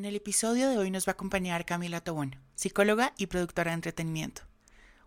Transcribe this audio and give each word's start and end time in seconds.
En 0.00 0.06
el 0.06 0.16
episodio 0.16 0.70
de 0.70 0.78
hoy 0.78 0.90
nos 0.90 1.06
va 1.06 1.10
a 1.10 1.12
acompañar 1.12 1.66
Camila 1.66 2.00
Tobón, 2.00 2.36
psicóloga 2.54 3.12
y 3.18 3.26
productora 3.26 3.72
de 3.72 3.74
entretenimiento. 3.74 4.40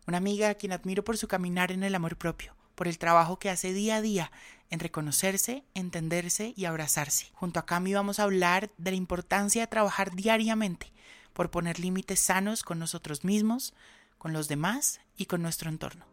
Una 0.05 0.17
amiga 0.17 0.49
a 0.49 0.53
quien 0.53 0.71
admiro 0.71 1.03
por 1.03 1.17
su 1.17 1.27
caminar 1.27 1.71
en 1.71 1.81
el 1.81 1.95
amor 1.95 2.15
propio, 2.15 2.55
por 2.75 2.87
el 2.87 2.99
trabajo 2.99 3.39
que 3.39 3.49
hace 3.49 3.73
día 3.73 3.95
a 3.95 4.01
día 4.01 4.31
en 4.69 4.79
reconocerse, 4.79 5.63
entenderse 5.73 6.53
y 6.55 6.65
abrazarse. 6.65 7.31
Junto 7.33 7.59
a 7.59 7.65
Cami 7.65 7.95
vamos 7.95 8.19
a 8.19 8.23
hablar 8.25 8.69
de 8.77 8.91
la 8.91 8.97
importancia 8.97 9.63
de 9.63 9.67
trabajar 9.67 10.13
diariamente 10.13 10.93
por 11.33 11.49
poner 11.49 11.79
límites 11.79 12.19
sanos 12.19 12.61
con 12.61 12.77
nosotros 12.77 13.23
mismos, 13.23 13.73
con 14.19 14.31
los 14.31 14.47
demás 14.47 14.99
y 15.17 15.25
con 15.25 15.41
nuestro 15.41 15.71
entorno. 15.71 16.12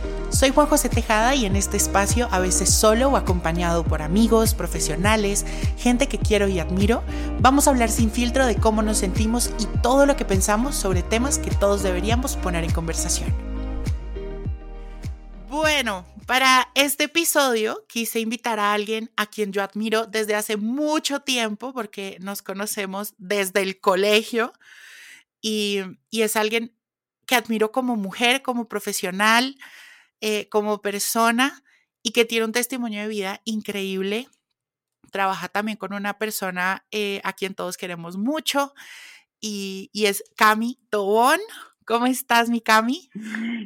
Soy 0.31 0.51
Juan 0.51 0.67
José 0.67 0.87
Tejada 0.87 1.35
y 1.35 1.45
en 1.45 1.57
este 1.57 1.75
espacio, 1.75 2.29
a 2.31 2.39
veces 2.39 2.73
solo 2.73 3.09
o 3.09 3.17
acompañado 3.17 3.83
por 3.83 4.01
amigos, 4.01 4.53
profesionales, 4.53 5.45
gente 5.77 6.07
que 6.07 6.17
quiero 6.17 6.47
y 6.47 6.57
admiro, 6.57 7.03
vamos 7.39 7.67
a 7.67 7.71
hablar 7.71 7.89
sin 7.89 8.09
filtro 8.09 8.47
de 8.47 8.55
cómo 8.55 8.81
nos 8.81 8.97
sentimos 8.97 9.51
y 9.59 9.65
todo 9.81 10.05
lo 10.05 10.15
que 10.15 10.23
pensamos 10.23 10.75
sobre 10.75 11.03
temas 11.03 11.37
que 11.37 11.51
todos 11.51 11.83
deberíamos 11.83 12.37
poner 12.37 12.63
en 12.63 12.71
conversación. 12.71 13.29
Bueno, 15.49 16.05
para 16.25 16.69
este 16.75 17.03
episodio 17.03 17.85
quise 17.89 18.21
invitar 18.21 18.57
a 18.57 18.73
alguien 18.73 19.11
a 19.17 19.25
quien 19.25 19.51
yo 19.51 19.61
admiro 19.61 20.07
desde 20.07 20.35
hace 20.35 20.55
mucho 20.55 21.19
tiempo 21.19 21.73
porque 21.73 22.17
nos 22.21 22.41
conocemos 22.41 23.15
desde 23.17 23.61
el 23.61 23.81
colegio 23.81 24.53
y, 25.41 25.81
y 26.09 26.21
es 26.21 26.37
alguien 26.37 26.73
que 27.25 27.35
admiro 27.35 27.73
como 27.73 27.97
mujer, 27.97 28.41
como 28.41 28.69
profesional, 28.69 29.57
eh, 30.21 30.47
como 30.49 30.81
persona 30.81 31.63
y 32.03 32.11
que 32.11 32.25
tiene 32.25 32.45
un 32.45 32.51
testimonio 32.51 33.01
de 33.01 33.07
vida 33.07 33.41
increíble. 33.45 34.29
Trabaja 35.11 35.49
también 35.49 35.77
con 35.77 35.93
una 35.93 36.17
persona 36.17 36.85
eh, 36.91 37.21
a 37.23 37.33
quien 37.33 37.55
todos 37.55 37.77
queremos 37.77 38.17
mucho 38.17 38.73
y, 39.39 39.89
y 39.93 40.05
es 40.05 40.23
Cami 40.37 40.79
Tobón. 40.89 41.39
¿Cómo 41.85 42.05
estás, 42.05 42.49
mi 42.49 42.61
Cami? 42.61 43.09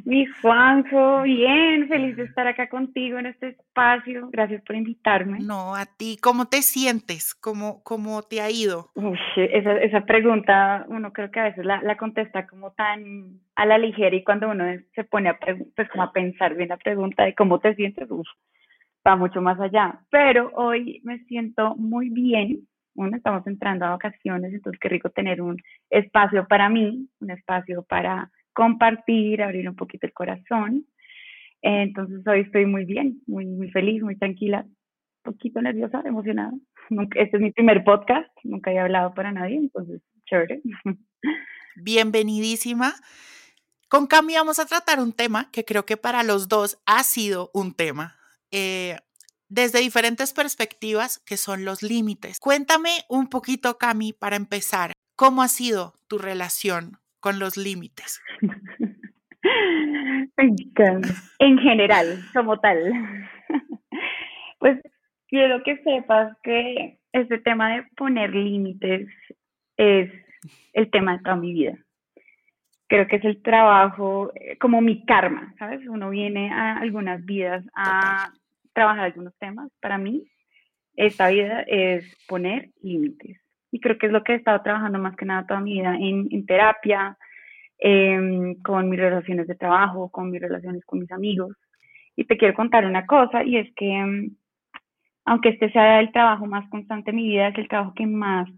Mi 0.04 0.26
Juanjo, 0.26 1.22
bien, 1.22 1.86
feliz 1.88 2.16
de 2.16 2.24
estar 2.24 2.46
acá 2.46 2.68
contigo 2.68 3.18
en 3.18 3.26
este 3.26 3.48
espacio. 3.48 4.28
Gracias 4.30 4.62
por 4.62 4.74
invitarme. 4.74 5.38
No, 5.40 5.74
a 5.74 5.84
ti, 5.84 6.16
¿cómo 6.20 6.46
te 6.46 6.62
sientes? 6.62 7.34
¿Cómo, 7.34 7.82
cómo 7.82 8.22
te 8.22 8.40
ha 8.40 8.50
ido? 8.50 8.90
Uf, 8.94 9.18
esa, 9.36 9.78
esa 9.78 10.00
pregunta, 10.06 10.86
uno 10.88 11.12
creo 11.12 11.30
que 11.30 11.40
a 11.40 11.44
veces 11.44 11.64
la, 11.64 11.82
la 11.82 11.96
contesta 11.96 12.46
como 12.46 12.72
tan 12.72 13.40
a 13.54 13.66
la 13.66 13.78
ligera 13.78 14.16
y 14.16 14.24
cuando 14.24 14.48
uno 14.48 14.64
se 14.94 15.04
pone 15.04 15.28
a, 15.28 15.38
pues, 15.38 15.88
como 15.90 16.04
a 16.04 16.12
pensar 16.12 16.54
bien 16.54 16.70
la 16.70 16.76
pregunta 16.78 17.24
de 17.24 17.34
cómo 17.34 17.60
te 17.60 17.74
sientes, 17.74 18.10
uf, 18.10 18.26
va 19.06 19.16
mucho 19.16 19.40
más 19.42 19.60
allá. 19.60 20.00
Pero 20.10 20.50
hoy 20.54 21.00
me 21.04 21.18
siento 21.24 21.76
muy 21.76 22.08
bien, 22.10 22.66
bueno, 22.96 23.16
estamos 23.16 23.46
entrando 23.46 23.84
a 23.84 23.90
vacaciones, 23.90 24.52
entonces 24.52 24.80
qué 24.80 24.88
rico 24.88 25.10
tener 25.10 25.42
un 25.42 25.56
espacio 25.90 26.46
para 26.48 26.68
mí, 26.68 27.08
un 27.20 27.30
espacio 27.30 27.84
para 27.84 28.30
compartir, 28.52 29.42
abrir 29.42 29.68
un 29.68 29.76
poquito 29.76 30.06
el 30.06 30.12
corazón. 30.12 30.86
Entonces 31.62 32.26
hoy 32.26 32.40
estoy 32.40 32.66
muy 32.66 32.84
bien, 32.84 33.20
muy, 33.26 33.44
muy 33.46 33.70
feliz, 33.70 34.02
muy 34.02 34.16
tranquila, 34.16 34.64
un 34.66 35.32
poquito 35.34 35.60
nerviosa, 35.60 36.02
emocionada. 36.04 36.52
Este 37.16 37.36
es 37.36 37.42
mi 37.42 37.52
primer 37.52 37.84
podcast, 37.84 38.30
nunca 38.44 38.70
había 38.70 38.82
hablado 38.82 39.12
para 39.14 39.32
nadie, 39.32 39.56
entonces 39.56 40.00
chévere. 40.24 40.62
Bienvenidísima. 41.76 42.94
Con 43.88 44.06
Cami 44.06 44.34
vamos 44.34 44.58
a 44.58 44.66
tratar 44.66 44.98
un 45.00 45.12
tema 45.12 45.50
que 45.52 45.64
creo 45.64 45.84
que 45.84 45.96
para 45.96 46.22
los 46.22 46.48
dos 46.48 46.80
ha 46.86 47.02
sido 47.02 47.50
un 47.52 47.74
tema. 47.74 48.16
Eh, 48.50 48.96
desde 49.48 49.80
diferentes 49.80 50.32
perspectivas 50.32 51.18
que 51.26 51.36
son 51.36 51.64
los 51.64 51.82
límites. 51.82 52.40
Cuéntame 52.40 52.90
un 53.08 53.28
poquito, 53.28 53.78
Cami, 53.78 54.12
para 54.12 54.36
empezar, 54.36 54.92
¿cómo 55.16 55.42
ha 55.42 55.48
sido 55.48 55.94
tu 56.08 56.18
relación 56.18 56.98
con 57.20 57.38
los 57.38 57.56
límites? 57.56 58.20
en 61.38 61.58
general, 61.58 62.18
como 62.34 62.58
tal. 62.58 62.92
Pues 64.58 64.80
quiero 65.28 65.62
que 65.62 65.76
sepas 65.82 66.34
que 66.42 66.98
este 67.12 67.38
tema 67.38 67.76
de 67.76 67.84
poner 67.94 68.34
límites 68.34 69.06
es 69.76 70.10
el 70.72 70.90
tema 70.90 71.16
de 71.16 71.22
toda 71.22 71.36
mi 71.36 71.52
vida. 71.52 71.76
Creo 72.88 73.06
que 73.06 73.16
es 73.16 73.24
el 73.24 73.42
trabajo, 73.42 74.32
eh, 74.34 74.56
como 74.58 74.80
mi 74.80 75.04
karma, 75.04 75.54
¿sabes? 75.58 75.86
Uno 75.86 76.08
viene 76.08 76.50
a 76.50 76.78
algunas 76.78 77.22
vidas 77.26 77.64
a 77.76 78.32
trabajar 78.76 79.06
algunos 79.06 79.34
temas. 79.38 79.70
Para 79.80 79.96
mí, 79.96 80.22
esta 80.94 81.28
vida 81.28 81.64
es 81.66 82.04
poner 82.28 82.68
límites. 82.82 83.40
Y 83.72 83.80
creo 83.80 83.96
que 83.96 84.06
es 84.06 84.12
lo 84.12 84.22
que 84.22 84.34
he 84.34 84.36
estado 84.36 84.62
trabajando 84.62 84.98
más 84.98 85.16
que 85.16 85.24
nada 85.24 85.46
toda 85.46 85.60
mi 85.60 85.72
vida 85.72 85.96
en, 85.96 86.28
en 86.30 86.44
terapia, 86.44 87.16
eh, 87.78 88.54
con 88.62 88.90
mis 88.90 89.00
relaciones 89.00 89.46
de 89.46 89.54
trabajo, 89.54 90.10
con 90.10 90.30
mis 90.30 90.42
relaciones 90.42 90.84
con 90.84 90.98
mis 91.00 91.10
amigos. 91.10 91.56
Y 92.16 92.24
te 92.26 92.36
quiero 92.36 92.54
contar 92.54 92.84
una 92.84 93.06
cosa, 93.06 93.42
y 93.42 93.56
es 93.56 93.74
que 93.74 93.90
eh, 93.90 94.30
aunque 95.24 95.48
este 95.50 95.72
sea 95.72 96.00
el 96.00 96.12
trabajo 96.12 96.46
más 96.46 96.68
constante 96.68 97.10
en 97.10 97.16
mi 97.16 97.28
vida, 97.28 97.48
es 97.48 97.58
el 97.58 97.68
trabajo 97.68 97.94
que 97.94 98.06
más 98.06 98.48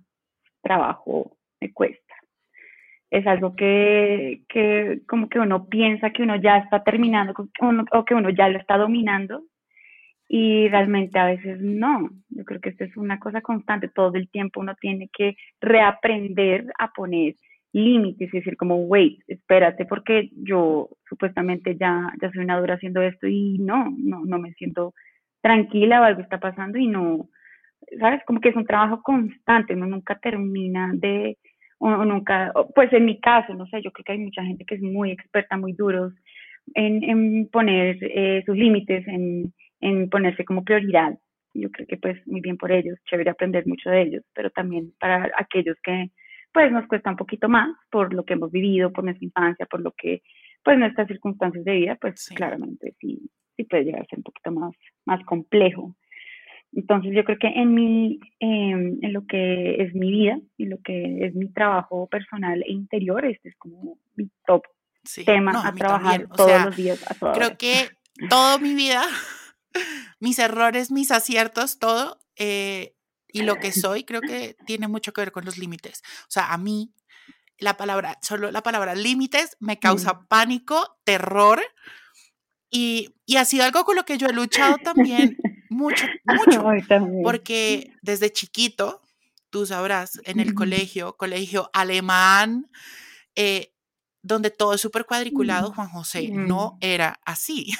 trabajo 0.62 1.36
me 1.60 1.72
cuesta. 1.72 2.14
Es 3.10 3.26
algo 3.26 3.54
que, 3.54 4.42
que 4.48 5.00
como 5.08 5.28
que 5.28 5.38
uno 5.38 5.66
piensa 5.68 6.10
que 6.10 6.22
uno 6.22 6.36
ya 6.36 6.58
está 6.58 6.82
terminando 6.82 7.34
o 7.92 8.04
que 8.04 8.14
uno 8.14 8.30
ya 8.30 8.48
lo 8.48 8.58
está 8.58 8.76
dominando 8.76 9.44
y 10.28 10.68
realmente 10.68 11.18
a 11.18 11.26
veces 11.26 11.58
no. 11.60 12.10
Yo 12.28 12.44
creo 12.44 12.60
que 12.60 12.68
esto 12.68 12.84
es 12.84 12.96
una 12.96 13.18
cosa 13.18 13.40
constante. 13.40 13.88
Todo 13.88 14.14
el 14.14 14.28
tiempo 14.28 14.60
uno 14.60 14.74
tiene 14.78 15.08
que 15.10 15.36
reaprender 15.60 16.66
a 16.78 16.92
poner 16.92 17.34
límites 17.72 18.32
y 18.32 18.38
decir 18.38 18.56
como, 18.56 18.76
wait, 18.76 19.20
espérate, 19.26 19.86
porque 19.86 20.30
yo 20.34 20.90
supuestamente 21.08 21.76
ya, 21.76 22.12
ya 22.20 22.30
soy 22.30 22.44
una 22.44 22.60
dura 22.60 22.74
haciendo 22.74 23.02
esto 23.02 23.26
y 23.26 23.58
no, 23.58 23.92
no, 23.96 24.24
no 24.24 24.38
me 24.38 24.52
siento 24.54 24.94
tranquila 25.40 26.00
o 26.00 26.04
algo 26.04 26.22
está 26.22 26.40
pasando 26.40 26.78
y 26.78 26.86
no, 26.86 27.28
¿sabes? 27.98 28.22
Como 28.26 28.40
que 28.40 28.50
es 28.50 28.56
un 28.56 28.66
trabajo 28.66 29.02
constante, 29.02 29.74
uno 29.74 29.86
nunca 29.86 30.18
termina 30.18 30.92
de, 30.94 31.38
o, 31.78 32.04
nunca, 32.04 32.52
pues 32.74 32.92
en 32.92 33.04
mi 33.04 33.20
caso, 33.20 33.54
no 33.54 33.66
sé, 33.66 33.82
yo 33.82 33.92
creo 33.92 34.04
que 34.04 34.12
hay 34.12 34.18
mucha 34.18 34.42
gente 34.44 34.64
que 34.64 34.74
es 34.76 34.82
muy 34.82 35.10
experta, 35.10 35.56
muy 35.56 35.72
duros 35.74 36.12
en, 36.74 37.04
en 37.04 37.48
poner 37.48 37.98
eh, 38.00 38.42
sus 38.46 38.56
límites, 38.56 39.06
en, 39.08 39.52
en 39.80 40.08
ponerse 40.10 40.44
como 40.44 40.64
prioridad. 40.64 41.19
Yo 41.54 41.70
creo 41.70 41.86
que 41.86 41.96
pues 41.96 42.25
muy 42.26 42.40
bien 42.40 42.56
por 42.56 42.70
ellos, 42.72 42.98
chévere 43.08 43.30
aprender 43.30 43.66
mucho 43.66 43.90
de 43.90 44.02
ellos, 44.02 44.22
pero 44.34 44.50
también 44.50 44.92
para 45.00 45.30
aquellos 45.36 45.76
que 45.82 46.10
pues 46.52 46.72
nos 46.72 46.86
cuesta 46.86 47.10
un 47.10 47.16
poquito 47.16 47.48
más 47.48 47.70
por 47.90 48.12
lo 48.14 48.25
que 48.25 48.34
hemos 48.34 48.50
vivido, 48.50 48.92
por 48.92 49.04
nuestra 49.04 49.25
infancia, 49.25 49.66
por 49.66 49.80
lo 49.80 49.92
que 49.92 50.22
pues 50.64 50.78
nuestras 50.78 51.06
circunstancias 51.08 51.64
de 51.64 51.72
vida, 51.72 51.96
pues 52.00 52.20
Sí. 52.20 52.34
claramente 52.34 52.94
sí, 53.00 53.30
sí 53.56 53.64
puede 53.64 53.84
llegar 53.84 54.02
a 54.02 54.06
ser 54.06 54.19
un 54.19 54.25
poquito 54.25 54.50
más, 54.52 54.72
más 55.04 55.25
complejo. 55.25 55.94
Entonces 56.72 57.12
yo 57.14 57.24
creo 57.24 57.38
que 57.38 57.48
en 57.48 57.74
mi, 57.74 58.20
em, 58.40 58.98
en 59.02 59.12
lo 59.12 59.24
que 59.26 59.82
es 59.82 59.94
mi 59.94 60.10
vida 60.10 60.38
y 60.58 60.66
lo 60.66 60.78
que 60.82 61.24
es 61.24 61.34
mi 61.34 61.50
trabajo 61.52 62.06
personal 62.08 62.62
e 62.66 62.72
interior, 62.72 63.24
este 63.24 63.48
es 63.50 63.56
como 63.56 63.98
mi 64.16 64.28
top 64.46 64.64
Sí, 65.04 65.24
tema 65.24 65.52
no, 65.52 65.60
a, 65.60 65.72
mí 65.72 65.78
trabajar 65.78 66.26
todos 66.36 66.50
sea, 66.50 66.64
los 66.66 66.76
días, 66.76 67.10
a 67.10 67.14
toda 67.14 67.32
creo 67.32 67.46
hora. 67.48 67.56
que 67.56 67.88
toda 68.28 68.58
mi 68.58 68.74
vida, 68.74 69.02
mis 70.20 70.38
errores, 70.38 70.91
mis 70.91 71.11
aciertos, 71.11 71.79
todo, 71.79 72.20
eh, 72.37 72.94
y 73.29 73.43
lo 73.43 73.56
que 73.61 73.73
soy, 73.73 74.05
creo 74.05 74.23
que 74.23 74.56
tiene 74.67 74.88
mucho 74.88 75.12
que 75.12 75.20
ver 75.23 75.32
con 75.32 75.44
los 75.44 75.59
límites. 75.59 76.03
O 76.23 76.31
sea, 76.31 76.53
a 76.53 76.59
mí, 76.59 76.93
la 77.59 77.76
palabra, 77.76 78.19
solo 78.23 78.50
la 78.53 78.62
palabra 78.62 78.94
límites 78.94 79.56
me 79.61 79.75
Mm. 79.76 79.81
causa 79.81 80.20
pánico, 80.29 80.99
terror, 81.05 81.61
Y, 82.70 83.15
y 83.25 83.37
ha 83.37 83.44
sido 83.44 83.65
algo 83.65 83.85
con 83.85 83.97
lo 83.97 84.05
que 84.05 84.19
yo 84.19 84.29
he 84.29 84.32
luchado 84.32 84.79
también 84.79 85.38
mucho, 85.69 86.06
mucho, 86.25 86.65
porque 87.23 87.93
desde 88.03 88.32
chiquito, 88.32 89.03
tú 89.50 89.67
sabrás, 89.67 90.20
en 90.25 90.41
el 90.41 90.55
colegio, 90.55 91.17
colegio 91.17 91.70
alemán, 91.73 92.70
eh, 93.35 93.73
donde 94.23 94.50
todo 94.50 94.75
es 94.75 94.81
súper 94.81 95.06
cuadriculado, 95.06 95.73
Juan 95.73 95.88
José 95.88 96.31
no 96.32 96.76
era 96.81 97.20
así. 97.25 97.73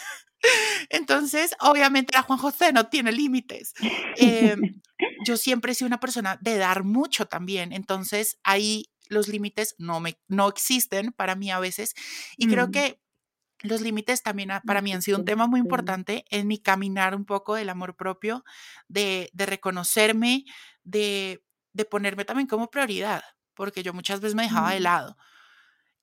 Entonces, 0.91 1.55
obviamente, 1.61 2.13
la 2.15 2.23
Juan 2.23 2.39
José 2.39 2.73
no 2.73 2.89
tiene 2.89 3.13
límites. 3.13 3.75
Em, 4.17 4.81
yo 5.25 5.37
siempre 5.37 5.73
he 5.73 5.75
sido 5.75 5.87
una 5.87 6.01
persona 6.01 6.39
de 6.41 6.57
dar 6.57 6.85
mucho 6.85 7.27
también, 7.27 7.73
entonces 7.73 8.39
ahí 8.45 8.87
los 9.09 9.29
límites 9.29 9.75
no, 9.79 10.01
me, 10.01 10.19
no 10.29 10.49
existen 10.49 11.13
para 11.13 11.35
mí 11.35 11.51
a 11.51 11.59
veces 11.59 11.95
y 12.37 12.47
creo 12.47 12.71
que 12.71 13.01
los 13.63 13.81
límites 13.81 14.23
también 14.23 14.51
para 14.65 14.83
mí 14.83 14.93
han 14.93 15.03
sido 15.03 15.19
un 15.19 15.25
tema 15.25 15.47
muy 15.47 15.61
importante 15.61 16.25
en 16.31 16.47
mi 16.47 16.59
caminar 16.59 17.15
un 17.15 17.25
poco 17.25 17.55
del 17.55 17.69
amor 17.69 17.97
propio, 17.97 18.45
de, 18.87 19.31
reconocerme, 19.35 20.45
de, 20.85 21.43
ponerme 21.91 22.25
también 22.25 22.47
como 22.47 22.71
prioridad, 22.71 23.23
porque 23.55 23.83
yo 23.83 23.93
muchas 23.93 24.21
veces 24.21 24.37
me 24.37 24.45
dejaba 24.45 24.73
de 24.73 24.81
lado. 24.81 25.17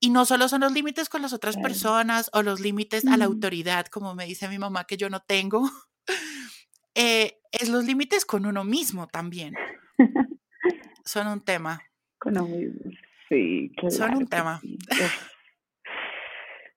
Y 0.05 0.11
no 0.11 0.23
solo 0.25 0.47
son 0.47 0.61
los 0.61 0.71
límites 0.71 1.09
con 1.09 1.23
las 1.23 1.33
otras 1.33 1.57
personas 1.57 2.29
o 2.31 2.43
los 2.43 2.59
límites 2.59 3.07
a 3.07 3.17
la 3.17 3.25
autoridad, 3.25 3.87
como 3.87 4.13
me 4.13 4.27
dice 4.27 4.47
mi 4.47 4.59
mamá 4.59 4.83
que 4.83 4.97
yo 4.97 5.09
no 5.09 5.19
tengo, 5.19 5.63
eh, 6.95 7.39
es 7.51 7.69
los 7.69 7.85
límites 7.85 8.23
con 8.23 8.45
uno 8.45 8.63
mismo 8.63 9.07
también. 9.07 9.55
son 11.05 11.25
un 11.25 11.43
tema. 11.43 11.81
Con 12.19 12.37
uno 12.37 12.55
mismo, 12.55 12.91
sí. 13.29 13.71
son 13.89 14.15
un 14.15 14.27
tema. 14.27 14.61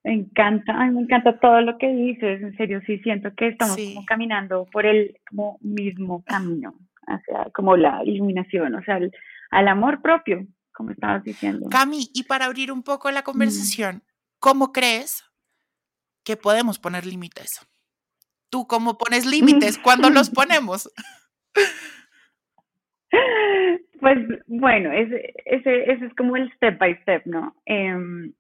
Me 0.04 0.14
encanta, 0.14 0.72
me 0.86 1.02
encanta 1.02 1.38
todo 1.38 1.60
lo 1.60 1.76
que 1.76 1.88
dices, 1.88 2.40
en 2.40 2.56
serio, 2.56 2.80
sí 2.86 2.96
siento 3.00 3.34
que 3.34 3.48
estamos 3.48 3.76
como 3.76 4.06
caminando 4.06 4.66
por 4.72 4.86
el 4.86 5.18
como 5.28 5.58
mismo 5.60 6.24
camino, 6.24 6.76
hacia 7.06 7.50
como 7.52 7.76
la 7.76 8.02
iluminación, 8.06 8.74
o 8.74 8.82
sea, 8.84 8.98
al 9.50 9.68
amor 9.68 10.00
propio, 10.00 10.46
como 10.78 10.92
estabas 10.92 11.24
diciendo. 11.24 11.68
Cami, 11.68 12.08
y 12.14 12.22
para 12.22 12.44
abrir 12.44 12.70
un 12.70 12.84
poco 12.84 13.10
la 13.10 13.22
conversación, 13.22 14.04
¿cómo 14.38 14.70
crees 14.72 15.24
que 16.24 16.36
podemos 16.36 16.78
poner 16.78 17.04
límites? 17.04 17.66
¿Tú 18.48 18.68
cómo 18.68 18.96
pones 18.96 19.26
límites? 19.26 19.76
¿Cuándo 19.82 20.08
los 20.08 20.30
ponemos? 20.30 20.88
Pues 23.98 24.18
bueno, 24.46 24.92
ese, 24.92 25.34
ese, 25.46 25.90
ese 25.90 26.06
es 26.06 26.14
como 26.14 26.36
el 26.36 26.48
step 26.52 26.78
by 26.78 26.94
step, 27.02 27.26
¿no? 27.26 27.56
Em, 27.66 28.32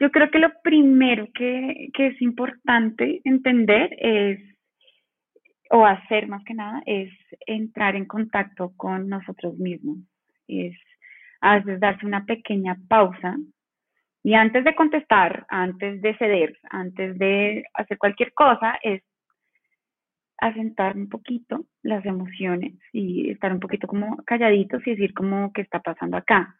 yo 0.00 0.10
creo 0.10 0.30
que 0.30 0.38
lo 0.38 0.50
primero 0.62 1.28
que, 1.34 1.90
que 1.92 2.06
es 2.06 2.22
importante 2.22 3.20
entender 3.24 3.94
es, 3.98 4.40
o 5.70 5.84
hacer 5.84 6.28
más 6.28 6.42
que 6.44 6.54
nada, 6.54 6.82
es 6.86 7.12
entrar 7.46 7.94
en 7.94 8.06
contacto 8.06 8.72
con 8.78 9.10
nosotros 9.10 9.58
mismos. 9.58 9.98
Es 10.48 10.74
a 11.44 11.58
veces 11.58 11.78
darse 11.78 12.06
una 12.06 12.24
pequeña 12.24 12.76
pausa 12.88 13.36
y 14.22 14.32
antes 14.32 14.64
de 14.64 14.74
contestar, 14.74 15.44
antes 15.48 16.00
de 16.00 16.16
ceder, 16.16 16.58
antes 16.70 17.18
de 17.18 17.64
hacer 17.74 17.98
cualquier 17.98 18.32
cosa, 18.32 18.78
es 18.82 19.02
asentar 20.38 20.96
un 20.96 21.10
poquito 21.10 21.66
las 21.82 22.04
emociones 22.06 22.72
y 22.92 23.30
estar 23.30 23.52
un 23.52 23.60
poquito 23.60 23.86
como 23.86 24.16
calladitos 24.24 24.86
y 24.86 24.92
decir 24.92 25.12
como 25.12 25.52
qué 25.52 25.60
está 25.60 25.80
pasando 25.80 26.16
acá, 26.16 26.56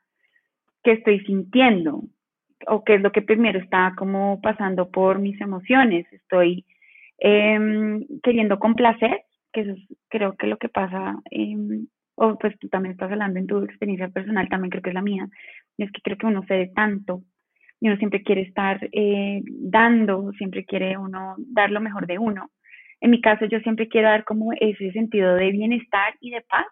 qué 0.82 0.92
estoy 0.92 1.20
sintiendo, 1.20 2.02
o 2.66 2.84
qué 2.84 2.96
es 2.96 3.00
lo 3.00 3.10
que 3.10 3.22
primero 3.22 3.58
está 3.58 3.94
como 3.96 4.42
pasando 4.42 4.90
por 4.90 5.18
mis 5.18 5.40
emociones. 5.40 6.06
Estoy 6.12 6.66
em, 7.16 8.06
queriendo 8.22 8.58
complacer, 8.58 9.22
que 9.54 9.62
eso 9.62 9.72
es, 9.72 9.98
creo 10.08 10.36
que 10.36 10.46
lo 10.46 10.58
que 10.58 10.68
pasa, 10.68 11.16
em, 11.30 11.86
o 12.16 12.36
pues 12.38 12.58
tú 12.58 12.68
también 12.68 12.92
estás 12.92 13.10
hablando 13.10 13.38
en 13.38 13.46
tu 13.46 13.62
experiencia 13.62 14.08
personal, 14.08 14.48
también 14.48 14.70
creo 14.70 14.82
que 14.82 14.90
es 14.90 14.94
la 14.94 15.02
mía, 15.02 15.26
es 15.78 15.90
que 15.92 16.00
creo 16.02 16.16
que 16.16 16.26
uno 16.26 16.44
cede 16.46 16.70
tanto 16.74 17.22
y 17.80 17.88
uno 17.88 17.96
siempre 17.96 18.22
quiere 18.22 18.42
estar 18.42 18.78
eh, 18.92 19.42
dando, 19.46 20.32
siempre 20.38 20.64
quiere 20.64 20.96
uno 20.96 21.34
dar 21.38 21.70
lo 21.70 21.80
mejor 21.80 22.06
de 22.06 22.18
uno. 22.18 22.50
En 23.00 23.10
mi 23.10 23.20
caso, 23.20 23.44
yo 23.46 23.58
siempre 23.60 23.88
quiero 23.88 24.08
dar 24.08 24.24
como 24.24 24.52
ese 24.58 24.90
sentido 24.92 25.34
de 25.34 25.50
bienestar 25.50 26.14
y 26.20 26.30
de 26.30 26.40
paz. 26.42 26.66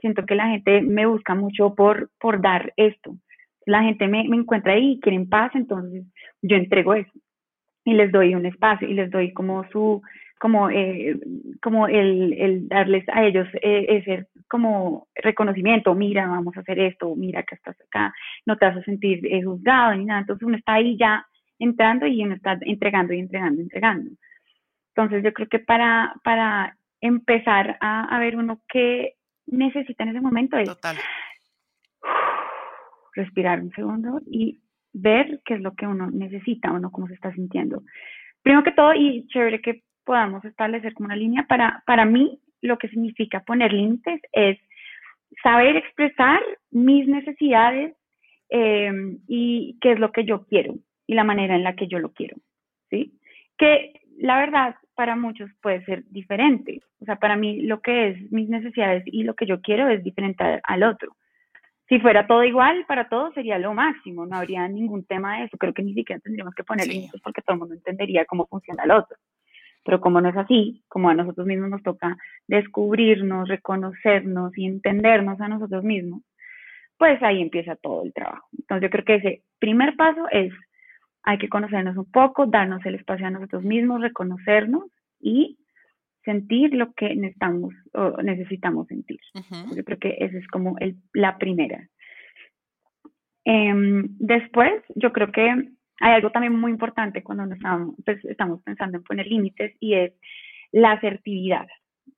Siento 0.00 0.26
que 0.26 0.34
la 0.34 0.48
gente 0.48 0.82
me 0.82 1.06
busca 1.06 1.34
mucho 1.34 1.74
por, 1.74 2.10
por 2.18 2.40
dar 2.40 2.72
esto 2.76 3.16
la 3.66 3.82
gente 3.82 4.08
me, 4.08 4.28
me 4.28 4.36
encuentra 4.36 4.72
ahí 4.72 4.92
y 4.92 5.00
quieren 5.00 5.28
paz, 5.28 5.52
entonces 5.54 6.04
yo 6.42 6.56
entrego 6.56 6.94
eso 6.94 7.12
y 7.84 7.94
les 7.94 8.12
doy 8.12 8.34
un 8.34 8.46
espacio 8.46 8.88
y 8.88 8.94
les 8.94 9.10
doy 9.10 9.32
como 9.32 9.64
su, 9.70 10.02
como, 10.44 10.68
eh, 10.68 11.18
como 11.62 11.88
el, 11.88 12.34
el, 12.34 12.68
darles 12.68 13.08
a 13.08 13.24
ellos 13.24 13.48
eh, 13.62 13.86
ese 13.88 14.26
como 14.46 15.08
reconocimiento, 15.14 15.94
mira, 15.94 16.26
vamos 16.26 16.54
a 16.54 16.60
hacer 16.60 16.78
esto, 16.80 17.16
mira 17.16 17.44
que 17.44 17.54
estás 17.54 17.74
acá, 17.80 18.12
no 18.44 18.58
te 18.58 18.66
vas 18.66 18.76
a 18.76 18.82
sentir 18.82 19.24
eh, 19.24 19.42
juzgado 19.42 19.94
ni 19.94 20.04
nada, 20.04 20.20
entonces 20.20 20.46
uno 20.46 20.58
está 20.58 20.74
ahí 20.74 20.98
ya 20.98 21.26
entrando 21.58 22.06
y 22.06 22.22
uno 22.22 22.34
está 22.34 22.58
entregando 22.60 23.14
y 23.14 23.20
entregando, 23.20 23.62
entregando. 23.62 24.10
Entonces 24.94 25.24
yo 25.24 25.32
creo 25.32 25.48
que 25.48 25.60
para, 25.60 26.14
para 26.22 26.76
empezar 27.00 27.78
a, 27.80 28.14
a 28.14 28.18
ver 28.18 28.36
uno 28.36 28.60
qué 28.68 29.14
necesita 29.46 30.02
en 30.02 30.10
ese 30.10 30.20
momento 30.20 30.58
es 30.58 30.68
Total 30.68 30.98
respirar 33.14 33.62
un 33.62 33.70
segundo 33.70 34.20
y 34.26 34.60
ver 34.92 35.40
qué 35.46 35.54
es 35.54 35.62
lo 35.62 35.74
que 35.74 35.86
uno 35.86 36.10
necesita, 36.10 36.70
uno 36.70 36.90
cómo 36.92 37.06
se 37.08 37.14
está 37.14 37.32
sintiendo. 37.32 37.82
Primero 38.42 38.62
que 38.62 38.72
todo, 38.72 38.92
y 38.92 39.26
chévere 39.28 39.62
que 39.62 39.84
podamos 40.04 40.44
establecer 40.44 40.94
como 40.94 41.06
una 41.06 41.16
línea, 41.16 41.46
para, 41.48 41.82
para 41.86 42.04
mí 42.04 42.40
lo 42.60 42.78
que 42.78 42.88
significa 42.88 43.40
poner 43.40 43.72
límites 43.72 44.20
es 44.32 44.58
saber 45.42 45.76
expresar 45.76 46.40
mis 46.70 47.06
necesidades 47.08 47.94
em, 48.48 49.18
y 49.26 49.78
qué 49.80 49.92
es 49.92 49.98
lo 49.98 50.12
que 50.12 50.24
yo 50.24 50.46
quiero 50.46 50.74
y 51.06 51.14
la 51.14 51.24
manera 51.24 51.56
en 51.56 51.64
la 51.64 51.74
que 51.74 51.86
yo 51.86 51.98
lo 51.98 52.12
quiero, 52.12 52.36
¿sí? 52.90 53.12
Que 53.58 54.00
la 54.18 54.38
verdad 54.38 54.76
para 54.94 55.16
muchos 55.16 55.50
puede 55.60 55.84
ser 55.84 56.04
diferente. 56.10 56.80
O 57.00 57.04
sea, 57.04 57.16
para 57.16 57.36
mí 57.36 57.62
lo 57.62 57.80
que 57.80 58.08
es 58.08 58.32
mis 58.32 58.48
necesidades 58.48 59.02
y 59.06 59.24
lo 59.24 59.34
que 59.34 59.46
yo 59.46 59.60
quiero 59.60 59.88
es 59.88 60.02
diferente 60.02 60.60
al 60.62 60.82
otro. 60.84 61.16
Si 61.88 61.98
fuera 62.00 62.26
todo 62.26 62.44
igual, 62.44 62.86
para 62.86 63.08
todos 63.08 63.34
sería 63.34 63.58
lo 63.58 63.74
máximo, 63.74 64.24
no 64.24 64.36
habría 64.36 64.66
ningún 64.68 65.04
tema 65.04 65.38
de 65.38 65.44
eso. 65.44 65.58
Creo 65.58 65.74
que 65.74 65.82
ni 65.82 65.92
siquiera 65.92 66.20
tendríamos 66.20 66.54
que 66.54 66.64
poner 66.64 66.86
límites 66.86 67.20
porque 67.20 67.42
todo 67.42 67.54
el 67.54 67.60
mundo 67.60 67.74
entendería 67.74 68.24
cómo 68.24 68.46
funciona 68.46 68.84
el 68.84 68.92
otro. 68.92 69.18
Pero 69.84 70.00
como 70.00 70.20
no 70.20 70.28
es 70.30 70.36
así, 70.36 70.82
como 70.88 71.10
a 71.10 71.14
nosotros 71.14 71.46
mismos 71.46 71.70
nos 71.70 71.82
toca 71.82 72.16
descubrirnos, 72.48 73.48
reconocernos 73.48 74.56
y 74.56 74.66
entendernos 74.66 75.40
a 75.40 75.48
nosotros 75.48 75.84
mismos, 75.84 76.22
pues 76.96 77.22
ahí 77.22 77.42
empieza 77.42 77.76
todo 77.76 78.04
el 78.04 78.12
trabajo. 78.12 78.48
Entonces 78.58 78.82
yo 78.82 78.90
creo 78.90 79.04
que 79.04 79.14
ese 79.16 79.42
primer 79.58 79.94
paso 79.96 80.26
es, 80.30 80.52
hay 81.22 81.38
que 81.38 81.48
conocernos 81.48 81.96
un 81.96 82.10
poco, 82.10 82.46
darnos 82.46 82.84
el 82.86 82.94
espacio 82.94 83.26
a 83.26 83.30
nosotros 83.30 83.62
mismos, 83.62 84.00
reconocernos 84.00 84.84
y 85.20 85.58
sentir 86.24 86.74
lo 86.74 86.92
que 86.94 87.14
necesitamos 87.14 87.74
o 87.92 88.22
necesitamos 88.22 88.86
sentir. 88.88 89.20
Yo 89.76 89.84
creo 89.84 89.98
que 89.98 90.16
esa 90.18 90.38
es 90.38 90.46
como 90.48 90.76
el, 90.78 90.96
la 91.12 91.36
primera. 91.38 91.88
Em, 93.44 94.06
después, 94.18 94.72
yo 94.94 95.12
creo 95.12 95.30
que 95.30 95.68
hay 96.00 96.14
algo 96.14 96.30
también 96.30 96.58
muy 96.58 96.72
importante 96.72 97.22
cuando 97.22 97.46
nos 97.46 97.56
estamos, 97.56 97.94
pues, 98.04 98.24
estamos 98.24 98.62
pensando 98.62 98.98
en 98.98 99.04
poner 99.04 99.26
límites 99.26 99.76
y 99.80 99.94
es 99.94 100.12
la 100.72 100.92
asertividad. 100.92 101.66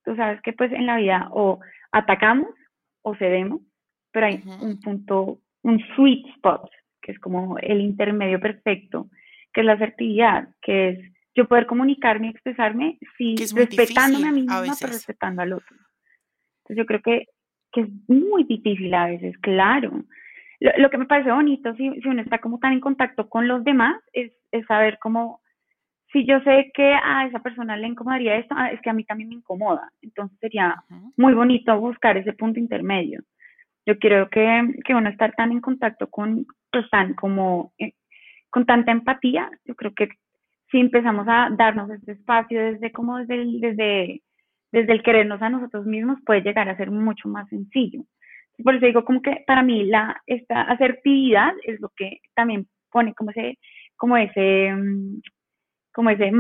Tú 0.04 0.16
sabes 0.16 0.40
que 0.42 0.52
pues 0.52 0.72
en 0.72 0.86
la 0.86 0.96
vida 0.96 1.28
o 1.30 1.60
atacamos 1.92 2.48
o 3.02 3.14
cedemos, 3.16 3.60
pero 4.12 4.26
hay 4.26 4.42
un 4.60 4.80
punto, 4.80 5.40
un 5.62 5.80
sweet 5.94 6.26
spot, 6.36 6.70
que 7.02 7.12
es 7.12 7.18
como 7.18 7.58
el 7.58 7.80
intermedio 7.80 8.40
perfecto, 8.40 9.08
que 9.52 9.60
es 9.60 9.66
la 9.66 9.74
asertividad, 9.74 10.48
que 10.62 10.88
es 10.88 11.12
yo 11.34 11.46
poder 11.46 11.66
comunicarme 11.66 12.28
y 12.28 12.30
expresarme, 12.30 12.98
sí, 13.18 13.36
respetándome 13.36 14.28
a 14.28 14.32
mí 14.32 14.40
misma, 14.40 14.74
pero 14.80 14.92
respetando 14.92 15.42
al 15.42 15.52
otro. 15.52 15.76
Entonces 16.62 16.78
yo 16.78 16.86
creo 16.86 17.02
que, 17.02 17.26
que 17.72 17.82
es 17.82 17.88
muy 18.08 18.44
difícil 18.44 18.92
a 18.94 19.06
veces, 19.06 19.36
claro. 19.38 20.04
Lo, 20.60 20.90
que 20.90 20.98
me 20.98 21.06
parece 21.06 21.30
bonito, 21.30 21.74
si, 21.74 21.90
si, 22.00 22.08
uno 22.08 22.22
está 22.22 22.38
como 22.38 22.58
tan 22.58 22.72
en 22.72 22.80
contacto 22.80 23.28
con 23.28 23.46
los 23.46 23.62
demás, 23.62 23.96
es, 24.12 24.32
es 24.52 24.64
saber 24.66 24.98
cómo, 25.00 25.40
si 26.12 26.24
yo 26.24 26.40
sé 26.40 26.70
que 26.72 26.94
a 26.94 27.26
esa 27.26 27.40
persona 27.40 27.76
le 27.76 27.88
incomodaría 27.88 28.36
esto, 28.36 28.54
ah, 28.56 28.70
es 28.70 28.80
que 28.80 28.90
a 28.90 28.94
mí 28.94 29.04
también 29.04 29.28
me 29.28 29.34
incomoda. 29.34 29.92
Entonces 30.00 30.38
sería 30.40 30.82
muy 31.16 31.34
bonito 31.34 31.78
buscar 31.78 32.16
ese 32.16 32.32
punto 32.32 32.58
intermedio. 32.58 33.20
Yo 33.84 33.98
creo 33.98 34.30
que, 34.30 34.74
que 34.84 34.94
uno 34.94 35.10
estar 35.10 35.34
tan 35.34 35.52
en 35.52 35.60
contacto 35.60 36.08
con, 36.08 36.46
pues 36.72 36.88
tan 36.90 37.14
como, 37.14 37.72
eh, 37.78 37.92
con 38.50 38.64
tanta 38.64 38.92
empatía, 38.92 39.50
yo 39.64 39.74
creo 39.74 39.92
que 39.94 40.08
si 40.70 40.78
empezamos 40.78 41.26
a 41.28 41.50
darnos 41.56 41.90
este 41.90 42.12
espacio 42.12 42.60
desde 42.60 42.92
como 42.92 43.18
desde 43.18 43.34
el, 43.34 43.60
desde, 43.60 44.22
desde 44.72 44.92
el 44.92 45.02
querernos 45.02 45.40
a 45.42 45.50
nosotros 45.50 45.86
mismos, 45.86 46.18
puede 46.24 46.42
llegar 46.42 46.68
a 46.68 46.76
ser 46.76 46.90
mucho 46.90 47.28
más 47.28 47.48
sencillo. 47.48 48.02
Por 48.62 48.74
eso 48.74 48.86
digo 48.86 49.04
como 49.04 49.22
que 49.22 49.44
para 49.46 49.62
mí 49.62 49.84
la, 49.84 50.22
esta 50.26 50.62
asertividad 50.62 51.52
es 51.64 51.80
lo 51.80 51.90
que 51.96 52.20
también 52.34 52.66
pone 52.90 53.14
como 53.14 53.30
ese, 53.30 53.58
como 53.96 54.16
ese, 54.16 54.72
mm, 54.72 55.20
como 55.92 56.10
ese, 56.10 56.30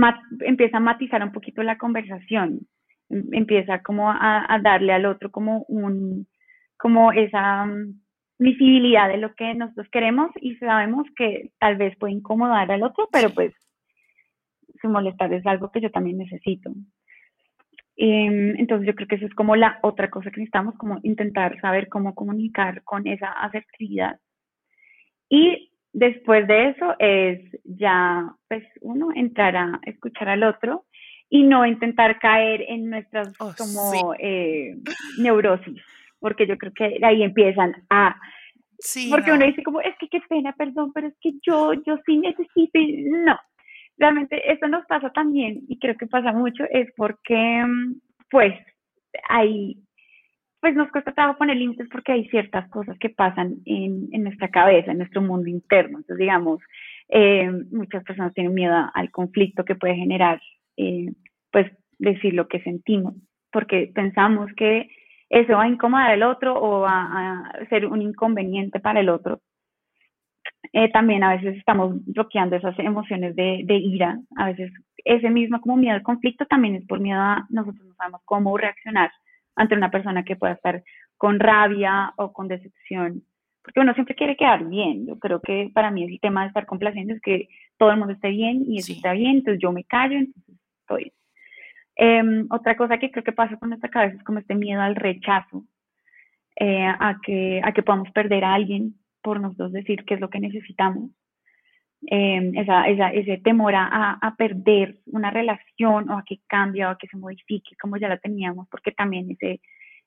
empieza 0.40 0.78
a 0.78 0.80
matizar 0.80 1.22
un 1.22 1.32
poquito 1.32 1.62
la 1.62 1.78
conversación, 1.78 2.60
em, 3.10 3.24
empieza 3.32 3.82
como 3.82 4.10
a, 4.10 4.58
darle 4.62 4.92
al 4.92 5.06
otro 5.06 5.30
como 5.30 5.64
un, 5.68 6.26
como 6.78 7.12
esa 7.12 7.66
mm, 7.66 8.00
visibilidad 8.38 9.08
de 9.08 9.18
lo 9.18 9.34
que 9.34 9.54
nosotros 9.54 9.88
queremos 9.90 10.30
y 10.40 10.56
sabemos 10.56 11.06
que 11.16 11.50
tal 11.58 11.76
vez 11.76 11.96
puede 11.98 12.14
incomodar 12.14 12.70
al 12.70 12.82
otro, 12.82 13.08
pero 13.12 13.30
pues 13.30 13.52
su 14.80 14.88
molestar 14.88 15.32
es 15.32 15.46
algo 15.46 15.70
que 15.70 15.80
yo 15.80 15.90
también 15.90 16.18
necesito. 16.18 16.70
Em, 17.96 18.54
entonces 18.58 18.86
yo 18.86 18.94
creo 18.94 19.08
que 19.08 19.16
eso 19.16 19.26
es 19.26 19.34
como 19.34 19.56
la 19.56 19.78
otra 19.82 20.10
cosa 20.10 20.30
que 20.30 20.40
necesitamos, 20.40 20.76
como 20.76 21.00
intentar 21.02 21.58
saber 21.60 21.88
cómo 21.88 22.14
comunicar 22.14 22.82
con 22.84 23.06
esa 23.06 23.30
asertividad. 23.32 24.18
Y 25.28 25.70
Después 25.98 26.46
de 26.46 26.68
eso 26.68 26.94
es 26.98 27.40
ya, 27.64 28.30
pues 28.48 28.62
uno 28.82 29.08
entrar 29.14 29.56
a 29.56 29.80
escuchar 29.86 30.28
al 30.28 30.42
otro 30.42 30.84
y 31.30 31.42
no 31.42 31.64
intentar 31.64 32.18
caer 32.18 32.66
en 32.68 32.90
nuestras 32.90 33.32
oh, 33.38 33.54
como 33.56 34.12
eh, 34.18 34.76
neurosis, 35.16 35.82
porque 36.20 36.46
yo 36.46 36.58
creo 36.58 36.72
que 36.74 36.98
ahí 37.02 37.22
empiezan 37.22 37.72
a... 37.88 38.14
Sí, 38.78 39.08
porque 39.10 39.32
uno 39.32 39.46
dice 39.46 39.62
como, 39.62 39.80
es 39.80 39.96
que 39.98 40.08
qué 40.08 40.20
pena, 40.28 40.52
perdón, 40.52 40.92
pero 40.92 41.06
es 41.06 41.14
que 41.18 41.32
yo, 41.40 41.72
yo 41.72 41.96
sí 42.04 42.18
necesito, 42.18 42.78
no, 43.24 43.38
realmente 43.98 44.52
eso 44.52 44.68
nos 44.68 44.84
pasa 44.86 45.10
también 45.10 45.62
y 45.68 45.78
creo 45.78 45.96
que 45.96 46.06
pasa 46.06 46.32
mucho 46.32 46.64
es 46.70 46.88
porque 46.96 47.64
pues 48.30 48.54
hay 49.28 49.78
pues 50.60 50.74
nos 50.74 50.90
cuesta 50.90 51.12
trabajo 51.12 51.38
poner 51.38 51.56
límites 51.56 51.88
porque 51.92 52.12
hay 52.12 52.28
ciertas 52.28 52.68
cosas 52.70 52.98
que 52.98 53.10
pasan 53.10 53.56
en, 53.66 54.08
en 54.12 54.24
nuestra 54.24 54.48
cabeza, 54.48 54.90
en 54.90 54.98
nuestro 54.98 55.22
mundo 55.22 55.48
interno. 55.48 55.98
Entonces, 55.98 56.18
digamos, 56.18 56.60
eh, 57.08 57.48
muchas 57.70 58.02
personas 58.02 58.34
tienen 58.34 58.54
miedo 58.54 58.74
al 58.92 59.10
conflicto 59.10 59.64
que 59.64 59.76
puede 59.76 59.94
generar, 59.94 60.40
eh, 60.76 61.12
pues, 61.52 61.70
decir 61.98 62.34
lo 62.34 62.48
que 62.48 62.60
sentimos, 62.62 63.14
porque 63.52 63.92
pensamos 63.94 64.50
que 64.56 64.88
eso 65.30 65.52
va 65.52 65.64
a 65.64 65.68
incomodar 65.68 66.10
al 66.10 66.22
otro 66.24 66.60
o 66.60 66.80
va 66.80 67.04
a 67.04 67.66
ser 67.68 67.86
un 67.86 68.02
inconveniente 68.02 68.80
para 68.80 69.00
el 69.00 69.08
otro. 69.08 69.40
Eh, 70.72 70.90
también 70.90 71.22
a 71.22 71.36
veces 71.36 71.56
estamos 71.56 72.04
bloqueando 72.06 72.56
esas 72.56 72.78
emociones 72.78 73.34
de, 73.36 73.62
de, 73.64 73.76
ira, 73.76 74.18
a 74.36 74.46
veces 74.46 74.72
ese 75.04 75.30
mismo 75.30 75.60
como 75.60 75.76
miedo 75.76 75.94
al 75.94 76.02
conflicto 76.02 76.46
también 76.46 76.74
es 76.76 76.86
por 76.86 77.00
miedo 77.00 77.20
a 77.20 77.46
nosotros 77.50 77.86
no 77.86 77.94
sabemos 77.94 78.22
cómo 78.24 78.56
reaccionar 78.56 79.10
ante 79.54 79.74
una 79.74 79.90
persona 79.90 80.24
que 80.24 80.36
pueda 80.36 80.54
estar 80.54 80.82
con 81.16 81.40
rabia 81.40 82.12
o 82.16 82.32
con 82.32 82.48
decepción, 82.48 83.22
porque 83.62 83.80
uno 83.80 83.94
siempre 83.94 84.14
quiere 84.14 84.36
quedar 84.36 84.64
bien. 84.64 85.06
Yo 85.06 85.18
creo 85.18 85.40
que 85.40 85.70
para 85.74 85.90
mí 85.90 86.04
el 86.04 86.20
tema 86.20 86.42
de 86.42 86.48
estar 86.48 86.66
complaciendo 86.66 87.14
es 87.14 87.20
que 87.20 87.48
todo 87.78 87.90
el 87.90 87.98
mundo 87.98 88.14
esté 88.14 88.30
bien 88.30 88.64
y 88.66 88.78
eso 88.78 88.92
está 88.92 89.12
bien, 89.12 89.38
entonces 89.38 89.60
yo 89.60 89.72
me 89.72 89.84
callo, 89.84 90.16
entonces 90.16 90.54
estoy. 90.80 91.12
Em, 91.96 92.46
otra 92.50 92.76
cosa 92.76 92.98
que 92.98 93.10
creo 93.10 93.24
que 93.24 93.32
pasa 93.32 93.56
con 93.56 93.70
nuestra 93.70 93.90
cabeza 93.90 94.16
es 94.16 94.22
como 94.22 94.38
este 94.38 94.54
miedo 94.54 94.82
al 94.82 94.94
rechazo, 94.96 95.64
eh, 96.58 96.86
a, 96.86 97.16
que, 97.22 97.60
a 97.64 97.72
que 97.72 97.82
podamos 97.82 98.10
perder 98.12 98.44
a 98.44 98.54
alguien 98.54 98.94
por 99.26 99.40
nosotros 99.40 99.72
decir 99.72 100.04
qué 100.04 100.14
es 100.14 100.20
lo 100.20 100.30
que 100.30 100.38
necesitamos. 100.38 101.10
Em, 102.08 102.56
esa, 102.56 102.86
esa, 102.86 103.08
ese 103.10 103.38
temor 103.38 103.74
a, 103.74 104.12
a, 104.22 104.36
perder 104.36 104.98
una 105.06 105.30
relación 105.32 106.08
o 106.10 106.18
a 106.18 106.24
que 106.24 106.38
cambie 106.46 106.86
o 106.86 106.90
a 106.90 106.96
que 106.96 107.08
se 107.08 107.16
modifique 107.16 107.74
como 107.82 107.96
ya 107.96 108.08
la 108.08 108.18
teníamos, 108.18 108.68
porque 108.70 108.92
también 108.92 109.28
ese, 109.28 109.60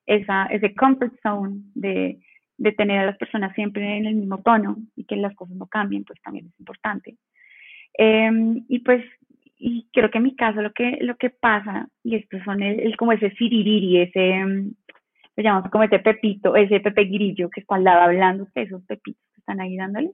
esa, 0.05 0.45
ese 0.45 0.73
comfort 0.73 1.13
zone 1.21 1.63
de, 1.75 2.19
de 2.57 2.71
tener 2.71 2.99
a 2.99 3.07
las 3.07 3.17
personas 3.17 3.53
siempre 3.55 3.97
en 3.97 4.05
el 4.05 4.15
mismo 4.15 4.37
tono 4.41 4.77
y 4.95 5.03
que 5.03 5.17
las 5.17 5.35
cosas 5.35 5.57
no 5.57 5.67
cambien, 5.67 6.05
pues 6.05 6.21
también 6.21 6.45
es 6.45 6.57
importante. 6.61 7.17
Em, 7.95 8.63
y 8.69 8.79
pues, 8.79 9.03
y 9.57 9.89
creo 9.91 10.09
que 10.09 10.19
en 10.19 10.23
mi 10.23 10.35
caso 10.37 10.61
lo 10.61 10.71
que, 10.71 10.97
lo 11.01 11.17
que 11.17 11.29
pasa, 11.29 11.89
y 12.05 12.15
esto 12.15 12.37
son 12.45 12.63
el, 12.63 12.95
como 12.95 13.11
ese 13.11 13.31
siririri, 13.31 13.99
ese, 13.99 14.29
em, 14.29 14.73
lo 15.39 15.49
llamamos 15.49 15.71
como 15.71 15.85
ese 15.85 15.99
pepito, 15.99 16.55
ese 16.55 16.79
pepe 16.81 17.05
grillo 17.05 17.49
que 17.49 17.61
está 17.61 17.75
al 17.75 17.83
lado 17.85 18.01
hablando, 18.01 18.45
esos 18.55 18.83
pepitos 18.85 19.23
que 19.33 19.39
están 19.39 19.61
ahí 19.61 19.77
dándole, 19.77 20.11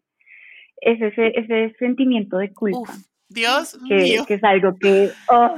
es 0.81 1.01
ese, 1.01 1.39
ese 1.39 1.75
sentimiento 1.79 2.37
de 2.37 2.53
culpa. 2.53 2.93
Dios 3.27 3.77
que, 3.87 3.95
mío. 3.95 4.25
que 4.27 4.35
es 4.35 4.43
algo 4.43 4.75
que, 4.79 5.09
oh, 5.29 5.57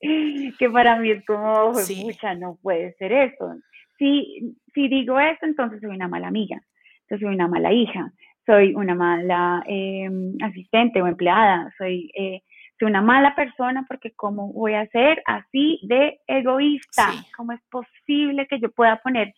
que 0.00 0.70
para 0.70 1.00
mí 1.00 1.10
es 1.10 1.24
como, 1.26 1.72
mucha, 1.72 2.34
no 2.34 2.58
puede 2.62 2.94
ser 2.94 3.12
eso. 3.12 3.56
Si, 3.98 4.56
si 4.72 4.88
digo 4.88 5.18
esto, 5.18 5.46
entonces 5.46 5.80
soy 5.80 5.90
una 5.90 6.06
mala 6.06 6.28
amiga, 6.28 6.60
entonces 7.02 7.26
soy 7.26 7.34
una 7.34 7.48
mala 7.48 7.72
hija, 7.72 8.12
soy 8.46 8.72
una 8.74 8.94
mala 8.94 9.64
em, 9.66 10.36
asistente 10.42 11.02
o 11.02 11.08
empleada, 11.08 11.74
soy, 11.76 12.08
eh, 12.16 12.42
soy 12.78 12.88
una 12.88 13.02
mala 13.02 13.34
persona 13.34 13.84
porque 13.88 14.12
cómo 14.14 14.52
voy 14.52 14.74
a 14.74 14.86
ser 14.88 15.22
así 15.26 15.80
de 15.82 16.20
egoísta, 16.26 17.12
cómo 17.36 17.52
es 17.52 17.60
posible 17.70 18.46
que 18.48 18.60
yo 18.60 18.70
pueda 18.70 19.00
poner 19.02 19.34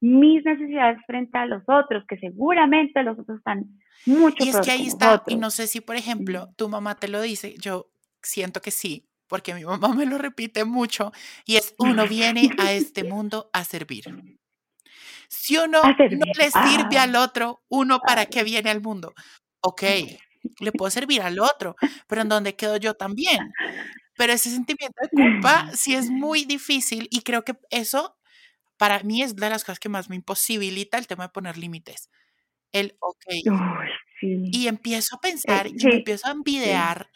mis 0.00 0.44
necesidades 0.44 0.98
frente 1.06 1.38
a 1.38 1.46
los 1.46 1.62
otros, 1.68 2.04
que 2.08 2.18
seguramente 2.18 3.02
los 3.04 3.18
otros 3.18 3.38
están 3.38 3.66
mucho 4.04 4.44
Y 4.44 4.48
es 4.48 4.60
que 4.60 4.72
ahí 4.72 4.86
está, 4.88 5.22
y 5.28 5.36
no 5.36 5.50
sé 5.50 5.68
si, 5.68 5.80
por 5.80 5.94
ejemplo, 5.94 6.48
tu 6.56 6.68
mamá 6.68 6.96
te 6.96 7.06
lo 7.06 7.20
dice, 7.20 7.54
yo 7.58 7.88
siento 8.20 8.60
que 8.60 8.72
sí, 8.72 9.06
porque 9.28 9.54
mi 9.54 9.64
mamá 9.64 9.94
me 9.94 10.04
lo 10.04 10.18
repite 10.18 10.64
mucho, 10.64 11.12
y 11.46 11.56
es 11.56 11.74
uno 11.78 12.08
viene 12.08 12.50
a 12.58 12.72
este 12.72 13.04
mundo 13.04 13.48
a 13.52 13.62
servir. 13.62 14.04
Si 15.28 15.56
uno 15.56 15.80
no 15.82 16.26
le 16.36 16.50
sirve 16.50 16.98
al 16.98 17.14
ah. 17.16 17.22
otro, 17.22 17.62
uno 17.68 18.00
para 18.00 18.26
qué 18.26 18.42
viene 18.42 18.70
al 18.70 18.82
mundo. 18.82 19.14
Ok, 19.60 19.82
le 20.60 20.72
puedo 20.72 20.90
servir 20.90 21.22
al 21.22 21.38
otro, 21.38 21.76
pero 22.06 22.22
¿en 22.22 22.28
dónde 22.28 22.56
quedo 22.56 22.76
yo 22.76 22.94
también? 22.94 23.52
Pero 24.16 24.32
ese 24.32 24.50
sentimiento 24.50 24.96
de 25.02 25.08
culpa 25.08 25.70
sí 25.74 25.94
es 25.94 26.10
muy 26.10 26.44
difícil 26.44 27.08
y 27.10 27.22
creo 27.22 27.44
que 27.44 27.54
eso 27.70 28.16
para 28.76 29.00
mí 29.00 29.22
es 29.22 29.36
de 29.36 29.50
las 29.50 29.64
cosas 29.64 29.78
que 29.78 29.88
más 29.88 30.10
me 30.10 30.16
imposibilita 30.16 30.98
el 30.98 31.06
tema 31.06 31.24
de 31.24 31.30
poner 31.30 31.56
límites. 31.56 32.10
El, 32.72 32.96
ok. 33.00 33.24
Y 34.22 34.66
empiezo 34.66 35.16
a 35.16 35.18
eh, 35.18 35.30
pensar 35.30 35.66
y 35.66 35.74
me 35.74 35.96
empiezo 35.96 36.28
a 36.28 36.32
envidiar 36.32 37.08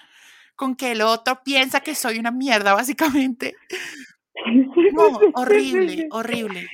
con 0.54 0.74
que 0.74 0.92
el 0.92 1.02
otro 1.02 1.42
piensa 1.44 1.80
que 1.80 1.94
soy 1.94 2.18
una 2.18 2.30
mierda, 2.30 2.74
básicamente. 2.74 3.54
No, 4.92 5.18
horrible, 5.32 6.08
horrible. 6.10 6.68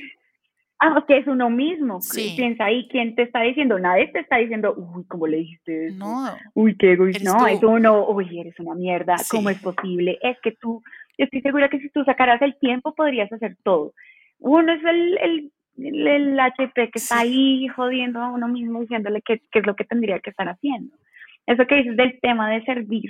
Ah, 0.85 1.05
que 1.07 1.17
es 1.17 1.29
uno 1.29 1.49
mismo. 1.49 2.01
Piensa 2.12 2.65
ahí, 2.65 2.89
¿quién 2.89 3.15
te 3.15 3.23
está 3.23 3.41
diciendo? 3.43 3.79
Nadie 3.79 4.09
te 4.09 4.19
está 4.19 4.39
diciendo, 4.39 4.75
uy, 4.77 5.05
¿cómo 5.05 5.29
le 5.29 5.37
dijiste 5.37 5.87
eso? 5.87 5.97
No. 5.97 6.35
Uy, 6.55 6.77
qué 6.77 6.95
egoísta. 6.95 7.23
No, 7.23 7.47
es 7.47 7.62
uno, 7.62 8.09
uy, 8.09 8.41
eres 8.41 8.59
una 8.59 8.75
mierda. 8.75 9.15
¿Cómo 9.31 9.49
es 9.49 9.61
posible? 9.61 10.19
Es 10.23 10.41
que 10.41 10.51
tú, 10.51 10.83
yo 11.17 11.25
estoy 11.25 11.41
segura 11.41 11.69
que 11.69 11.79
si 11.79 11.89
tú 11.91 12.03
sacaras 12.03 12.43
el 12.43 12.59
tiempo 12.59 12.97
podrías 12.97 13.33
hacer 13.33 13.57
todo. 13.62 13.95
Uno 14.41 14.73
es 14.73 14.83
el, 14.85 15.19
el, 15.79 16.07
el, 16.09 16.41
HP 16.41 16.91
que 16.91 16.99
está 16.99 17.21
ahí 17.21 17.69
jodiendo 17.69 18.21
a 18.21 18.33
uno 18.33 18.49
mismo 18.49 18.81
diciéndole 18.81 19.23
qué, 19.23 19.41
qué 19.53 19.61
es 19.61 19.67
lo 19.67 19.77
que 19.77 19.85
tendría 19.85 20.19
que 20.19 20.31
estar 20.31 20.49
haciendo. 20.49 20.97
Eso 21.47 21.65
que 21.65 21.77
dices 21.77 21.97
del 21.97 22.19
tema 22.21 22.51
de 22.51 22.65
servir, 22.65 23.09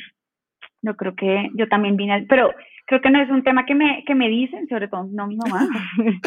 yo 0.82 0.94
creo 0.94 1.14
que 1.14 1.48
yo 1.54 1.66
también 1.68 1.96
vine, 1.96 2.12
al, 2.12 2.26
pero 2.26 2.52
creo 2.84 3.00
que 3.00 3.08
no 3.08 3.18
es 3.18 3.30
un 3.30 3.42
tema 3.42 3.64
que 3.64 3.74
me, 3.74 4.04
que 4.06 4.14
me 4.14 4.28
dicen, 4.28 4.68
sobre 4.68 4.88
todo 4.88 5.08
no 5.10 5.26
mi 5.26 5.36
mamá. 5.36 5.66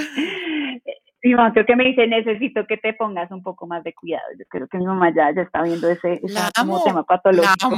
mi 1.26 1.34
mamá 1.34 1.52
creo 1.52 1.66
que 1.66 1.76
me 1.76 1.86
dice, 1.86 2.06
necesito 2.06 2.68
que 2.68 2.78
te 2.78 2.94
pongas 2.94 3.32
un 3.32 3.42
poco 3.42 3.66
más 3.66 3.84
de 3.84 3.94
cuidado. 3.94 4.28
Yo 4.38 4.46
creo 4.48 4.68
que 4.68 4.78
mi 4.78 4.86
mamá 4.86 5.12
ya, 5.12 5.34
ya 5.34 5.42
está 5.42 5.64
viendo 5.64 5.90
ese, 5.90 6.22
como 6.56 6.84
tema 6.84 7.04
patológico. 7.04 7.72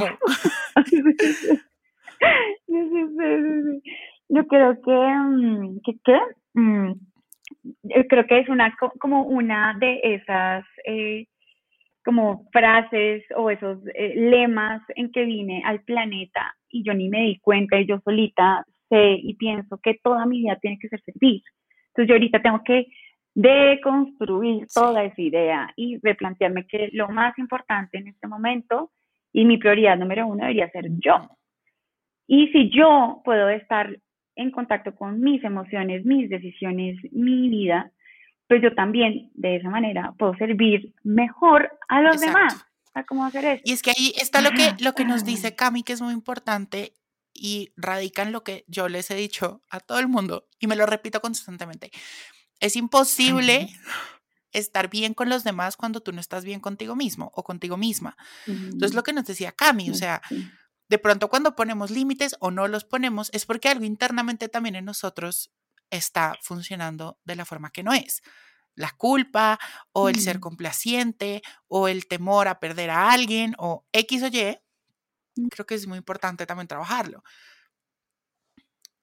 yo 4.28 4.48
creo 4.48 4.82
que, 4.82 4.92
mm, 4.92 5.80
que, 5.82 5.94
que 6.04 6.20
mm, 6.56 6.92
eh, 7.90 8.08
creo 8.10 8.26
que 8.28 8.40
es 8.40 8.50
una 8.50 8.76
como 9.00 9.22
una 9.22 9.78
de 9.80 10.02
esas 10.04 10.66
eh, 10.86 11.28
como 12.04 12.50
frases 12.52 13.24
o 13.38 13.50
esos 13.50 13.80
eh, 13.96 14.14
lemas 14.30 14.82
en 14.96 15.10
que 15.14 15.24
vine 15.24 15.62
al 15.64 15.84
planeta 15.84 16.54
y 16.70 16.84
yo 16.84 16.94
ni 16.94 17.08
me 17.08 17.22
di 17.22 17.40
cuenta 17.40 17.80
y 17.80 17.86
yo 17.86 18.02
solita 18.04 18.66
sé 18.90 19.20
y 19.22 19.36
pienso 19.36 19.80
que 19.82 19.98
toda 20.04 20.26
mi 20.26 20.40
vida 20.40 20.58
tiene 20.62 20.78
que 20.80 20.90
ser 20.90 21.02
servir. 21.04 21.42
Entonces 21.88 22.10
yo 22.10 22.16
ahorita 22.16 22.42
tengo 22.42 22.62
que 22.66 22.88
deconstruir 23.38 24.66
toda 24.74 25.04
esa 25.04 25.22
idea 25.22 25.72
y 25.76 26.00
replantearme 26.00 26.66
que 26.66 26.90
lo 26.94 27.08
más 27.10 27.38
importante 27.38 28.00
en 28.00 28.08
este 28.08 28.26
momento 28.26 28.92
y 29.32 29.46
mi 29.46 29.60
prioridad 29.60 29.96
número 29.96 30.26
uno 30.26 30.42
debería 30.42 30.72
ser 30.72 30.88
yo. 30.98 31.30
Y 32.26 32.48
si 32.48 32.72
yo 32.72 33.22
puedo 33.24 33.48
estar 33.50 33.96
en 34.36 34.50
contacto 34.50 34.96
con 34.96 35.22
mis 35.22 35.44
emociones, 35.44 36.04
mis 36.04 36.32
decisiones, 36.32 36.98
mi 37.12 37.48
vida, 37.48 37.92
pues 38.48 38.64
yo 38.64 38.74
también 38.74 39.30
de 39.36 39.58
esa 39.58 39.70
manera 39.70 40.16
puedo 40.18 40.36
servir 40.38 40.96
mejor 41.04 41.70
a 41.90 42.02
los 42.02 42.20
demás. 42.20 42.66
A 42.96 43.04
cómo 43.04 43.24
hacer 43.24 43.46
eso. 43.46 43.62
Y 43.64 43.74
es 43.74 43.84
que 43.84 43.92
ahí 43.92 44.14
está 44.20 44.42
lo 44.42 44.50
que, 44.50 44.84
lo 44.84 44.94
que 44.94 45.06
nos 45.06 45.26
dice 45.26 45.56
Cami, 45.56 45.84
que 45.84 45.94
es 45.94 46.02
muy 46.02 46.14
importante 46.14 46.94
y 47.36 47.72
radica 47.78 48.24
en 48.24 48.32
lo 48.32 48.44
que 48.44 48.66
yo 48.68 48.90
les 48.90 49.12
he 49.12 49.16
dicho 49.16 49.62
a 49.70 49.80
todo 49.80 50.00
el 50.00 50.08
mundo 50.08 50.48
y 50.60 50.66
me 50.66 50.76
lo 50.76 50.88
repito 50.88 51.22
constantemente. 51.22 51.92
Es 52.60 52.76
imposible 52.76 53.70
estar 54.52 54.90
bien 54.90 55.14
con 55.14 55.30
los 55.30 55.44
demás 55.44 55.78
cuando 55.78 56.02
tú 56.02 56.12
no 56.12 56.22
estás 56.22 56.44
bien 56.44 56.60
contigo 56.60 56.96
mismo 56.96 57.32
o 57.36 57.44
contigo 57.44 57.78
misma. 57.78 58.18
Entonces, 58.48 58.94
lo 58.94 59.04
que 59.04 59.14
nos 59.14 59.26
decía 59.26 59.52
Cami, 59.52 59.90
o 59.90 59.94
sea, 59.94 60.22
De 60.90 60.98
pronto 60.98 61.30
cuando 61.30 61.56
ponemos 61.56 61.92
límites 61.92 62.36
o 62.40 62.50
no 62.50 62.68
los 62.68 62.86
ponemos 62.86 63.30
es 63.34 63.46
porque 63.46 63.68
algo 63.70 63.84
internamente 63.84 64.48
también 64.48 64.76
en 64.76 64.86
nosotros 64.86 65.52
está 65.90 66.36
funcionando 66.42 67.20
de 67.26 67.36
la 67.36 67.46
forma 67.46 67.72
que 67.72 67.84
no 67.84 67.94
es. 67.94 68.22
La 68.76 68.92
culpa 68.92 69.60
o 69.92 70.08
el 70.08 70.20
ser 70.20 70.40
complaciente 70.40 71.42
o 71.68 71.88
el 71.88 72.08
temor 72.08 72.48
a 72.48 72.60
perder 72.60 72.90
a 72.90 73.12
alguien 73.12 73.56
o 73.58 73.86
X 73.92 74.24
o 74.24 74.28
Y, 74.28 74.58
mm. 75.36 75.48
creo 75.48 75.66
que 75.66 75.76
es 75.76 75.88
muy 75.88 75.98
importante 75.98 76.46
también 76.46 76.68
trabajarlo. 76.68 77.24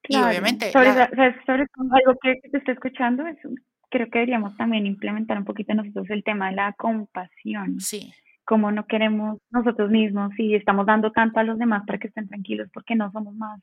Y 0.09 0.17
obviamente... 0.17 0.71
Sobre, 0.71 0.91
algo 0.91 2.19
que 2.23 2.35
te 2.51 2.59
estoy 2.59 2.75
escuchando, 2.75 3.27
es, 3.27 3.37
creo 3.91 4.09
que 4.11 4.19
deberíamos 4.19 4.57
también 4.57 4.87
implementar 4.87 5.39
un 5.39 5.45
poquito 5.45 5.75
nosotros 5.75 6.09
el 6.11 6.25
tema 6.25 6.51
de 6.51 6.57
la 6.57 6.73
compasión. 6.75 7.81
Sí. 7.81 8.13
Como 8.45 8.71
no 8.71 8.87
queremos 8.87 9.39
nosotros 9.51 9.91
mismos 9.91 10.33
y 10.39 10.55
estamos 10.55 10.87
dando 10.87 11.13
tanto 11.13 11.41
a 11.41 11.45
los 11.45 11.59
demás 11.59 11.85
para 11.87 11.99
que 11.99 12.09
estén 12.09 12.29
tranquilos 12.29 12.69
porque 12.73 12.95
no 12.95 13.11
somos 13.11 13.35
más 13.35 13.61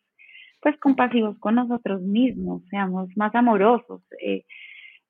pues 0.61 0.77
compasivos 0.79 1.37
con 1.39 1.55
nosotros 1.55 2.01
mismos, 2.01 2.61
seamos 2.69 3.09
más 3.17 3.33
amorosos. 3.33 4.01
Eh, 4.23 4.45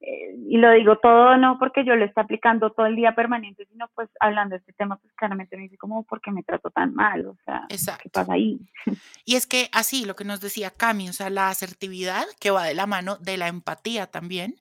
eh, 0.04 0.36
y 0.50 0.58
lo 0.58 0.72
digo 0.72 0.98
todo 0.98 1.38
no 1.38 1.60
porque 1.60 1.86
yo 1.86 1.96
lo 1.96 2.06
esté 2.06 2.22
aplicando 2.22 2.72
todo 2.72 2.88
el 2.88 2.96
día 2.96 3.14
permanente, 3.14 3.68
sino 3.68 3.88
pues 3.94 4.10
hablando 4.20 4.54
de 4.54 4.60
este 4.60 4.74
tema, 4.74 4.98
pues 4.98 5.14
claramente 5.14 5.56
me 5.56 5.64
dice 5.64 5.78
como, 5.78 6.04
¿por 6.04 6.22
qué 6.22 6.32
me 6.32 6.42
trato 6.42 6.72
tan 6.72 6.96
mal? 6.96 7.28
O 7.28 7.38
sea, 7.46 7.68
¿qué 7.70 8.10
pasa 8.10 8.34
ahí? 8.34 8.60
Y 9.26 9.36
es 9.36 9.46
que 9.46 9.70
así, 9.72 10.06
lo 10.06 10.16
que 10.16 10.24
nos 10.24 10.42
decía 10.42 10.72
Cami, 10.72 11.08
o 11.08 11.14
sea, 11.14 11.30
la 11.30 11.50
asertividad 11.50 12.26
que 12.40 12.50
va 12.50 12.66
de 12.66 12.74
la 12.74 12.88
mano 12.88 13.18
de 13.18 13.38
la 13.38 13.48
empatía 13.48 14.08
también, 14.08 14.56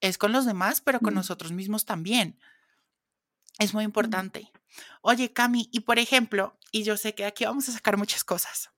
es 0.00 0.18
con 0.18 0.32
los 0.32 0.44
demás, 0.46 0.80
pero 0.80 0.98
con 0.98 1.14
mm. 1.14 1.16
nosotros 1.16 1.52
mismos 1.52 1.84
también. 1.84 2.36
Es 3.60 3.72
muy 3.72 3.84
mm. 3.84 3.86
importante. 3.86 4.50
Oye, 5.00 5.32
Cami, 5.32 5.68
y 5.70 5.80
por 5.80 6.00
ejemplo, 6.00 6.56
y 6.72 6.82
yo 6.82 6.96
sé 6.96 7.14
que 7.14 7.24
aquí 7.24 7.44
vamos 7.44 7.68
a 7.68 7.72
sacar 7.72 7.96
muchas 7.96 8.24
cosas. 8.24 8.70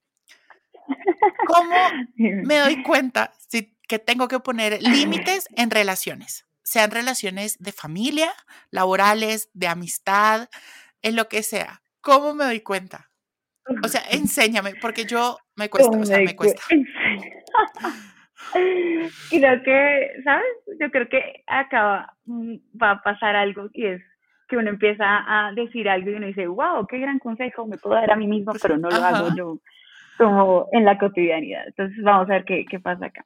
¿Cómo 1.46 1.74
me 2.16 2.58
doy 2.58 2.82
cuenta 2.82 3.32
si 3.38 3.77
que 3.88 3.98
tengo 3.98 4.28
que 4.28 4.38
poner 4.40 4.80
límites 4.82 5.48
en 5.56 5.70
relaciones? 5.70 6.46
Sean 6.62 6.90
relaciones 6.90 7.58
de 7.58 7.72
familia, 7.72 8.32
laborales, 8.70 9.50
de 9.54 9.68
amistad, 9.68 10.48
en 11.02 11.16
lo 11.16 11.28
que 11.28 11.42
sea. 11.42 11.80
¿Cómo 12.00 12.34
me 12.34 12.44
doy 12.44 12.60
cuenta? 12.60 13.10
O 13.82 13.88
sea, 13.88 14.02
enséñame, 14.10 14.74
porque 14.80 15.04
yo 15.04 15.38
me 15.56 15.68
cuesta, 15.68 15.96
o 15.96 16.04
sea, 16.04 16.18
me 16.18 16.36
cuesta. 16.36 16.62
Creo 19.30 19.62
que, 19.62 20.10
¿sabes? 20.24 20.46
Yo 20.80 20.90
creo 20.90 21.08
que 21.08 21.42
acá 21.46 22.14
mm, 22.24 22.54
va 22.80 22.92
a 22.92 23.02
pasar 23.02 23.36
algo 23.36 23.68
y 23.74 23.84
es 23.86 24.00
que 24.48 24.56
uno 24.56 24.70
empieza 24.70 25.04
a 25.04 25.52
decir 25.52 25.88
algo 25.88 26.10
y 26.10 26.14
uno 26.14 26.28
dice, 26.28 26.46
wow, 26.46 26.86
qué 26.86 26.98
gran 26.98 27.18
consejo 27.18 27.66
me 27.66 27.76
puedo 27.76 27.96
dar 27.96 28.10
a 28.10 28.16
mí 28.16 28.26
mismo, 28.26 28.52
pero 28.62 28.78
no 28.78 28.88
lo 28.88 28.96
hago 28.96 29.34
yo 29.36 29.58
como 30.16 30.68
en 30.72 30.84
la 30.84 30.98
cotidianidad. 30.98 31.66
Entonces 31.66 32.02
vamos 32.02 32.30
a 32.30 32.34
ver 32.34 32.44
qué, 32.44 32.64
qué 32.64 32.80
pasa 32.80 33.06
acá. 33.06 33.24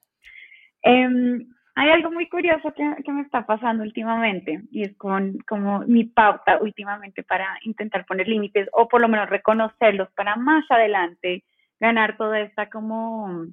Em, 0.83 1.47
hay 1.75 1.91
algo 1.91 2.11
muy 2.11 2.29
curioso 2.29 2.73
que, 2.75 3.13
me 3.13 3.23
está 3.23 3.47
pasando 3.47 3.83
últimamente 3.83 4.63
y 4.71 4.83
es 4.83 4.97
con 4.97 5.39
como 5.49 5.81
mi 5.81 6.05
pauta 6.05 6.59
últimamente 6.61 7.23
para 7.23 7.59
intentar 7.63 8.05
poner 8.05 8.29
límites 8.29 8.69
o 8.73 8.89
por 8.89 9.01
lo 9.01 9.09
menos 9.09 9.31
reconocerlos 9.31 10.11
para 10.13 10.37
más 10.37 10.65
adelante 10.71 11.45
ganar 11.81 12.17
toda 12.17 12.41
esta 12.41 12.69
como 12.69 13.47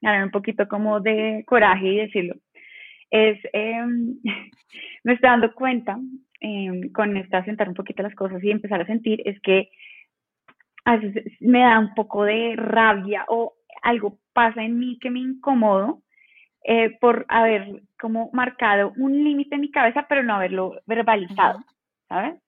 ganar 0.00 0.24
un 0.24 0.30
poquito 0.30 0.68
como 0.68 1.00
de 1.00 1.44
coraje 1.46 1.86
y 1.86 1.96
decirlo, 1.96 2.34
es, 3.10 3.38
em, 3.52 4.18
me 5.04 5.14
estoy 5.14 5.28
dando 5.28 5.52
cuenta 5.54 5.98
eh, 6.40 6.92
con 6.92 7.16
esta 7.16 7.44
sentar 7.44 7.68
un 7.68 7.74
poquito 7.74 8.02
las 8.02 8.14
cosas 8.14 8.42
y 8.44 8.50
empezar 8.50 8.80
a 8.80 8.86
sentir, 8.86 9.22
es 9.24 9.40
que 9.40 9.70
a 10.84 10.96
veces 10.96 11.32
me 11.40 11.60
da 11.60 11.78
un 11.80 11.94
poco 11.94 12.24
de 12.24 12.54
rabia 12.56 13.24
o 13.28 13.54
algo 13.82 14.18
pasa 14.32 14.62
en 14.62 14.78
mí 14.78 14.98
que 15.00 15.10
me 15.10 15.20
incomodo 15.20 16.02
eh, 16.68 16.96
por 17.00 17.24
haber 17.28 17.82
como 17.96 18.28
marcado 18.32 18.92
un 18.96 19.22
límite 19.22 19.54
en 19.54 19.60
mi 19.60 19.70
cabeza, 19.70 20.06
pero 20.08 20.24
no 20.24 20.34
haberlo 20.34 20.80
verbalizado, 20.84 21.60
¿sabes? 22.08 22.42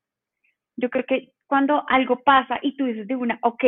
Yo 0.77 0.91
creo 0.91 1.05
que 1.05 1.29
cuando 1.47 1.85
algo 1.89 2.17
pasa 2.25 2.59
y 2.61 2.77
tú 2.77 2.87
dices 2.87 3.07
de 3.07 3.15
una, 3.15 3.39
ok, 3.43 3.65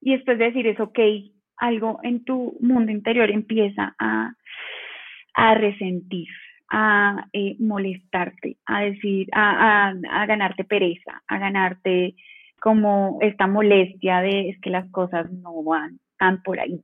y 0.00 0.12
después 0.12 0.38
de 0.38 0.46
decir 0.46 0.66
es 0.66 0.80
ok, 0.80 0.98
algo 1.58 2.00
en 2.02 2.24
tu 2.24 2.56
mundo 2.60 2.90
interior 2.90 3.30
empieza 3.30 3.94
a, 3.98 4.32
a 5.34 5.54
resentir, 5.54 6.28
a 6.70 7.26
eh, 7.34 7.56
molestarte, 7.58 8.56
a 8.64 8.80
decir, 8.80 9.28
a, 9.32 9.88
a, 9.90 10.26
ganarte 10.26 10.64
pereza, 10.64 11.22
a 11.28 11.38
ganarte 11.38 12.14
como 12.60 13.18
esta 13.20 13.46
molestia 13.46 14.22
de 14.22 14.48
es 14.48 14.60
que 14.62 14.70
las 14.70 14.90
cosas 14.90 15.30
no 15.30 15.62
van 15.62 15.98
tan 16.16 16.42
por 16.42 16.60
ahí. 16.60 16.80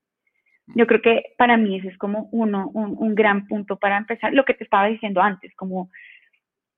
Yo 0.68 0.86
creo 0.86 1.02
que 1.02 1.34
para 1.36 1.56
mí 1.56 1.78
ese 1.78 1.88
es 1.88 1.98
como 1.98 2.28
uno, 2.32 2.70
un, 2.72 2.96
un 2.98 3.14
gran 3.14 3.46
punto 3.46 3.76
para 3.76 3.98
empezar, 3.98 4.32
lo 4.32 4.44
que 4.44 4.54
te 4.54 4.64
estaba 4.64 4.86
diciendo 4.86 5.20
antes, 5.20 5.54
como 5.56 5.90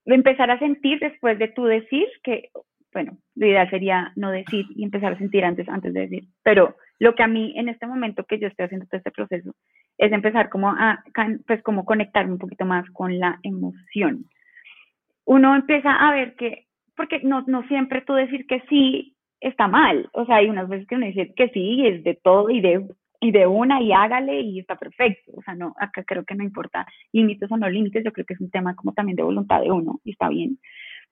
empezar 0.06 0.50
a 0.50 0.58
sentir 0.58 0.98
después 1.00 1.38
de 1.38 1.48
tú 1.48 1.64
decir 1.64 2.06
que, 2.22 2.50
bueno, 2.92 3.18
lo 3.34 3.46
ideal 3.46 3.68
sería 3.70 4.12
no 4.16 4.30
decir 4.30 4.66
y 4.74 4.84
empezar 4.84 5.12
a 5.12 5.18
sentir 5.18 5.44
antes, 5.44 5.68
antes 5.68 5.92
de 5.92 6.00
decir, 6.00 6.24
pero 6.42 6.76
lo 6.98 7.14
que 7.14 7.22
a 7.22 7.28
mí 7.28 7.52
en 7.56 7.68
este 7.68 7.86
momento 7.86 8.24
que 8.24 8.38
yo 8.38 8.48
estoy 8.48 8.66
haciendo 8.66 8.86
todo 8.86 8.98
este 8.98 9.10
proceso 9.10 9.54
es 9.98 10.12
empezar 10.12 10.48
como 10.48 10.70
a, 10.70 11.02
pues 11.46 11.62
como 11.62 11.84
conectarme 11.84 12.32
un 12.32 12.38
poquito 12.38 12.64
más 12.64 12.88
con 12.90 13.18
la 13.18 13.38
emoción. 13.42 14.26
Uno 15.24 15.54
empieza 15.54 15.92
a 15.92 16.12
ver 16.12 16.34
que, 16.34 16.66
porque 16.96 17.20
no, 17.22 17.42
no 17.46 17.66
siempre 17.66 18.02
tú 18.02 18.14
decir 18.14 18.46
que 18.46 18.60
sí 18.68 19.16
está 19.40 19.68
mal, 19.68 20.08
o 20.12 20.24
sea, 20.24 20.36
hay 20.36 20.48
unas 20.48 20.68
veces 20.68 20.86
que 20.86 20.94
uno 20.94 21.06
dice 21.06 21.34
que 21.34 21.48
sí 21.50 21.86
es 21.86 22.04
de 22.04 22.14
todo 22.14 22.50
y 22.50 22.60
de, 22.60 22.86
y 23.24 23.32
de 23.32 23.46
una 23.46 23.80
y 23.80 23.92
hágale 23.92 24.40
y 24.40 24.60
está 24.60 24.76
perfecto, 24.76 25.32
o 25.34 25.42
sea, 25.42 25.54
no, 25.54 25.74
acá 25.78 26.04
creo 26.04 26.24
que 26.24 26.34
no 26.34 26.44
importa 26.44 26.86
límites 27.12 27.50
o 27.50 27.56
no 27.56 27.68
límites, 27.68 28.04
yo 28.04 28.12
creo 28.12 28.26
que 28.26 28.34
es 28.34 28.40
un 28.40 28.50
tema 28.50 28.74
como 28.76 28.92
también 28.92 29.16
de 29.16 29.22
voluntad 29.22 29.60
de 29.60 29.70
uno 29.70 30.00
y 30.04 30.12
está 30.12 30.28
bien, 30.28 30.58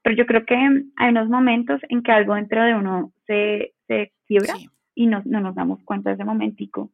pero 0.02 0.16
yo 0.16 0.26
creo 0.26 0.44
que 0.44 0.54
hay 0.54 1.08
unos 1.10 1.28
momentos 1.28 1.80
en 1.88 2.02
que 2.02 2.12
algo 2.12 2.34
dentro 2.34 2.62
de 2.62 2.74
uno 2.74 3.12
se, 3.26 3.72
se 3.86 4.12
quiebra 4.26 4.54
y 4.94 5.06
no, 5.06 5.22
no 5.24 5.40
nos 5.40 5.54
damos 5.54 5.82
cuenta 5.84 6.10
de 6.10 6.14
ese 6.14 6.24
momentico. 6.24 6.90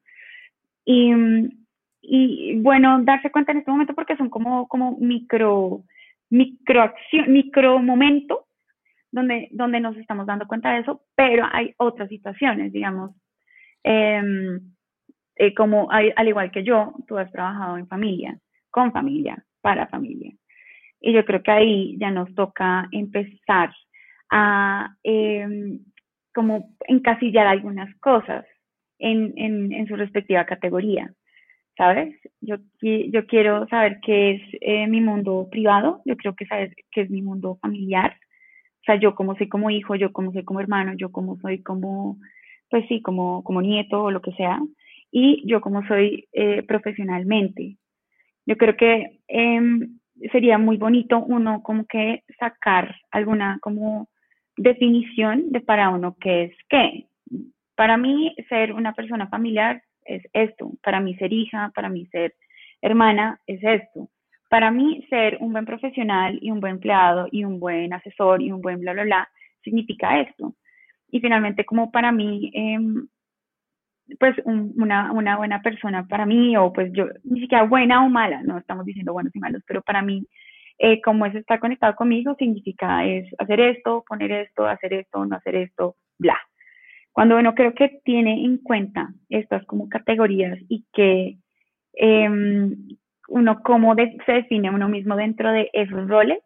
Y, 0.84 1.12
y 2.00 2.60
bueno, 2.60 3.02
darse 3.02 3.30
cuenta 3.30 3.52
en 3.52 3.58
este 3.58 3.70
momento 3.70 3.94
porque 3.94 4.16
son 4.16 4.30
como, 4.30 4.68
como 4.68 4.96
micro, 4.98 5.82
micro 6.30 6.94
micro 7.26 7.78
momentos 7.80 8.38
donde, 9.10 9.48
donde 9.52 9.80
nos 9.80 9.96
estamos 9.96 10.26
dando 10.26 10.46
cuenta 10.46 10.72
de 10.72 10.80
eso, 10.80 11.02
pero 11.14 11.46
hay 11.50 11.74
otras 11.78 12.08
situaciones, 12.08 12.72
digamos, 12.72 13.12
em, 13.82 14.60
eh, 15.38 15.54
como 15.54 15.90
al 15.90 16.28
igual 16.28 16.50
que 16.50 16.64
yo, 16.64 16.92
tú 17.06 17.16
has 17.16 17.30
trabajado 17.32 17.78
en 17.78 17.88
familia, 17.88 18.38
con 18.70 18.92
familia, 18.92 19.42
para 19.60 19.86
familia. 19.86 20.32
Y 21.00 21.12
yo 21.12 21.24
creo 21.24 21.42
que 21.42 21.50
ahí 21.50 21.96
ya 21.98 22.10
nos 22.10 22.34
toca 22.34 22.88
empezar 22.90 23.72
a 24.30 24.94
eh, 25.04 25.78
como 26.34 26.74
encasillar 26.86 27.46
algunas 27.46 27.94
cosas 28.00 28.44
en, 28.98 29.32
en, 29.36 29.72
en 29.72 29.86
su 29.86 29.96
respectiva 29.96 30.44
categoría, 30.44 31.12
¿sabes? 31.76 32.14
Yo, 32.40 32.56
yo 32.82 33.26
quiero 33.26 33.66
saber 33.68 33.98
qué 34.02 34.32
es 34.32 34.42
eh, 34.60 34.86
mi 34.88 35.00
mundo 35.00 35.48
privado, 35.50 36.02
yo 36.04 36.16
creo 36.16 36.34
que 36.34 36.46
sabes 36.46 36.74
qué 36.90 37.02
es 37.02 37.10
mi 37.10 37.22
mundo 37.22 37.58
familiar, 37.62 38.16
o 38.82 38.84
sea, 38.84 38.96
yo 38.96 39.14
como 39.14 39.36
soy 39.36 39.48
como 39.48 39.70
hijo, 39.70 39.94
yo 39.94 40.12
como 40.12 40.32
soy 40.32 40.44
como 40.44 40.60
hermano, 40.60 40.94
yo 40.96 41.12
como 41.12 41.36
soy 41.38 41.62
como, 41.62 42.18
pues 42.70 42.84
sí, 42.88 43.02
como, 43.02 43.44
como 43.44 43.62
nieto 43.62 44.04
o 44.04 44.10
lo 44.10 44.20
que 44.20 44.32
sea, 44.32 44.60
y 45.10 45.42
yo 45.46 45.60
como 45.60 45.86
soy 45.86 46.28
eh, 46.32 46.62
profesionalmente. 46.62 47.76
Yo 48.46 48.56
creo 48.56 48.76
que 48.76 49.20
em, 49.28 49.98
sería 50.32 50.58
muy 50.58 50.76
bonito 50.76 51.18
uno 51.18 51.62
como 51.62 51.86
que 51.86 52.22
sacar 52.38 52.94
alguna 53.10 53.58
como 53.60 54.08
definición 54.56 55.52
de 55.52 55.60
para 55.60 55.90
uno 55.90 56.16
qué 56.20 56.44
es 56.44 56.56
qué. 56.68 57.06
Para 57.76 57.96
mí 57.96 58.34
ser 58.48 58.72
una 58.72 58.92
persona 58.92 59.28
familiar 59.28 59.82
es 60.04 60.22
esto, 60.32 60.72
para 60.82 61.00
mí 61.00 61.14
ser 61.16 61.32
hija, 61.32 61.70
para 61.74 61.88
mí 61.88 62.06
ser 62.06 62.34
hermana 62.82 63.40
es 63.46 63.62
esto. 63.62 64.08
Para 64.48 64.70
mí 64.70 65.04
ser 65.10 65.36
un 65.40 65.52
buen 65.52 65.66
profesional 65.66 66.38
y 66.40 66.50
un 66.50 66.60
buen 66.60 66.74
empleado 66.74 67.28
y 67.30 67.44
un 67.44 67.60
buen 67.60 67.92
asesor 67.92 68.40
y 68.40 68.50
un 68.50 68.62
buen 68.62 68.80
bla, 68.80 68.94
bla, 68.94 69.04
bla, 69.04 69.28
significa 69.62 70.20
esto. 70.20 70.54
Y 71.10 71.20
finalmente 71.20 71.64
como 71.64 71.90
para 71.90 72.12
mí, 72.12 72.50
em, 72.54 73.06
pues 74.18 74.36
una, 74.44 75.12
una 75.12 75.36
buena 75.36 75.60
persona 75.62 76.06
para 76.06 76.26
mí, 76.26 76.56
o 76.56 76.72
pues 76.72 76.92
yo, 76.92 77.06
ni 77.24 77.40
siquiera 77.40 77.64
buena 77.64 78.04
o 78.04 78.08
mala, 78.08 78.42
no 78.42 78.58
estamos 78.58 78.84
diciendo 78.84 79.12
buenos 79.12 79.34
y 79.34 79.38
malos, 79.38 79.62
pero 79.66 79.82
para 79.82 80.02
mí 80.02 80.26
eh, 80.78 81.00
como 81.02 81.26
es 81.26 81.34
estar 81.34 81.58
conectado 81.58 81.96
conmigo, 81.96 82.36
significa 82.38 83.04
es 83.04 83.26
hacer 83.38 83.58
esto, 83.60 84.04
poner 84.06 84.30
esto, 84.30 84.64
hacer 84.66 84.94
esto, 84.94 85.24
no 85.24 85.36
hacer 85.36 85.56
esto, 85.56 85.96
bla. 86.18 86.38
Cuando 87.10 87.36
uno 87.36 87.52
creo 87.54 87.74
que 87.74 88.00
tiene 88.04 88.44
en 88.44 88.58
cuenta 88.58 89.08
estas 89.28 89.64
como 89.66 89.88
categorías 89.88 90.56
y 90.68 90.84
que 90.92 91.38
em, 91.94 92.76
uno 93.26 93.60
cómo 93.64 93.96
se 93.96 94.32
define 94.32 94.70
uno 94.70 94.88
mismo 94.88 95.16
dentro 95.16 95.50
de 95.50 95.68
esos 95.72 96.06
roles, 96.08 96.38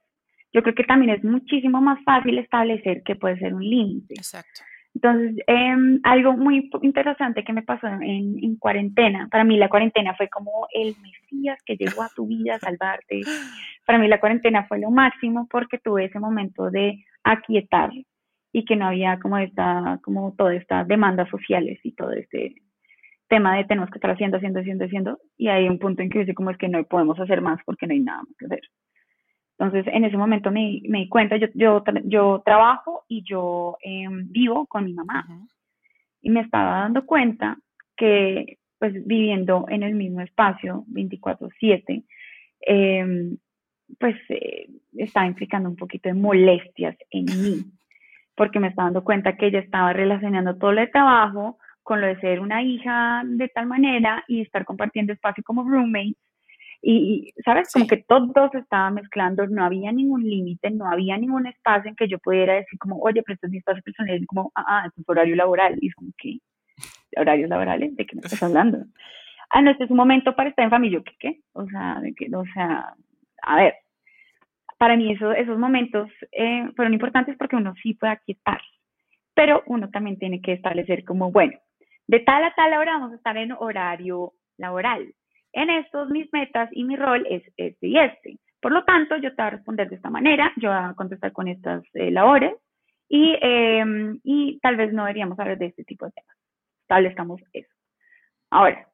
yo 0.50 0.62
creo 0.62 0.74
que 0.74 0.84
también 0.84 1.10
es 1.14 1.22
muchísimo 1.22 1.82
más 1.82 2.02
fácil 2.04 2.38
establecer 2.38 3.02
que 3.02 3.16
puede 3.16 3.38
ser 3.38 3.52
un 3.52 3.68
límite. 3.68 4.14
Exacto. 4.14 4.62
Entonces, 4.94 5.42
em, 5.46 6.00
algo 6.02 6.36
muy 6.36 6.70
interesante 6.82 7.44
que 7.44 7.52
me 7.52 7.62
pasó 7.62 7.86
en, 7.88 8.56
cuarentena, 8.56 9.28
para 9.30 9.44
mí 9.44 9.56
la 9.56 9.68
cuarentena 9.68 10.14
fue 10.14 10.28
como 10.28 10.66
el 10.72 10.94
Mesías 11.02 11.58
que 11.64 11.76
llegó 11.76 12.02
a 12.02 12.10
tu 12.14 12.26
vida 12.26 12.54
a 12.54 12.58
salvarte. 12.58 13.22
Para 13.86 13.98
mí 13.98 14.06
la 14.06 14.20
cuarentena 14.20 14.64
fue 14.64 14.78
lo 14.78 14.90
máximo 14.90 15.48
porque 15.50 15.78
tuve 15.78 16.04
ese 16.04 16.20
momento 16.20 16.70
de 16.70 17.04
aquietar 17.24 17.90
y 18.52 18.64
que 18.64 18.76
no 18.76 18.86
había 18.86 19.18
como 19.18 19.38
esta, 19.38 19.98
como 20.02 20.34
todas 20.36 20.56
estas 20.56 20.86
demandas 20.86 21.28
sociales 21.30 21.80
y 21.82 21.92
todo 21.92 22.12
este 22.12 22.54
tema 23.28 23.56
de 23.56 23.64
tenemos 23.64 23.88
que 23.90 23.96
estar 23.96 24.10
haciendo, 24.10 24.36
haciendo, 24.36 24.60
haciendo, 24.60 24.84
haciendo. 24.84 25.18
Y 25.38 25.48
hay 25.48 25.68
un 25.68 25.78
punto 25.78 26.02
en 26.02 26.10
que 26.10 26.20
dice 26.20 26.34
como 26.34 26.50
es 26.50 26.58
que 26.58 26.68
no 26.68 26.84
podemos 26.84 27.18
hacer 27.18 27.40
más 27.40 27.58
porque 27.64 27.86
no 27.86 27.94
hay 27.94 28.00
nada 28.00 28.18
más 28.18 28.36
que 28.38 28.44
hacer. 28.44 28.60
Entonces, 29.62 29.94
en 29.94 30.04
ese 30.04 30.16
momento 30.16 30.50
me, 30.50 30.80
me 30.88 30.98
di 30.98 31.08
cuenta, 31.08 31.36
yo, 31.36 31.46
yo, 31.54 31.84
yo 32.04 32.42
trabajo 32.44 33.04
y 33.06 33.22
yo 33.22 33.76
em, 33.80 34.26
vivo 34.28 34.66
con 34.66 34.84
mi 34.84 34.92
mamá. 34.92 35.24
Y 36.20 36.30
me 36.30 36.40
estaba 36.40 36.80
dando 36.80 37.06
cuenta 37.06 37.56
que, 37.96 38.58
pues, 38.80 38.92
viviendo 39.06 39.66
en 39.68 39.84
el 39.84 39.94
mismo 39.94 40.20
espacio, 40.20 40.84
24/7, 40.88 42.02
em, 42.60 43.36
pues, 44.00 44.16
eh, 44.30 44.66
estaba 44.96 45.26
implicando 45.26 45.68
un 45.68 45.76
poquito 45.76 46.08
de 46.08 46.14
molestias 46.14 46.96
en 47.10 47.24
mí, 47.26 47.64
porque 48.34 48.58
me 48.58 48.66
estaba 48.66 48.86
dando 48.86 49.04
cuenta 49.04 49.36
que 49.36 49.46
ella 49.46 49.60
estaba 49.60 49.92
relacionando 49.92 50.56
todo 50.56 50.72
el 50.72 50.90
trabajo 50.90 51.58
con 51.84 52.00
lo 52.00 52.08
de 52.08 52.18
ser 52.20 52.40
una 52.40 52.64
hija 52.64 53.22
de 53.24 53.48
tal 53.48 53.66
manera 53.66 54.24
y 54.26 54.40
estar 54.40 54.64
compartiendo 54.64 55.12
espacio 55.12 55.44
como 55.44 55.62
roommate 55.62 56.16
y, 56.82 57.32
¿sabes? 57.44 57.72
Como 57.72 57.86
que 57.86 57.98
todo 57.98 58.50
se 58.50 58.58
estaba 58.58 58.90
mezclando, 58.90 59.46
no 59.46 59.64
había 59.64 59.92
ningún 59.92 60.24
límite, 60.24 60.70
no 60.70 60.90
había 60.90 61.16
ningún 61.16 61.46
espacio 61.46 61.88
en 61.88 61.96
que 61.96 62.08
yo 62.08 62.18
pudiera 62.18 62.54
decir 62.54 62.78
como, 62.78 62.98
oye, 62.98 63.22
pero 63.22 63.34
esto 63.34 63.46
es 63.46 63.52
mi 63.52 63.58
espacio 63.58 63.82
personal, 63.84 64.20
y 64.20 64.26
como, 64.26 64.50
ah, 64.56 64.64
ah, 64.66 64.86
es 64.86 64.98
un 64.98 65.04
horario 65.06 65.36
laboral, 65.36 65.78
y 65.80 65.88
es 65.88 65.94
como, 65.94 66.10
¿qué? 66.18 66.38
¿Horarios 67.16 67.48
laborales? 67.48 67.94
¿De 67.94 68.04
qué 68.04 68.16
me 68.16 68.22
estás 68.22 68.42
hablando? 68.42 68.84
Ah, 69.50 69.62
no, 69.62 69.70
este 69.70 69.84
es 69.84 69.90
un 69.90 69.96
momento 69.96 70.34
para 70.34 70.50
estar 70.50 70.64
en 70.64 70.70
familia, 70.70 71.00
¿qué? 71.04 71.14
qué? 71.20 71.40
O 71.52 71.66
sea, 71.66 72.00
de 72.00 72.14
que, 72.14 72.28
o 72.34 72.44
sea, 72.52 72.94
a 73.42 73.56
ver, 73.56 73.74
para 74.76 74.96
mí 74.96 75.12
eso, 75.12 75.30
esos 75.32 75.58
momentos 75.58 76.10
eh, 76.32 76.68
fueron 76.74 76.94
importantes 76.94 77.36
porque 77.38 77.54
uno 77.54 77.74
sí 77.80 77.94
puede 77.94 78.14
aquietar, 78.14 78.60
pero 79.34 79.62
uno 79.66 79.88
también 79.90 80.18
tiene 80.18 80.40
que 80.40 80.54
establecer 80.54 81.04
como, 81.04 81.30
bueno, 81.30 81.56
de 82.08 82.18
tal 82.20 82.42
a 82.42 82.52
tal 82.54 82.72
hora 82.74 82.94
vamos 82.94 83.12
a 83.12 83.16
estar 83.16 83.36
en 83.36 83.52
horario 83.52 84.32
laboral, 84.58 85.14
en 85.52 85.70
estos 85.70 86.10
mis 86.10 86.32
metas 86.32 86.68
y 86.72 86.84
mi 86.84 86.96
rol 86.96 87.26
es 87.28 87.42
este 87.56 87.86
y 87.86 87.98
este. 87.98 88.38
Por 88.60 88.72
lo 88.72 88.84
tanto, 88.84 89.16
yo 89.16 89.34
te 89.34 89.42
voy 89.42 89.46
a 89.46 89.50
responder 89.50 89.88
de 89.88 89.96
esta 89.96 90.10
manera, 90.10 90.52
yo 90.56 90.68
voy 90.68 90.78
a 90.78 90.94
contestar 90.94 91.32
con 91.32 91.48
estas 91.48 91.82
eh, 91.94 92.10
labores 92.10 92.54
y, 93.08 93.36
em, 93.40 94.20
y 94.22 94.58
tal 94.60 94.76
vez 94.76 94.92
no 94.92 95.02
deberíamos 95.02 95.38
hablar 95.38 95.58
de 95.58 95.66
este 95.66 95.84
tipo 95.84 96.06
de 96.06 96.12
temas. 96.12 96.36
Establezcamos 96.82 97.40
eso. 97.52 97.74
Ahora, 98.50 98.86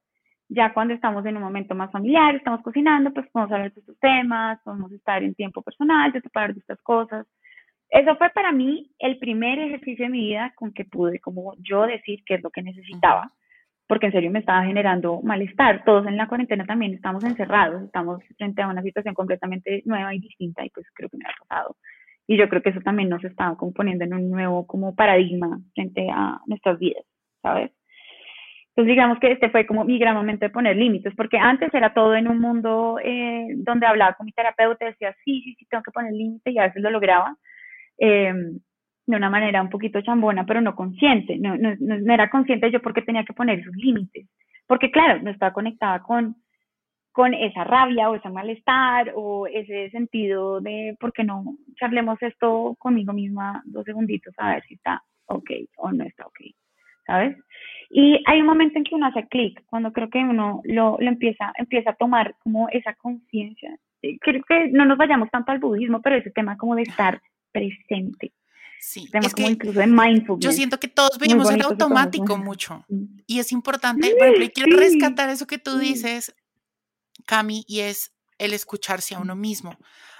ya 0.49 0.73
cuando 0.73 0.95
estamos 0.95 1.25
en 1.27 1.37
un 1.37 1.43
momento 1.43 1.75
más 1.75 1.91
familiar, 1.91 2.35
estamos 2.35 2.63
cocinando, 2.63 3.13
pues 3.13 3.29
podemos 3.31 3.53
hablar 3.53 3.73
de 3.73 3.81
estos 3.81 3.99
temas, 3.99 4.61
podemos 4.65 4.91
estar 4.93 5.23
en 5.23 5.35
tiempo 5.35 5.63
personal, 5.63 6.11
puedo 6.13 6.23
hablar 6.35 6.55
de 6.55 6.61
estas 6.61 6.81
cosas. 6.81 7.27
Eso 7.91 8.17
fue 8.17 8.31
para 8.31 8.53
mí 8.53 8.91
el 8.99 9.19
primer 9.19 9.59
ejercicio 9.59 10.07
de 10.07 10.11
mi 10.11 10.21
vida 10.21 10.53
con 10.57 10.73
que 10.73 10.85
pude 10.85 11.21
como 11.21 11.55
yo 11.59 11.87
decir 11.87 12.23
qué 12.25 12.35
es 12.35 12.43
lo 12.43 12.51
que 12.51 12.63
necesitaba 12.63 13.31
porque 13.89 14.07
en 14.07 14.13
serio 14.13 14.31
me 14.31 14.41
estaba 14.41 14.65
generando 14.65 15.21
malestar. 15.23 15.83
Todos 15.85 16.07
en 16.07 16.17
la 16.17 16.29
cuarentena 16.29 16.67
también 16.67 16.95
estamos 16.95 17.25
encerrados, 17.25 17.83
estamos 17.83 18.23
frente 18.37 18.63
a 18.63 18.69
una 18.69 18.83
situación 18.83 19.15
completamente 19.15 19.83
nueva 19.87 20.15
y 20.15 20.21
distinta 20.21 20.65
y 20.65 20.71
pues 20.71 20.87
creo 20.95 21.09
que 21.09 21.17
me 21.17 21.25
ha 21.25 21.33
pasado. 21.49 21.77
Y 22.27 22.37
yo 22.37 22.49
creo 22.49 22.63
que 22.63 22.69
eso 22.69 22.81
también 22.83 23.09
nos 23.09 23.25
estaba 23.25 23.57
componiendo 23.57 24.05
en 24.05 24.13
un 24.13 24.31
nuevo 24.31 24.67
como 24.67 24.95
paradigma 24.95 25.59
frente 25.75 26.07
a 26.13 26.39
nuestras 26.47 26.79
vidas, 26.79 27.05
¿sabes? 27.43 27.73
Entonces 28.69 28.93
digamos 28.93 29.19
que 29.19 29.33
este 29.33 29.49
fue 29.51 29.67
como 29.67 29.85
mi 29.85 29.99
gran 29.99 30.15
momento 30.15 30.45
de 30.45 30.51
poner 30.51 30.77
límites, 30.77 31.15
porque 31.17 31.39
antes 31.39 31.73
era 31.73 31.95
todo 31.95 32.15
en 32.15 32.29
un 32.29 32.39
mundo 32.41 32.99
eh, 33.03 33.49
donde 33.57 33.87
hablaba 33.87 34.13
con 34.13 34.27
mi 34.27 34.33
terapeuta, 34.33 34.85
decía, 34.85 35.17
sí, 35.25 35.41
sí, 35.43 35.57
sí, 35.59 35.67
tengo 35.69 35.83
que 35.83 35.91
poner 35.91 36.13
límites 36.13 36.55
y 36.55 36.59
a 36.59 36.67
veces 36.67 36.83
lo 36.83 36.91
lograba. 36.91 37.37
Eh, 37.99 38.33
de 39.09 39.17
una 39.17 39.31
manera 39.31 39.63
un 39.63 39.71
poquito 39.71 40.03
chambona, 40.03 40.45
pero 40.45 40.61
no 40.61 40.75
consciente. 40.75 41.39
No, 41.39 41.57
no, 41.57 41.75
no 41.81 42.13
era 42.13 42.29
consciente 42.29 42.71
yo 42.71 42.81
porque 42.81 43.03
tenía 43.03 43.25
que 43.25 43.33
poner 43.33 43.65
sus 43.65 43.75
límites. 43.75 44.29
Porque 44.67 44.91
claro, 44.91 45.23
no 45.23 45.31
estaba 45.31 45.55
conectada 45.55 46.01
con, 46.03 46.37
con 47.11 47.33
esa 47.33 47.65
rabia 47.65 48.11
o 48.11 48.17
ese 48.17 48.29
malestar 48.29 49.13
o 49.17 49.47
ese 49.47 49.89
sentido 49.91 50.61
de, 50.61 50.95
¿por 51.01 51.15
qué 51.15 51.25
no 51.25 51.57
charlemos 51.77 52.23
esto 52.23 52.77
conmigo 52.79 53.15
misma 53.15 53.63
dos 53.65 53.85
segunditos 53.87 54.35
a 54.37 54.51
ver 54.51 54.63
si 54.65 54.75
está 54.75 55.03
ok 55.25 55.51
o 55.79 55.91
no 55.91 56.05
está 56.05 56.27
ok? 56.27 56.41
¿Sabes? 57.07 57.39
Y 57.89 58.23
hay 58.27 58.43
un 58.43 58.47
momento 58.47 58.77
en 58.77 58.85
que 58.85 58.95
uno 58.95 59.07
hace 59.07 59.27
clic, 59.29 59.65
cuando 59.65 59.91
creo 59.91 60.11
que 60.11 60.19
uno 60.19 60.61
lo, 60.65 60.99
lo 61.01 61.09
empieza, 61.09 61.51
empieza 61.57 61.91
a 61.91 61.97
tomar 61.97 62.35
como 62.41 62.69
esa 62.69 62.93
conciencia. 62.97 63.75
Creo 64.21 64.43
que 64.47 64.69
no 64.69 64.85
nos 64.85 64.99
vayamos 64.99 65.31
tanto 65.31 65.51
al 65.51 65.61
budismo, 65.61 66.03
pero 66.03 66.17
ese 66.17 66.31
tema 66.31 66.59
como 66.59 66.77
de 66.77 66.83
estar 66.83 67.23
presente 67.51 68.33
Sí, 68.81 69.09
es 69.13 69.35
que 69.35 69.43
incluso 69.43 69.81
mindfulness. 69.87 70.45
Yo 70.45 70.53
siento 70.53 70.79
que 70.81 70.89
todos 70.89 71.19
vivimos 71.19 71.51
en 71.51 71.63
automático 71.63 72.37
mucho 72.37 72.85
y 73.27 73.39
es 73.41 73.53
importante, 73.53 74.15
y 74.41 74.49
quiero 74.51 74.77
rescatar 74.77 75.29
eso 75.31 75.47
que 75.47 75.59
tú 75.59 75.79
dices, 75.79 76.35
Cami, 77.27 77.65
y 77.67 77.81
es 77.81 78.13
el 78.39 78.53
escucharse 78.53 79.15
a 79.15 79.19
uno 79.19 79.35
mismo. 79.35 79.77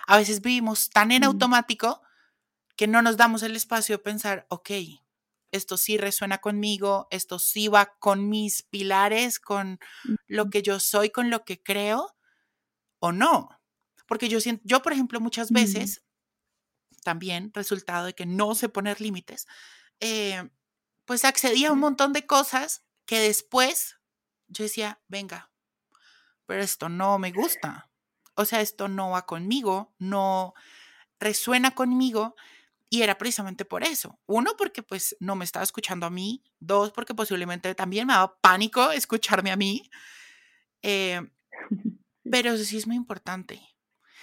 A 0.07 0.17
veces 0.17 0.41
vivimos 0.43 0.91
tan 0.91 1.13
en 1.13 1.25
automático 1.25 2.03
que 2.77 2.87
no 2.87 3.03
nos 3.03 3.17
damos 3.17 3.43
el 3.43 3.57
espacio 3.57 3.97
de 3.97 4.03
pensar, 4.03 4.47
ok, 4.51 4.71
esto 5.51 5.77
sí 5.77 5.97
resuena 5.97 6.39
conmigo, 6.39 7.09
esto 7.11 7.39
sí 7.39 7.69
va 7.69 7.97
con 7.99 8.29
mis 8.29 8.63
pilares, 8.63 9.39
con 9.41 9.79
lo 10.27 10.51
que 10.51 10.63
yo 10.63 10.79
soy, 10.81 11.11
con 11.11 11.31
lo 11.31 11.45
que 11.45 11.63
creo, 11.63 12.15
o 12.99 13.13
no. 13.13 13.49
Porque 14.07 14.29
yo 14.29 14.41
siento, 14.41 14.63
yo 14.65 14.83
por 14.83 14.93
ejemplo 14.93 15.21
muchas 15.21 15.51
veces 15.51 16.03
también 17.03 17.51
resultado 17.55 18.07
de 18.07 18.15
que 18.15 18.27
no 18.27 18.55
sé 18.55 18.69
poner 18.69 19.01
límites, 19.01 19.47
eh, 20.01 20.49
pues 21.05 21.25
accedía 21.25 21.69
a 21.69 21.73
un 21.73 21.79
montón 21.79 22.13
de 22.13 22.27
cosas 22.27 22.85
que 23.07 23.19
después 23.19 23.99
yo 24.49 24.65
decía, 24.65 25.01
venga, 25.09 25.51
pero 26.47 26.63
esto 26.63 26.89
no 26.89 27.19
me 27.19 27.31
gusta. 27.31 27.91
O 28.35 28.45
sea, 28.45 28.61
esto 28.61 28.89
no 28.89 29.11
va 29.11 29.27
conmigo, 29.27 29.95
no 29.99 30.55
resuena 31.21 31.75
conmigo. 31.75 32.37
Y 32.91 33.03
era 33.03 33.19
precisamente 33.19 33.67
por 33.67 33.85
eso. 33.85 34.19
Uno, 34.27 34.53
porque 34.57 34.83
pues 34.83 35.15
no 35.21 35.37
me 35.37 35.45
estaba 35.45 35.63
escuchando 35.63 36.07
a 36.07 36.11
mí. 36.11 36.43
Dos, 36.59 36.91
porque 36.91 37.15
posiblemente 37.15 37.75
también 37.75 38.07
me 38.07 38.15
daba 38.15 38.39
pánico 38.41 38.91
escucharme 38.93 39.51
a 39.51 39.57
mí. 39.57 39.91
Eh, 40.83 41.21
pero 42.31 42.53
eso 42.53 42.65
sí 42.65 42.79
es 42.79 42.87
muy 42.87 42.97
importante. 42.97 43.61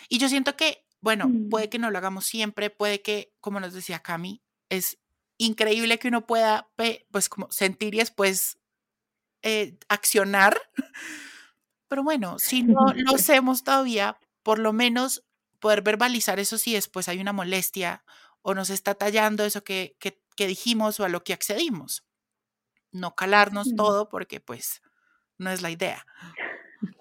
Y 0.09 0.17
yo 0.17 0.29
siento 0.29 0.55
que 0.55 0.84
bueno, 1.05 1.29
mm. 1.29 1.49
puede 1.49 1.69
que 1.69 1.77
no 1.77 1.91
lo 1.91 1.99
hagamos 1.99 2.25
siempre, 2.25 2.71
puede 2.71 3.03
que, 3.03 3.31
como 3.39 3.59
nos 3.59 3.75
decía 3.75 3.99
Cami, 3.99 4.41
es 4.69 4.97
increíble 5.37 5.99
que 5.99 6.07
uno 6.07 6.25
pueda, 6.25 6.67
pues, 7.11 7.29
como 7.29 7.51
sentir 7.51 7.93
y 7.93 7.99
después 7.99 8.57
eh, 9.43 9.77
accionar. 9.87 10.57
Pero 11.87 12.03
bueno, 12.03 12.39
si 12.39 12.63
no 12.63 12.87
lo 12.95 13.13
hacemos 13.13 13.63
todavía, 13.63 14.17
por 14.41 14.57
lo 14.57 14.73
menos 14.73 15.23
poder 15.59 15.83
verbalizar 15.83 16.39
eso 16.39 16.57
si 16.57 16.73
después 16.73 17.07
hay 17.07 17.21
una 17.21 17.33
molestia 17.33 18.03
o 18.41 18.55
nos 18.55 18.71
está 18.71 18.95
tallando 18.95 19.45
eso 19.45 19.63
que, 19.63 19.95
que, 19.99 20.47
dijimos 20.47 20.99
o 20.99 21.05
a 21.05 21.09
lo 21.09 21.23
que 21.23 21.33
accedimos. 21.33 22.03
No 22.91 23.13
calarnos 23.13 23.73
mm. 23.73 23.75
todo 23.75 24.09
porque 24.09 24.39
pues 24.39 24.81
no 25.37 25.51
es 25.51 25.61
la 25.61 25.69
idea. 25.69 26.03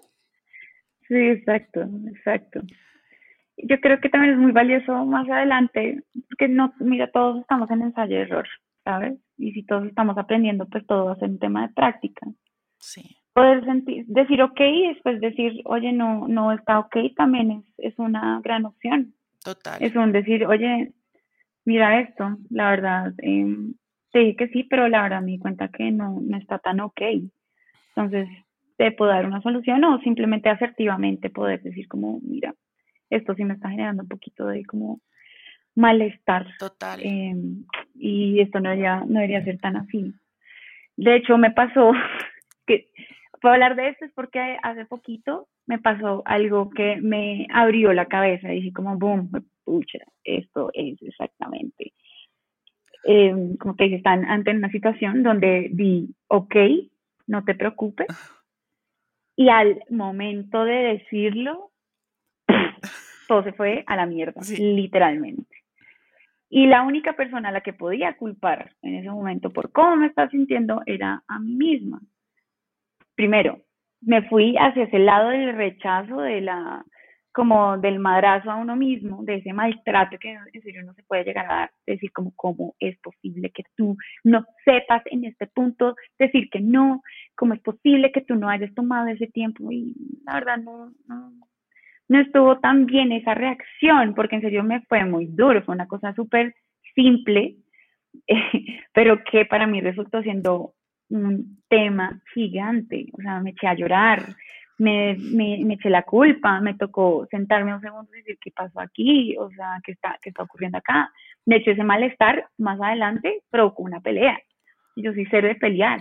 Sí, 1.07 1.17
exacto, 1.17 1.81
exacto 2.07 2.62
yo 3.57 3.81
creo 3.81 4.01
que 4.01 4.09
también 4.09 4.35
es 4.35 4.40
muy 4.40 4.53
valioso 4.53 5.05
más 5.05 5.29
adelante, 5.29 6.03
porque 6.29 6.49
no, 6.49 6.73
mira, 6.81 7.11
todos 7.11 7.40
estamos 7.40 7.71
en 7.71 7.83
ensayo 7.83 8.17
de 8.17 8.23
error, 8.23 8.49
¿sabes? 8.85 9.19
Y 9.38 9.53
si 9.53 9.62
todos 9.64 9.87
estamos 9.87 10.19
aprendiendo, 10.19 10.67
pues 10.67 10.87
todo 10.87 11.07
va 11.07 11.12
a 11.12 11.19
ser 11.19 11.31
un 11.31 11.38
tema 11.38 11.67
de 11.67 11.75
práctica. 11.75 12.27
Sí. 12.79 13.17
Poder 13.33 13.64
sentir, 13.64 14.05
decir 14.07 14.43
ok 14.43 14.61
y 14.61 14.88
después 14.88 15.21
decir, 15.21 15.61
oye, 15.64 15.93
no, 15.93 16.29
no 16.29 16.53
está 16.53 16.79
ok, 16.79 16.97
también 17.17 17.51
es, 17.51 17.93
es 17.93 17.99
una 17.99 18.40
gran 18.43 18.64
opción. 18.64 19.14
Total. 19.43 19.83
Es 19.83 19.95
un 19.97 20.12
decir, 20.12 20.47
oye, 20.47 20.93
mira 21.64 22.01
esto, 22.01 22.37
la 22.51 22.71
verdad, 22.71 23.12
eh, 23.23 23.57
te 24.12 24.21
dije 24.21 24.37
que 24.37 24.49
sí, 24.49 24.64
pero 24.64 24.88
la 24.88 25.03
verdad 25.03 25.23
me 25.23 25.33
di 25.33 25.38
cuenta 25.38 25.69
que 25.69 25.90
no, 25.90 26.21
no 26.21 26.37
está 26.37 26.59
tan 26.59 26.81
ok. 26.81 27.03
Entonces, 27.97 28.29
te 28.77 28.93
puedo 28.93 29.11
dar 29.11 29.27
una 29.27 29.43
solución 29.43 29.83
o 29.85 30.01
simplemente 30.01 30.49
asertivamente 30.49 31.31
poder 31.31 31.62
decir 31.62 31.88
como, 31.88 32.21
mira, 32.23 32.55
esto 33.11 33.35
sí 33.35 33.45
me 33.45 33.55
está 33.55 33.71
generando 33.71 34.03
un 34.03 34.09
poquito 34.09 34.47
de 34.47 34.64
como 34.64 35.01
malestar. 35.75 36.47
Total. 36.59 37.01
Em, 37.03 37.64
y 37.95 38.40
esto 38.40 38.61
no 38.61 38.71
debería, 38.71 39.01
no 39.01 39.21
debería 39.21 39.45
ser 39.45 39.59
tan 39.59 39.77
así. 39.77 40.14
De 40.97 41.17
hecho, 41.17 41.38
me 41.38 41.51
pasó 41.51 41.93
que, 42.67 42.88
puedo 43.40 43.55
hablar 43.55 43.77
de 43.77 43.88
esto 43.88 44.05
es 44.05 44.12
porque 44.12 44.57
hace 44.62 44.87
poquito 44.87 45.49
me 45.67 45.79
pasó 45.79 46.23
algo 46.25 46.71
que 46.71 46.97
me 47.01 47.47
abrió 47.53 47.93
la 47.93 48.07
cabeza 48.07 48.53
y 48.53 48.57
dije 48.57 48.73
como, 48.73 48.97
boom, 48.97 49.31
pucha, 49.64 49.99
esto 50.25 50.71
es 50.73 51.01
exactamente. 51.03 51.93
em, 53.05 53.57
como 53.57 53.75
te 53.75 53.85
dije, 53.85 53.97
están 53.97 54.25
ante 54.25 54.51
una 54.51 54.71
situación 54.71 55.23
donde 55.23 55.69
di, 55.73 56.14
ok, 56.29 56.57
no 57.27 57.45
te 57.45 57.55
preocupes. 57.55 58.07
Y 59.37 59.49
al 59.49 59.83
momento 59.90 60.64
de 60.64 60.75
decirlo, 60.75 61.71
todo 63.27 63.43
se 63.43 63.53
fue 63.53 63.85
a 63.87 63.97
la 63.97 64.07
mierda, 64.07 64.41
literalmente. 64.59 65.65
Y 66.49 66.67
la 66.67 66.83
única 66.83 67.15
persona 67.15 67.49
a 67.49 67.53
la 67.53 67.63
que 67.63 67.73
podía 67.73 68.17
culpar 68.17 68.73
en 68.83 68.95
ese 68.95 69.11
momento 69.11 69.53
por 69.53 69.73
cómo 69.73 69.97
me 69.97 70.07
estaba 70.07 70.31
sintiendo 70.31 70.83
era 70.87 71.23
a 71.27 71.39
mí 71.41 71.55
misma. 71.55 72.01
Primero, 73.15 73.61
me 74.01 74.23
fui 74.29 74.55
hacia 74.57 74.85
ese 74.85 74.99
lado 74.99 75.31
del 75.31 75.57
rechazo, 75.57 76.21
de 76.21 76.41
la, 76.43 76.85
como 77.35 77.79
del 77.79 77.99
madrazo 77.99 78.51
a 78.51 78.57
uno 78.57 78.77
mismo, 78.77 79.25
de 79.25 79.37
ese 79.37 79.53
maltrato 79.53 80.17
que 80.19 80.33
en 80.33 80.63
serio 80.63 80.85
no 80.85 80.95
se 80.95 81.03
puede 81.03 81.25
llegar 81.25 81.47
a 81.47 81.55
dar, 81.55 81.71
decir 81.85 82.13
como 82.13 82.33
cómo 82.37 82.77
es 82.79 82.97
posible 83.01 83.51
que 83.51 83.65
tú 83.75 83.97
no 84.23 84.45
sepas 84.65 85.03
en 85.07 85.25
este 85.25 85.49
punto 85.49 85.97
decir 86.17 86.49
que 86.51 86.61
no, 86.61 87.03
cómo 87.35 87.55
es 87.55 87.61
posible 87.61 88.13
que 88.13 88.21
tú 88.21 88.37
no 88.37 88.49
hayas 88.49 88.73
tomado 88.75 89.09
ese 89.09 89.27
tiempo 89.27 89.73
y 89.73 89.95
la 90.25 90.35
verdad 90.35 90.59
no, 90.59 90.93
no, 91.09 91.33
no 92.09 92.21
estuvo 92.21 92.59
tan 92.59 92.87
bien 92.87 93.12
esa 93.12 93.35
reacción, 93.35 94.14
porque 94.14 94.37
en 94.37 94.43
serio 94.43 94.62
me 94.62 94.83
fue 94.83 95.05
muy 95.05 95.27
duro, 95.27 95.62
fue 95.62 95.75
una 95.75 95.88
cosa 95.88 96.14
súper 96.14 96.55
simple, 96.95 97.57
pero 98.93 99.23
que 99.25 99.45
para 99.47 99.67
mí 99.67 99.81
resultó 99.81 100.23
siendo 100.23 100.75
un 101.09 101.62
tema 101.69 102.21
gigante, 102.35 103.07
o 103.12 103.21
sea, 103.21 103.40
me 103.40 103.51
eché 103.51 103.67
a 103.67 103.75
llorar, 103.75 104.23
me, 104.79 105.17
me, 105.19 105.59
me, 105.64 105.75
eché 105.75 105.88
la 105.88 106.03
culpa, 106.03 106.61
me 106.61 106.75
tocó 106.75 107.27
sentarme 107.31 107.75
un 107.75 107.81
segundo 107.81 108.11
y 108.12 108.19
decir 108.19 108.38
qué 108.40 108.51
pasó 108.51 108.81
aquí, 108.81 109.37
o 109.38 109.51
sea, 109.51 109.81
qué 109.85 109.93
está, 109.93 110.19
qué 110.21 110.31
está 110.31 110.43
ocurriendo 110.43 110.79
acá. 110.79 111.12
De 111.47 111.57
hecho, 111.57 111.71
ese 111.71 111.85
malestar 111.85 112.49
más 112.59 112.81
adelante 112.81 113.43
provocó 113.51 113.83
una 113.83 114.01
pelea. 114.01 114.38
Yo 114.97 115.12
soy 115.12 115.27
cero 115.31 115.49
de 115.49 115.55
pelear. 115.57 116.01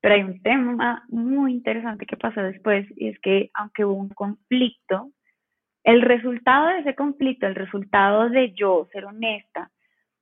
Pero 0.00 0.14
hay 0.14 0.22
un 0.22 0.42
tema 0.42 1.04
muy 1.08 1.52
interesante 1.52 2.06
que 2.06 2.16
pasó 2.16 2.42
después 2.42 2.86
y 2.96 3.08
es 3.08 3.18
que 3.20 3.50
aunque 3.54 3.84
hubo 3.84 3.94
un 3.94 4.10
conflicto, 4.10 5.10
el 5.86 6.02
resultado 6.02 6.66
de 6.66 6.80
ese 6.80 6.96
conflicto, 6.96 7.46
el 7.46 7.54
resultado 7.54 8.28
de 8.28 8.52
yo 8.54 8.88
ser 8.92 9.04
honesta 9.04 9.70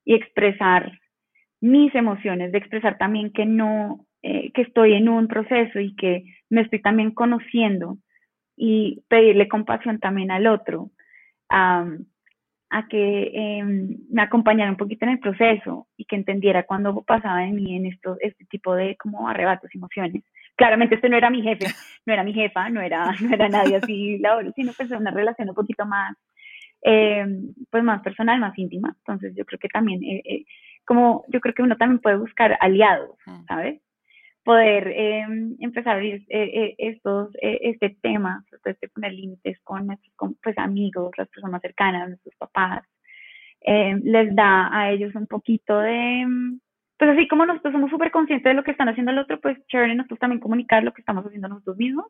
y 0.05 0.14
expresar 0.14 1.00
mis 1.62 1.94
emociones, 1.94 2.53
de 2.53 2.59
expresar 2.59 2.98
también 2.98 3.33
que 3.33 3.46
no, 3.46 4.05
eh, 4.20 4.53
que 4.53 4.61
estoy 4.61 4.92
en 4.92 5.09
un 5.09 5.27
proceso 5.27 5.81
y 5.81 5.96
que 5.96 6.24
me 6.50 6.61
estoy 6.61 6.83
también 6.83 7.12
conociendo 7.12 7.96
y 8.55 9.03
pedirle 9.09 9.48
compasión 9.48 9.98
también 10.00 10.31
al 10.31 10.46
otro, 10.46 10.90
a 11.48 11.87
que 12.90 13.31
em, 13.33 13.96
me 14.11 14.20
acompañara 14.20 14.70
un 14.70 14.77
poquito 14.77 15.07
en 15.07 15.12
el 15.12 15.18
proceso 15.20 15.87
y 15.96 16.05
que 16.05 16.16
entendiera 16.16 16.64
cuando 16.64 17.03
pasaba 17.05 17.42
en 17.44 17.55
mí 17.55 17.74
en 17.74 17.87
esto, 17.87 18.18
este 18.20 18.44
tipo 18.46 18.74
de 18.74 18.96
como 18.96 19.29
arrebatos, 19.29 19.74
emociones. 19.74 20.24
Claramente 20.57 20.97
este 20.97 21.09
no 21.09 21.17
era 21.17 21.31
mi 21.31 21.43
jefe, 21.43 21.67
no 22.07 22.12
era 22.12 22.23
mi 22.23 22.33
jefa, 22.33 22.71
no 22.71 22.81
era, 22.81 23.12
no 23.21 23.35
era 23.35 23.49
nadie 23.49 23.77
así, 23.77 24.21
sino 24.55 24.73
pues 24.73 24.90
una 24.90 25.11
relación 25.11 25.49
un 25.49 25.55
poquito 25.55 25.85
más, 25.87 26.17
em, 26.83 27.53
pues 27.71 27.83
más 27.83 28.03
personal, 28.03 28.38
más 28.40 28.57
íntima. 28.59 28.95
Entonces 28.99 29.35
yo 29.37 29.45
creo 29.45 29.59
que 29.59 29.69
también 29.69 30.03
eh, 30.05 30.23
eh, 30.25 30.45
como 30.85 31.25
yo 31.29 31.40
creo 31.40 31.55
que 31.55 31.62
uno 31.62 31.77
también 31.77 32.01
puede 32.01 32.17
buscar 32.17 32.57
aliados, 32.61 33.17
¿sabes? 33.49 33.81
Poder 34.45 34.88
em, 34.88 35.57
empezar 35.61 35.95
a 35.95 35.97
abrir 35.97 36.27
eh, 36.29 36.51
eh, 36.55 36.75
estos, 36.79 37.35
eh, 37.40 37.61
este 37.62 37.97
tema, 38.03 38.45
este 38.64 38.88
poner 38.88 39.12
límites 39.12 39.59
con 39.61 39.87
nuestros 39.87 40.37
pues, 40.43 40.59
amigos, 40.59 41.12
las 41.17 41.29
personas 41.29 41.62
cercanas, 41.62 42.09
nuestros 42.09 42.35
papás, 42.37 42.83
em, 43.61 44.03
les 44.05 44.35
da 44.35 44.69
a 44.71 44.90
ellos 44.90 45.14
un 45.14 45.27
poquito 45.27 45.79
de, 45.79 46.27
pues 46.99 47.11
así 47.11 47.29
como 47.29 47.47
nosotros 47.47 47.73
somos 47.73 47.91
súper 47.91 48.11
conscientes 48.11 48.51
de 48.51 48.55
lo 48.55 48.65
que 48.65 48.71
están 48.71 48.89
haciendo 48.89 49.13
el 49.13 49.19
otro, 49.19 49.41
pues 49.41 49.59
chévere 49.67 49.95
nosotros 49.95 50.21
también 50.21 50.41
comunicar 50.41 50.85
lo 50.85 50.93
que 50.93 51.01
estamos 51.01 51.25
haciendo 51.27 51.49
nosotros 51.49 51.77
mismos 51.77 52.07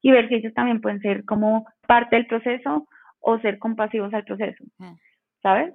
y 0.00 0.12
ver 0.12 0.28
si 0.28 0.36
ellos 0.36 0.54
también 0.54 0.80
pueden 0.80 1.00
ser 1.00 1.24
como 1.24 1.66
parte 1.86 2.16
del 2.16 2.26
proceso 2.26 2.86
o 3.20 3.38
ser 3.40 3.58
compasivos 3.58 4.14
al 4.14 4.24
proceso, 4.24 4.64
¿sabes? 5.42 5.74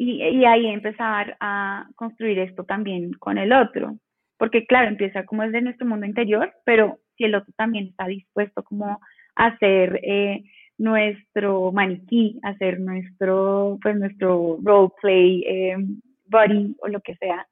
y, 0.00 0.22
y 0.22 0.44
ahí 0.46 0.66
empezar 0.66 1.36
a 1.40 1.86
construir 1.94 2.38
esto 2.38 2.64
también 2.64 3.12
con 3.14 3.36
el 3.36 3.52
otro, 3.52 3.98
porque 4.38 4.64
claro, 4.64 4.88
empieza 4.88 5.26
como 5.26 5.42
es 5.42 5.52
de 5.52 5.60
nuestro 5.60 5.86
mundo 5.86 6.06
interior, 6.06 6.52
pero 6.64 7.00
si 7.16 7.24
el 7.24 7.34
otro 7.34 7.52
también 7.56 7.88
está 7.88 8.06
dispuesto 8.06 8.62
como 8.62 8.98
a 9.36 9.46
hacer 9.46 10.00
eh, 10.02 10.42
nuestro 10.78 11.70
maniquí, 11.72 12.40
hacer 12.42 12.80
nuestro, 12.80 13.78
pues 13.82 13.94
nuestro 13.96 14.58
role 14.62 14.90
play, 15.02 15.44
eh, 15.46 15.76
body 16.24 16.74
o 16.80 16.88
lo 16.88 17.00
que 17.00 17.16
sea, 17.16 17.46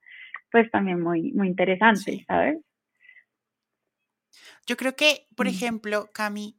pues 0.51 0.71
también 0.71 1.01
muy, 1.01 1.33
muy 1.33 1.49
interesante, 1.49 2.25
¿sabes? 2.27 2.59
Yo 4.67 4.77
creo 4.77 4.97
que, 4.97 5.27
por 5.37 5.47
mm. 5.47 5.51
ejemplo, 5.51 6.11
Cami, 6.13 6.57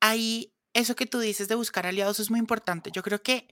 ahí 0.00 0.52
eso 0.74 0.96
que 0.96 1.06
tú 1.06 1.20
dices 1.20 1.48
de 1.48 1.54
buscar 1.54 1.86
aliados 1.86 2.20
es 2.20 2.30
muy 2.30 2.40
importante. 2.40 2.90
Yo 2.90 3.02
creo 3.02 3.22
que 3.22 3.48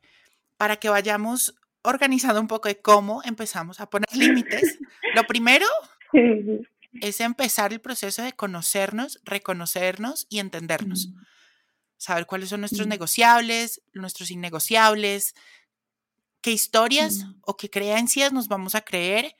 para 0.56 0.76
que 0.76 0.88
vayamos 0.88 1.54
organizando 1.82 2.40
un 2.40 2.48
poco 2.48 2.68
de 2.68 2.80
cómo 2.80 3.22
empezamos 3.24 3.80
a 3.80 3.88
poner 3.88 4.08
límites. 4.14 4.78
Lo 5.14 5.24
primero 5.24 5.66
es 7.00 7.20
empezar 7.20 7.72
el 7.72 7.80
proceso 7.80 8.22
de 8.22 8.32
conocernos, 8.32 9.20
reconocernos 9.24 10.26
y 10.28 10.38
entendernos. 10.38 11.10
Saber 11.96 12.26
cuáles 12.26 12.48
son 12.48 12.60
nuestros 12.60 12.86
negociables, 12.86 13.82
nuestros 13.92 14.30
innegociables, 14.30 15.34
qué 16.40 16.52
historias 16.52 17.26
o 17.42 17.56
qué 17.56 17.70
creencias 17.70 18.32
nos 18.32 18.48
vamos 18.48 18.74
a 18.74 18.82
creer, 18.82 19.36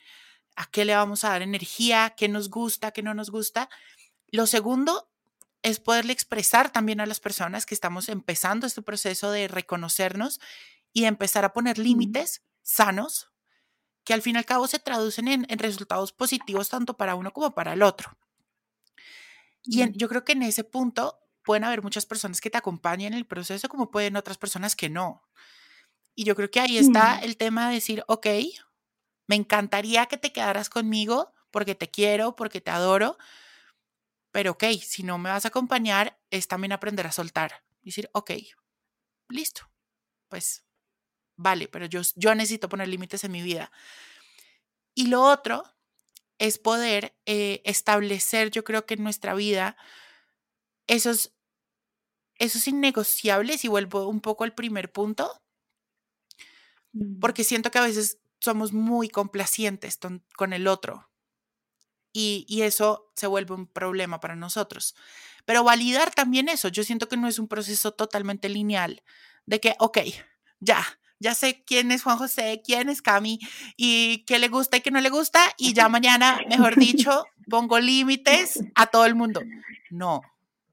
a 0.57 0.67
qué 0.71 0.85
le 0.85 0.95
vamos 0.95 1.25
a 1.25 1.31
dar 1.31 1.43
energía, 1.43 2.15
qué 2.17 2.29
nos 2.29 2.51
gusta, 2.51 2.93
qué 2.93 3.03
no 3.03 3.15
nos 3.15 3.31
gusta. 3.31 3.69
Lo 4.29 4.47
segundo 4.47 5.11
es 5.63 5.81
poderle 5.81 6.13
expresar 6.13 6.71
también 6.71 7.01
a 7.01 7.07
las 7.07 7.21
personas 7.21 7.67
que 7.67 7.75
estamos 7.75 8.09
empezando 8.09 8.67
este 8.67 8.83
proceso 8.83 9.31
de 9.31 9.49
reconocernos 9.49 10.41
y 10.93 11.05
empezar 11.05 11.45
a 11.45 11.53
poner 11.53 11.79
límites 11.79 12.43
sanos 12.63 13.31
que 14.05 14.15
al 14.15 14.23
fin 14.23 14.37
y 14.37 14.39
al 14.39 14.47
cabo 14.47 14.67
se 14.67 14.79
traducen 14.79 15.29
en, 15.29 15.47
resultados 15.59 16.13
positivos 16.13 16.69
tanto 16.69 16.97
para 16.97 17.15
uno 17.15 17.33
como 17.33 17.55
para 17.55 17.75
el 17.75 17.83
otro. 17.83 18.17
Y 19.63 19.85
yo 19.97 20.09
creo 20.09 20.25
que 20.25 20.33
en 20.33 20.43
ese 20.43 20.65
punto 20.65 21.21
pueden 21.45 21.65
haber 21.65 21.83
muchas 21.83 22.07
personas 22.07 22.41
que 22.41 22.51
te 22.51 22.59
acompañen 22.59 23.13
en 23.13 23.19
el 23.19 23.27
proceso 23.27 23.69
como 23.69 23.91
pueden 23.91 24.17
otras 24.17 24.39
personas 24.39 24.75
que 24.75 24.89
no. 24.89 25.23
Y 26.21 26.25
yo 26.25 26.37
creo 26.37 26.51
que 26.51 26.61
ahí 26.61 26.77
está 26.77 27.19
el 27.21 27.39
tema 27.39 27.69
de 27.69 27.77
decir, 27.77 28.05
ok, 28.07 28.27
me 29.27 29.37
encantaría 29.37 30.05
que 30.05 30.19
te 30.19 30.35
quedaras 30.35 30.69
conmigo 30.69 31.33
porque 31.51 31.75
te 31.75 31.91
quiero, 31.91 32.37
porque 32.37 32.61
te 32.61 32.71
adoro, 32.71 33.17
pero 34.31 34.51
ok, 34.51 34.65
si 34.83 35.03
no 35.03 35.17
me 35.17 35.31
vas 35.31 35.47
a 35.47 35.49
acompañar, 35.49 36.21
es 36.29 36.47
también 36.47 36.73
aprender 36.73 37.07
a 37.07 37.13
soltar. 37.13 37.65
Decir, 37.81 38.11
ok, 38.13 38.33
listo, 39.31 39.63
pues 40.29 40.67
vale, 41.37 41.69
pero 41.69 41.87
yo, 41.87 42.03
yo 42.17 42.35
necesito 42.35 42.69
poner 42.69 42.89
límites 42.89 43.25
en 43.25 43.33
mi 43.33 43.41
vida. 43.41 43.73
Y 44.95 45.07
lo 45.07 45.23
otro 45.23 45.65
es 46.37 46.59
poder 46.59 47.17
eh, 47.25 47.63
establecer, 47.65 48.51
yo 48.51 48.63
creo 48.63 48.85
que 48.85 48.93
en 48.93 49.05
nuestra 49.05 49.33
vida, 49.33 49.75
esos, 50.87 51.33
esos 52.35 52.69
innegociables, 52.69 53.65
y 53.65 53.69
vuelvo 53.69 54.07
un 54.07 54.21
poco 54.21 54.45
al 54.45 54.55
primer 54.55 54.93
punto. 54.93 55.41
Porque 57.21 57.45
siento 57.45 57.71
que 57.71 57.79
a 57.79 57.83
veces 57.83 58.19
somos 58.41 58.73
muy 58.73 59.09
complacientes 59.09 59.99
con 60.37 60.53
el 60.53 60.67
otro. 60.67 61.09
Y, 62.13 62.45
y, 62.49 62.63
eso 62.63 63.13
se 63.15 63.29
vuelve 63.29 63.55
un 63.55 63.69
problema 63.69 64.19
para 64.19 64.35
nosotros. 64.35 64.97
Pero 65.45 65.63
validar 65.63 66.13
también 66.13 66.49
eso, 66.49 66.67
yo 66.67 66.83
siento 66.83 67.09
que 67.09 67.17
no 67.17 67.29
es 67.29 67.39
un 67.39 67.47
proceso 67.47 67.93
totalmente 67.93 68.49
lineal, 68.49 69.05
de 69.47 69.61
que, 69.61 69.77
ok, 69.79 69.99
ya, 70.59 70.85
ya 71.21 71.35
sé 71.35 71.63
quién 71.65 71.93
es 71.93 72.03
Juan 72.03 72.17
José, 72.17 72.63
quién 72.65 72.89
es 72.89 73.03
Cami 73.03 73.39
y 73.77 74.25
qué 74.27 74.39
le 74.39 74.49
gusta 74.49 74.79
y 74.79 74.81
qué 74.81 74.91
no 74.91 75.01
le 75.01 75.11
gusta 75.11 75.41
y 75.59 75.75
ya 75.75 75.89
mañana, 75.89 76.41
mejor 76.49 76.77
dicho, 76.77 77.25
pongo 77.49 77.79
límites 77.79 78.65
a 78.75 78.87
todo 78.87 79.05
el 79.05 79.15
mundo. 79.15 79.43
No. 79.91 80.23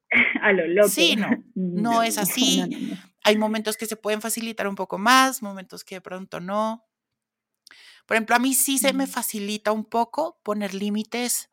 A 0.42 0.54
lo 0.54 0.66
loco. 0.68 0.88
Sí, 0.88 1.18
no, 1.18 1.30
no, 1.56 2.02
es 2.02 2.18
así. 2.18 2.64
Hay 3.28 3.38
momentos 3.38 3.76
que 3.76 3.88
se 3.88 3.98
pueden 3.98 4.22
facilitar 4.22 4.70
un 4.70 4.76
poco 4.76 4.98
más, 4.98 5.42
momentos 5.42 5.84
que 5.84 5.96
de 5.96 6.02
pronto 6.02 6.40
no. 6.40 6.88
Por 8.06 8.16
ejemplo, 8.16 8.38
a 8.38 8.40
mí 8.40 8.54
sí 8.54 8.78
se 8.78 8.94
me 8.94 9.06
facilita 9.06 9.74
un 9.74 9.84
poco 9.84 10.40
poner 10.44 10.74
límites 10.74 11.50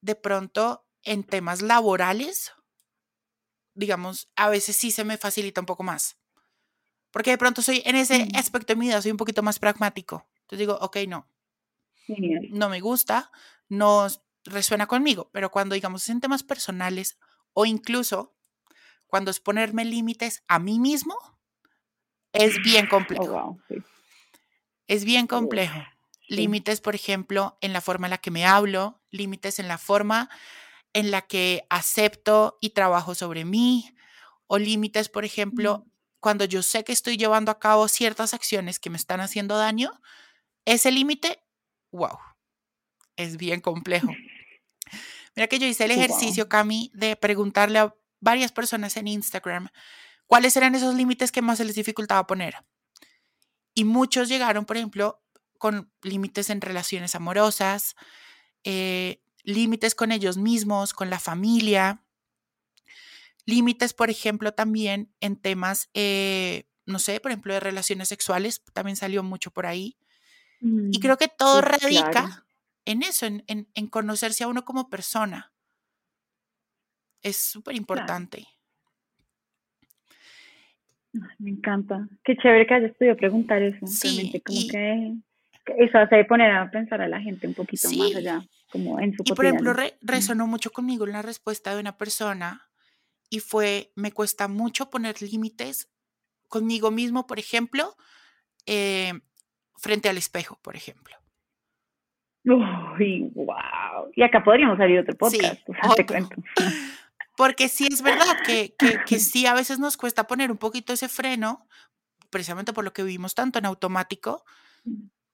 de 0.00 0.14
pronto 0.14 0.86
en 1.02 1.24
temas 1.24 1.60
laborales. 1.60 2.54
Digamos, 3.74 4.30
a 4.34 4.48
veces 4.48 4.76
sí 4.76 4.90
se 4.90 5.04
me 5.04 5.18
facilita 5.18 5.60
un 5.60 5.66
poco 5.66 5.82
más. 5.82 6.16
Porque 7.10 7.32
de 7.32 7.38
pronto 7.38 7.60
soy, 7.60 7.82
en 7.84 7.96
ese 7.96 8.24
mm. 8.24 8.36
aspecto 8.36 8.72
de 8.72 8.80
mi 8.80 8.86
vida, 8.86 9.02
soy 9.02 9.10
un 9.10 9.18
poquito 9.18 9.42
más 9.42 9.58
pragmático. 9.58 10.26
Entonces 10.40 10.60
digo, 10.60 10.78
ok, 10.80 10.96
no. 11.06 11.28
No 12.50 12.70
me 12.70 12.80
gusta, 12.80 13.30
no 13.68 14.06
resuena 14.44 14.86
conmigo, 14.86 15.28
pero 15.34 15.50
cuando 15.50 15.74
digamos 15.74 16.08
en 16.08 16.22
temas 16.22 16.42
personales 16.42 17.18
o 17.52 17.66
incluso 17.66 18.37
cuando 19.08 19.30
es 19.30 19.40
ponerme 19.40 19.84
límites 19.84 20.44
a 20.46 20.58
mí 20.58 20.78
mismo, 20.78 21.16
es 22.32 22.62
bien 22.62 22.86
complejo. 22.86 23.24
Oh, 23.24 23.58
es 24.86 25.04
bien 25.04 25.26
complejo. 25.26 25.78
límites, 26.28 26.80
por 26.80 26.94
ejemplo, 26.94 27.56
en 27.60 27.72
la 27.72 27.80
forma 27.80 28.06
en 28.06 28.10
la 28.10 28.18
que 28.18 28.30
me 28.30 28.46
hablo, 28.46 29.00
límites 29.10 29.58
en 29.58 29.66
la 29.66 29.78
forma 29.78 30.28
en 30.92 31.10
la 31.10 31.22
que 31.22 31.66
acepto 31.70 32.58
y 32.60 32.70
trabajo 32.70 33.14
sobre 33.14 33.44
mí, 33.44 33.94
o 34.46 34.58
límites, 34.58 35.08
por 35.08 35.24
ejemplo, 35.24 35.86
cuando 36.20 36.44
yo 36.44 36.62
sé 36.62 36.84
que 36.84 36.92
estoy 36.92 37.16
llevando 37.16 37.50
a 37.50 37.58
cabo 37.58 37.88
ciertas 37.88 38.34
acciones 38.34 38.78
que 38.78 38.90
me 38.90 38.96
están 38.96 39.20
haciendo 39.20 39.56
daño, 39.56 40.00
ese 40.64 40.90
límite, 40.90 41.42
wow, 41.92 42.18
es 43.16 43.36
bien 43.36 43.60
complejo. 43.60 44.08
Mira 45.36 45.46
que 45.46 45.58
yo 45.58 45.66
hice 45.66 45.84
el 45.84 45.92
ejercicio, 45.92 46.48
Cami, 46.48 46.90
de 46.94 47.16
preguntarle 47.16 47.78
a 47.78 47.94
varias 48.20 48.52
personas 48.52 48.96
en 48.96 49.08
Instagram 49.08 49.68
cuáles 50.28 50.56
eran 50.56 50.76
esos 50.76 50.94
límites 50.94 51.32
que 51.32 51.42
más 51.42 51.58
se 51.58 51.64
les 51.64 51.74
dificultaba 51.74 52.26
poner. 52.26 52.54
Y 53.74 53.84
muchos 53.84 54.28
llegaron, 54.28 54.66
por 54.66 54.76
ejemplo, 54.76 55.20
con 55.56 55.90
límites 56.02 56.50
en 56.50 56.60
relaciones 56.60 57.14
amorosas, 57.14 57.96
eh, 58.62 59.22
límites 59.42 59.94
con 59.94 60.12
ellos 60.12 60.36
mismos, 60.36 60.92
con 60.92 61.10
la 61.10 61.18
familia, 61.18 62.04
límites, 63.46 63.94
por 63.94 64.10
ejemplo, 64.10 64.52
también 64.52 65.10
en 65.20 65.36
temas, 65.36 65.88
eh, 65.94 66.68
no 66.84 66.98
sé, 66.98 67.18
por 67.18 67.30
ejemplo, 67.30 67.54
de 67.54 67.60
relaciones 67.60 68.08
sexuales, 68.08 68.62
también 68.74 68.96
salió 68.96 69.22
mucho 69.22 69.50
por 69.50 69.66
ahí. 69.66 69.96
y 70.60 70.66
mm, 70.66 71.00
creo 71.00 71.16
que 71.16 71.28
todo 71.28 71.62
radica 71.62 72.44
en 72.84 73.02
eso, 73.02 73.26
en, 73.26 73.86
conocerse 73.88 74.44
a 74.44 74.48
uno 74.48 74.64
como 74.64 74.90
persona. 74.90 75.52
Es 77.22 77.36
súper 77.36 77.76
importante. 77.76 78.46
Me 81.38 81.50
encanta. 81.50 82.06
Qué 82.24 82.36
chévere 82.36 82.66
que 82.66 82.74
hayas 82.74 82.96
podido 82.96 83.16
preguntar 83.16 83.62
eso. 83.62 83.86
Sí, 83.86 84.32
como 84.44 84.60
que 84.70 85.14
eso 85.76 85.98
hace 85.98 86.24
poner 86.24 86.50
a 86.50 86.70
pensar 86.70 87.00
a 87.00 87.08
la 87.08 87.20
gente 87.20 87.46
un 87.46 87.54
poquito 87.54 87.88
más 87.90 88.16
allá, 88.16 88.42
como 88.70 89.00
en 89.00 89.14
su 89.14 89.22
Y 89.24 89.32
por 89.32 89.44
ejemplo, 89.44 89.74
resonó 90.00 90.46
mucho 90.46 90.70
conmigo 90.70 91.06
en 91.06 91.12
la 91.12 91.22
respuesta 91.22 91.74
de 91.74 91.80
una 91.80 91.96
persona 91.96 92.68
y 93.30 93.40
fue, 93.40 93.92
me 93.94 94.12
cuesta 94.12 94.48
mucho 94.48 94.90
poner 94.90 95.20
límites 95.20 95.90
conmigo 96.48 96.90
mismo, 96.90 97.26
por 97.26 97.38
ejemplo, 97.38 97.94
eh, 98.66 99.12
frente 99.76 100.08
al 100.08 100.16
espejo, 100.16 100.58
por 100.62 100.76
ejemplo. 100.76 101.14
Uy, 102.44 103.30
wow. 103.34 104.10
Y 104.14 104.22
acá 104.22 104.42
podríamos 104.42 104.78
salir 104.78 105.00
otro 105.00 105.14
podcast, 105.16 105.60
sí, 105.66 106.04
cuento. 106.04 106.36
Porque 107.38 107.68
sí 107.68 107.86
es 107.88 108.02
verdad 108.02 108.36
que, 108.44 108.74
que, 108.76 108.98
que, 109.06 109.20
sí 109.20 109.46
a 109.46 109.54
veces 109.54 109.78
nos 109.78 109.96
cuesta 109.96 110.26
poner 110.26 110.50
un 110.50 110.58
poquito 110.58 110.92
ese 110.92 111.08
freno, 111.08 111.68
precisamente 112.30 112.72
por 112.72 112.82
lo 112.82 112.92
que 112.92 113.04
vivimos 113.04 113.36
tanto 113.36 113.60
en 113.60 113.66
automático, 113.66 114.44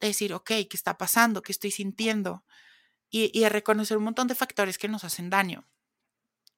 decir, 0.01 0.35
ok, 0.35 0.49
¿qué 0.49 0.69
está 0.75 0.99
pasando? 0.99 1.41
¿Qué 1.41 1.51
estoy 1.51 1.71
sintiendo? 1.71 2.45
Y, 3.09 3.31
y 3.33 3.49
reconocer 3.49 3.97
un 3.97 4.05
montón 4.05 4.29
de 4.29 4.35
factores 4.35 4.77
que 4.77 4.87
nos 4.87 5.03
hacen 5.05 5.31
daño. 5.31 5.67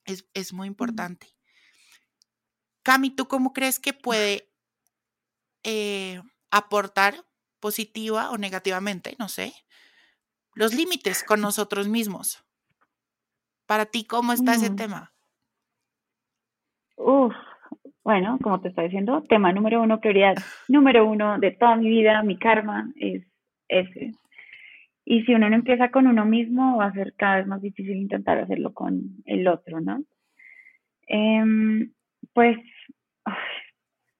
Es, 0.05 0.27
es 0.35 0.53
muy 0.53 0.67
importante. 0.67 1.33
Cami, 2.83 3.11
¿tú 3.11 3.29
cómo 3.29 3.53
crees 3.53 3.79
que 3.79 3.93
puede 3.93 4.53
eh, 5.63 6.21
aportar 6.51 7.25
positiva 7.61 8.31
o 8.31 8.37
negativamente, 8.37 9.15
no 9.21 9.29
sé, 9.29 9.55
los 10.55 10.75
límites 10.75 11.23
con 11.23 11.41
nosotros 11.41 11.87
mismos? 11.87 12.43
Para 13.65 13.87
ti, 13.87 14.05
¿cómo 14.07 14.33
está 14.33 14.57
ese 14.57 14.71
mm. 14.71 14.77
tema? 14.77 15.16
Uf, 16.97 17.35
bueno, 18.03 18.39
como 18.43 18.61
te 18.61 18.69
estaba 18.69 18.87
diciendo, 18.87 19.25
tema 19.29 19.53
número 19.53 19.83
uno, 19.83 20.01
prioridad 20.01 20.37
número 20.69 21.07
uno 21.07 21.39
de 21.39 21.51
toda 21.51 21.77
mi 21.77 21.89
vida, 21.89 22.23
mi 22.23 22.39
karma, 22.39 22.91
es 22.97 23.25
ese. 23.69 24.13
Y 25.05 25.23
si 25.23 25.35
uno 25.35 25.49
no 25.49 25.57
empieza 25.57 25.91
con 25.91 26.07
uno 26.07 26.25
mismo, 26.25 26.77
va 26.77 26.87
a 26.87 26.93
ser 26.93 27.15
cada 27.17 27.37
vez 27.37 27.47
más 27.47 27.63
difícil 27.63 27.97
intentar 27.97 28.39
hacerlo 28.39 28.73
con 28.75 29.01
el 29.25 29.47
otro, 29.47 29.81
¿no? 29.81 30.03
Em, 31.07 31.93
pues, 32.33 32.57
o 33.25 33.31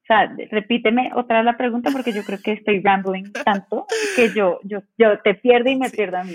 sea, 0.07 0.33
repíteme 0.51 1.11
otra 1.15 1.39
vez 1.39 1.45
la 1.45 1.57
pregunta 1.57 1.91
porque 1.91 2.13
yo 2.13 2.23
creo 2.23 2.39
que 2.41 2.53
estoy 2.53 2.81
rambling 2.81 3.33
tanto 3.45 3.87
que 4.15 4.33
yo, 4.33 4.61
yo, 4.65 4.81
yo 4.97 5.19
te 5.21 5.35
pierdo 5.35 5.71
y 5.71 5.77
me 5.77 5.91
pierdo 5.91 6.19
a 6.19 6.25
mí. 6.25 6.35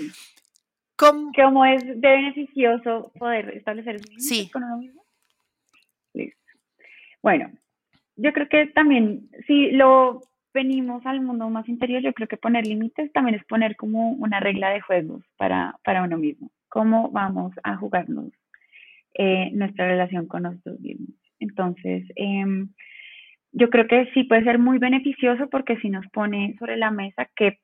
¿Cómo? 0.96 1.32
¿Cómo 1.34 1.64
es 1.64 1.84
de 1.84 2.08
beneficioso 2.08 3.12
poder 3.18 3.56
establecer 3.56 4.00
límites 4.00 4.50
con 4.52 4.64
uno 4.64 4.78
mismo? 4.78 5.01
Listo. 6.14 6.38
Bueno, 7.22 7.50
yo 8.16 8.32
creo 8.32 8.48
que 8.48 8.66
también 8.66 9.28
si 9.46 9.70
lo 9.70 10.20
venimos 10.52 11.04
al 11.06 11.20
mundo 11.20 11.48
más 11.48 11.68
interior, 11.68 12.02
yo 12.02 12.12
creo 12.12 12.28
que 12.28 12.36
poner 12.36 12.66
límites 12.66 13.12
también 13.12 13.36
es 13.36 13.44
poner 13.44 13.76
como 13.76 14.10
una 14.12 14.40
regla 14.40 14.70
de 14.70 14.80
juegos 14.80 15.24
para, 15.36 15.76
para 15.84 16.02
uno 16.02 16.18
mismo. 16.18 16.50
¿Cómo 16.68 17.10
vamos 17.10 17.52
a 17.62 17.76
jugarnos 17.76 18.32
eh, 19.14 19.50
nuestra 19.52 19.86
relación 19.86 20.26
con 20.26 20.42
nosotros 20.42 20.80
mismos? 20.80 21.16
Entonces, 21.38 22.04
em, 22.16 22.68
yo 23.52 23.68
creo 23.70 23.86
que 23.86 24.10
sí 24.14 24.24
puede 24.24 24.44
ser 24.44 24.58
muy 24.58 24.78
beneficioso 24.78 25.48
porque 25.50 25.76
si 25.78 25.90
nos 25.90 26.06
pone 26.08 26.54
sobre 26.58 26.76
la 26.76 26.90
mesa 26.90 27.28
qué, 27.36 27.58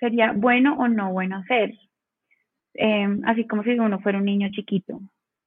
sería 0.00 0.32
bueno 0.32 0.76
o 0.78 0.88
no 0.88 1.12
bueno 1.12 1.36
hacer. 1.38 1.74
Em, 2.74 3.20
así 3.26 3.46
como 3.46 3.62
si 3.64 3.70
uno 3.70 4.00
fuera 4.00 4.18
un 4.18 4.24
niño 4.24 4.48
chiquito 4.50 5.00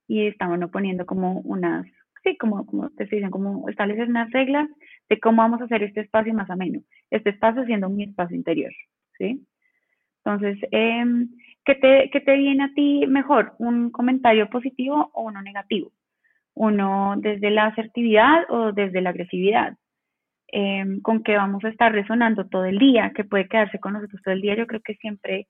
y 0.08 0.28
estamos 0.28 0.60
poniendo 0.72 1.06
como 1.06 1.40
unas, 1.42 1.86
sí, 2.24 2.38
como, 2.38 2.66
como 2.66 2.90
te 2.92 3.06
dicen, 3.06 3.32
como 3.32 3.70
establecer 3.70 4.08
unas 4.08 4.32
reglas 4.32 4.70
de 5.10 5.20
cómo 5.20 5.42
vamos 5.42 5.62
a 5.62 5.66
hacer 5.66 5.84
este 5.84 6.02
espacio 6.02 6.34
más 6.34 6.50
ameno. 6.50 6.82
Este 7.12 7.32
espacio 7.32 7.66
siendo 7.66 7.90
mi 7.90 8.04
espacio 8.04 8.36
interior, 8.36 8.72
¿sí? 9.18 9.46
Entonces, 10.24 10.58
eh, 10.72 11.06
¿qué, 11.66 11.76
te, 11.76 12.10
¿qué 12.12 12.22
te 12.22 12.36
viene 12.36 12.64
a 12.64 12.74
ti 12.74 13.06
mejor? 13.08 13.54
¿Un 13.60 13.92
comentario 13.92 14.50
positivo 14.50 15.12
o 15.14 15.24
uno 15.24 15.42
negativo? 15.42 15.92
uno 16.56 17.16
desde 17.18 17.52
la 17.52 17.68
asertividad 17.68 18.46
o 18.50 18.72
desde 18.72 19.02
la 19.02 19.12
agresividad, 19.12 19.78
em, 20.48 21.02
con 21.02 21.22
qué 21.24 21.36
vamos 21.36 21.64
a 21.66 21.70
estar 21.70 21.92
resonando 21.92 22.48
todo 22.48 22.66
el 22.66 22.80
día, 22.80 23.12
que 23.14 23.26
puede 23.26 23.48
quedarse 23.48 23.80
con 23.80 23.94
nosotros 23.94 24.22
todo 24.24 24.34
el 24.34 24.42
día. 24.42 24.56
Yo 24.56 24.68
creo 24.68 24.82
que 24.82 24.96
siempre, 24.96 25.48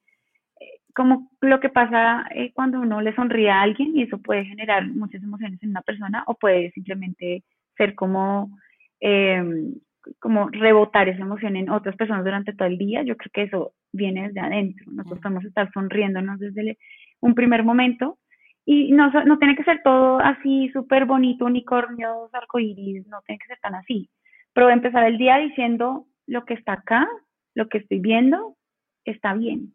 como 0.95 1.29
lo 1.41 1.59
que 1.59 1.69
pasa 1.69 2.25
eh, 2.33 2.51
cuando 2.53 2.79
uno 2.79 3.01
le 3.01 3.13
sonríe 3.15 3.49
a 3.49 3.61
alguien 3.61 3.95
y 3.95 4.03
eso 4.03 4.17
puede 4.17 4.45
generar 4.45 4.87
muchas 4.87 5.21
emociones 5.21 5.61
en 5.61 5.71
una 5.71 5.81
persona 5.81 6.23
o 6.25 6.35
puede 6.35 6.71
simplemente 6.71 7.43
ser 7.77 7.95
como, 7.95 8.57
em, 9.01 9.75
como 10.19 10.47
rebotar 10.49 11.09
esa 11.09 11.21
emoción 11.21 11.57
en 11.57 11.69
otras 11.69 11.97
personas 11.97 12.23
durante 12.23 12.53
todo 12.53 12.69
el 12.69 12.77
día. 12.77 13.03
Yo 13.03 13.17
creo 13.17 13.31
que 13.33 13.43
eso 13.43 13.73
viene 13.91 14.27
desde 14.27 14.39
adentro. 14.39 14.85
Nosotros 14.89 15.19
podemos 15.21 15.43
estar 15.43 15.69
sonriéndonos 15.73 16.39
desde 16.39 16.77
un 17.19 17.35
primer 17.35 17.63
momento 17.63 18.17
y 18.65 18.91
no, 18.93 19.11
no 19.25 19.37
tiene 19.37 19.57
que 19.57 19.65
ser 19.65 19.81
todo 19.83 20.19
así 20.19 20.69
súper 20.69 21.05
bonito, 21.05 21.45
unicornios, 21.45 22.33
arcoíris, 22.33 23.05
no 23.07 23.21
tiene 23.25 23.39
que 23.39 23.47
ser 23.47 23.59
tan 23.59 23.75
así. 23.75 24.09
Pero 24.53 24.69
empezar 24.69 25.03
el 25.03 25.17
día 25.17 25.37
diciendo 25.37 26.05
lo 26.25 26.45
que 26.45 26.53
está 26.53 26.73
acá, 26.73 27.05
lo 27.53 27.67
que 27.67 27.79
estoy 27.79 27.99
viendo, 27.99 28.55
está 29.03 29.33
bien. 29.33 29.73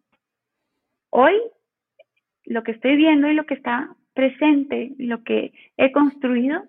Hoy, 1.10 1.34
lo 2.44 2.62
que 2.62 2.72
estoy 2.72 2.96
viendo 2.96 3.28
y 3.28 3.34
lo 3.34 3.44
que 3.46 3.54
está 3.54 3.94
presente 4.14 4.92
lo 4.98 5.22
que 5.22 5.52
he 5.76 5.92
construido 5.92 6.64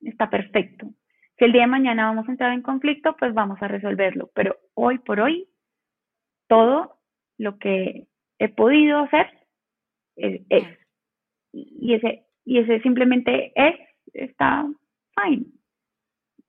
está 0.00 0.30
perfecto. 0.30 0.92
Si 1.38 1.44
el 1.44 1.52
día 1.52 1.62
de 1.62 1.68
mañana 1.68 2.06
vamos 2.06 2.28
a 2.28 2.32
entrar 2.32 2.52
en 2.52 2.62
conflicto, 2.62 3.16
pues 3.16 3.32
vamos 3.34 3.60
a 3.62 3.68
resolverlo. 3.68 4.30
Pero 4.34 4.56
hoy 4.74 4.98
por 4.98 5.20
hoy, 5.20 5.48
todo 6.48 6.98
lo 7.38 7.58
que 7.58 8.06
he 8.38 8.48
podido 8.48 8.98
hacer 8.98 9.26
es, 10.16 10.42
es 10.48 10.66
y 11.52 11.94
ese, 11.94 12.26
y 12.44 12.58
ese 12.58 12.80
simplemente 12.80 13.52
es, 13.54 13.74
está 14.12 14.66
fine, 15.16 15.46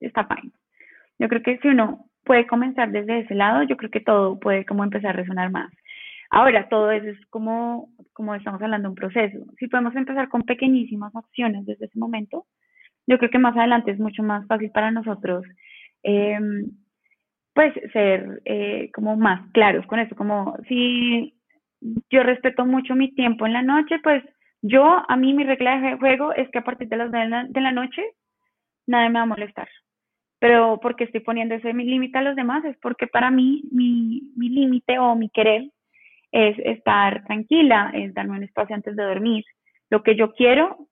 está 0.00 0.26
fine. 0.26 0.52
Yo 1.18 1.28
creo 1.28 1.42
que 1.42 1.58
si 1.58 1.68
uno 1.68 2.06
puede 2.24 2.46
comenzar 2.46 2.90
desde 2.90 3.20
ese 3.20 3.34
lado, 3.34 3.62
yo 3.62 3.76
creo 3.76 3.90
que 3.90 4.00
todo 4.00 4.38
puede 4.38 4.64
como 4.64 4.84
empezar 4.84 5.10
a 5.10 5.20
resonar 5.20 5.50
más. 5.50 5.72
Ahora, 6.32 6.66
todo 6.70 6.90
eso 6.90 7.08
es 7.08 7.26
como, 7.26 7.90
como 8.14 8.34
estamos 8.34 8.60
hablando, 8.62 8.88
un 8.88 8.94
proceso. 8.94 9.38
Si 9.58 9.68
podemos 9.68 9.94
empezar 9.94 10.30
con 10.30 10.42
pequeñísimas 10.44 11.14
acciones 11.14 11.66
desde 11.66 11.84
ese 11.84 11.98
momento, 11.98 12.46
yo 13.06 13.18
creo 13.18 13.30
que 13.30 13.38
más 13.38 13.54
adelante 13.54 13.90
es 13.90 13.98
mucho 13.98 14.22
más 14.22 14.46
fácil 14.46 14.70
para 14.70 14.90
nosotros, 14.90 15.44
em, 16.02 16.70
pues, 17.54 17.74
ser 17.92 18.40
eh, 18.46 18.90
como 18.94 19.14
más 19.16 19.42
claros 19.52 19.86
con 19.86 19.98
eso. 19.98 20.16
Como 20.16 20.56
si 20.68 21.34
yo 22.10 22.22
respeto 22.22 22.64
mucho 22.64 22.94
mi 22.94 23.12
tiempo 23.14 23.46
en 23.46 23.52
la 23.52 23.62
noche, 23.62 23.98
pues 24.02 24.24
yo, 24.62 25.02
a 25.06 25.16
mí 25.16 25.34
mi 25.34 25.44
regla 25.44 25.80
de 25.80 25.98
juego 25.98 26.32
es 26.34 26.48
que 26.50 26.58
a 26.60 26.64
partir 26.64 26.88
de 26.88 26.96
las 26.96 27.12
de 27.12 27.28
la, 27.28 27.44
de 27.44 27.60
la 27.60 27.72
noche, 27.72 28.02
nadie 28.86 29.10
me 29.10 29.18
va 29.18 29.24
a 29.24 29.26
molestar. 29.26 29.68
Pero 30.40 30.80
porque 30.80 31.04
estoy 31.04 31.20
poniendo 31.20 31.54
ese 31.54 31.74
límite 31.74 32.18
a 32.18 32.22
los 32.22 32.36
demás 32.36 32.64
es 32.64 32.76
porque 32.78 33.06
para 33.06 33.30
mí 33.30 33.64
mi, 33.70 34.32
mi 34.36 34.48
límite 34.48 34.98
o 34.98 35.14
mi 35.16 35.28
querer 35.30 35.70
es 36.32 36.58
estar 36.58 37.24
tranquila, 37.24 37.92
es 37.94 38.12
darme 38.14 38.38
un 38.38 38.42
espacio 38.42 38.74
antes 38.74 38.96
de 38.96 39.02
dormir. 39.02 39.44
Lo 39.90 40.02
que 40.02 40.16
yo 40.16 40.32
quiero 40.32 40.88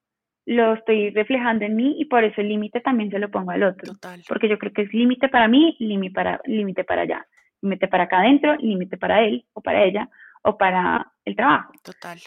lo 0.47 0.75
estoy 0.75 1.11
reflejando 1.11 1.65
en 1.65 1.77
mí 1.77 1.97
y 1.99 2.05
por 2.07 2.25
eso 2.25 2.41
el 2.41 2.49
límite 2.49 2.81
también 2.81 3.11
se 3.11 3.19
lo 3.19 3.31
pongo 3.31 3.51
al 3.51 3.63
otro. 3.63 3.95
Porque 4.29 4.49
yo 4.49 4.59
creo 4.59 4.73
que 4.73 4.83
es 4.83 4.93
límite 4.93 5.29
para 5.29 5.49
mí, 5.49 5.77
límite 5.79 6.15
para, 6.15 6.41
límite 6.45 6.85
para 6.85 7.03
allá. 7.03 7.27
límite 7.63 7.89
para 7.89 8.05
acá 8.05 8.19
adentro, 8.21 8.57
límite 8.57 8.97
para 8.97 9.23
él 9.23 9.45
o 9.53 9.61
para 9.61 9.85
ella 9.85 10.09
o 10.43 10.57
para 10.57 11.13
el 11.25 11.37
trabajo. 11.37 11.73
Total. 11.83 12.19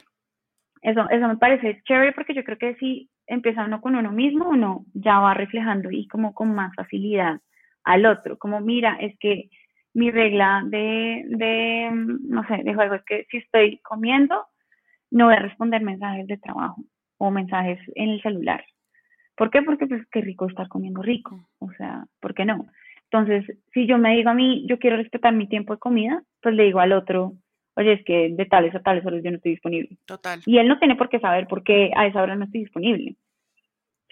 Eso, 0.81 1.09
eso 1.09 1.27
me 1.27 1.37
parece 1.37 1.81
chévere 1.83 2.13
porque 2.13 2.33
yo 2.33 2.43
creo 2.43 2.57
que 2.57 2.75
si 2.75 3.09
empieza 3.27 3.65
uno 3.65 3.81
con 3.81 3.95
uno 3.95 4.11
mismo, 4.11 4.49
uno 4.49 4.85
ya 4.93 5.19
va 5.19 5.33
reflejando 5.33 5.91
y 5.91 6.07
como 6.07 6.33
con 6.33 6.53
más 6.53 6.73
facilidad 6.75 7.39
al 7.83 8.05
otro. 8.05 8.37
Como, 8.37 8.59
mira, 8.61 8.97
es 8.99 9.17
que 9.19 9.49
mi 9.93 10.11
regla 10.11 10.63
de, 10.65 11.23
de 11.27 11.89
no 11.91 12.45
sé, 12.47 12.63
de 12.63 12.73
juego 12.73 12.95
es 12.95 13.03
que 13.05 13.25
si 13.29 13.37
estoy 13.37 13.79
comiendo, 13.79 14.45
no 15.11 15.25
voy 15.25 15.35
a 15.35 15.39
responder 15.39 15.81
mensajes 15.81 16.27
de 16.27 16.37
trabajo 16.37 16.83
o 17.17 17.31
mensajes 17.31 17.79
en 17.95 18.09
el 18.09 18.21
celular. 18.21 18.63
¿Por 19.35 19.49
qué? 19.49 19.61
Porque 19.61 19.87
pues 19.87 20.01
qué 20.11 20.21
rico 20.21 20.47
estar 20.47 20.67
comiendo 20.67 21.01
rico, 21.01 21.47
o 21.59 21.71
sea, 21.73 22.05
¿por 22.19 22.33
qué 22.33 22.45
no? 22.45 22.65
Entonces, 23.11 23.45
si 23.73 23.85
yo 23.85 23.97
me 23.97 24.15
digo 24.15 24.31
a 24.31 24.33
mí, 24.33 24.65
yo 24.67 24.79
quiero 24.79 24.97
respetar 24.97 25.33
mi 25.33 25.47
tiempo 25.47 25.73
de 25.73 25.79
comida, 25.79 26.23
pues 26.41 26.55
le 26.55 26.63
digo 26.63 26.79
al 26.79 26.93
otro, 26.93 27.33
oye, 27.75 27.93
es 27.93 28.05
que 28.05 28.29
de 28.29 28.45
tales 28.45 28.73
a 28.73 28.81
tales 28.81 29.05
horas 29.05 29.21
yo 29.23 29.29
no 29.29 29.37
estoy 29.37 29.51
disponible. 29.51 29.97
Total. 30.05 30.39
Y 30.45 30.57
él 30.57 30.67
no 30.67 30.79
tiene 30.79 30.95
por 30.95 31.09
qué 31.09 31.19
saber 31.19 31.47
por 31.47 31.63
qué 31.63 31.91
a 31.95 32.07
esa 32.07 32.21
hora 32.21 32.35
no 32.35 32.45
estoy 32.45 32.61
disponible. 32.61 33.15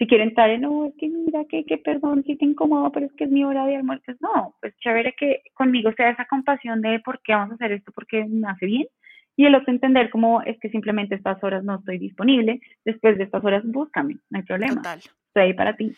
Si 0.02 0.08
quiere 0.08 0.24
entrar 0.24 0.50
en, 0.50 0.62
no, 0.62 0.86
es 0.86 0.94
que 0.98 1.08
mira, 1.08 1.44
que, 1.48 1.64
que 1.64 1.78
perdón, 1.78 2.24
si 2.26 2.34
te 2.34 2.44
incomodo, 2.44 2.90
pero 2.90 3.06
es 3.06 3.12
que 3.12 3.22
es 3.22 3.30
mi 3.30 3.44
hora 3.44 3.66
de 3.66 3.76
almuerzo. 3.76 4.10
No, 4.18 4.56
pues 4.60 4.76
chévere 4.78 5.14
que 5.16 5.42
conmigo 5.54 5.92
sea 5.96 6.10
esa 6.10 6.24
compasión 6.24 6.80
de 6.82 6.98
por 6.98 7.22
qué 7.22 7.34
vamos 7.34 7.52
a 7.52 7.54
hacer 7.54 7.70
esto, 7.70 7.92
porque 7.92 8.24
me 8.24 8.48
hace 8.48 8.66
bien. 8.66 8.88
Y 9.36 9.46
el 9.46 9.54
otro 9.54 9.72
entender 9.72 10.10
cómo 10.10 10.42
es 10.42 10.58
que 10.58 10.70
simplemente 10.70 11.14
estas 11.14 11.40
horas 11.44 11.62
no 11.62 11.76
estoy 11.76 11.98
disponible, 11.98 12.60
después 12.84 13.16
de 13.16 13.22
estas 13.22 13.44
horas 13.44 13.62
búscame, 13.64 14.16
no 14.28 14.38
hay 14.40 14.42
problema. 14.44 14.74
Total. 14.74 14.98
Estoy 14.98 15.42
ahí 15.44 15.54
para 15.54 15.76
ti. 15.76 15.94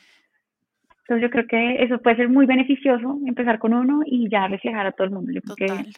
Entonces 0.98 1.22
yo 1.22 1.30
creo 1.30 1.46
que 1.46 1.82
eso 1.82 1.98
puede 2.02 2.16
ser 2.16 2.28
muy 2.28 2.44
beneficioso, 2.44 3.18
empezar 3.24 3.58
con 3.58 3.72
uno 3.72 4.02
y 4.04 4.28
ya 4.28 4.46
reflejar 4.48 4.86
a 4.86 4.92
todo 4.92 5.06
el 5.06 5.14
mundo. 5.14 5.32
Yo 5.32 5.40
creo 5.40 5.56
que 5.56 5.66
Total. 5.66 5.92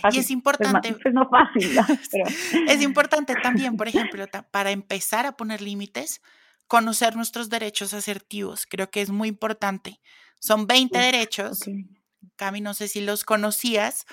fácil, 0.00 0.16
Y 0.16 0.20
es 0.20 0.26
pues, 0.26 0.30
importante, 0.30 0.92
ma- 0.92 0.98
pues 1.02 1.14
no 1.14 1.28
fácil, 1.28 1.74
¿no? 1.74 1.82
pero 2.10 2.24
es 2.68 2.82
importante 2.82 3.34
también, 3.42 3.76
por 3.76 3.86
ejemplo, 3.86 4.24
para 4.50 4.70
empezar 4.70 5.26
a 5.26 5.32
poner 5.32 5.60
límites, 5.60 6.22
conocer 6.66 7.16
nuestros 7.16 7.48
derechos 7.48 7.94
asertivos. 7.94 8.66
Creo 8.66 8.90
que 8.90 9.00
es 9.00 9.10
muy 9.10 9.28
importante. 9.28 10.00
Son 10.40 10.66
20 10.66 10.98
Uf, 10.98 11.04
derechos. 11.04 11.60
Cami, 12.36 12.60
no 12.60 12.74
sé 12.74 12.88
si 12.88 13.00
los 13.00 13.24
conocías, 13.24 14.06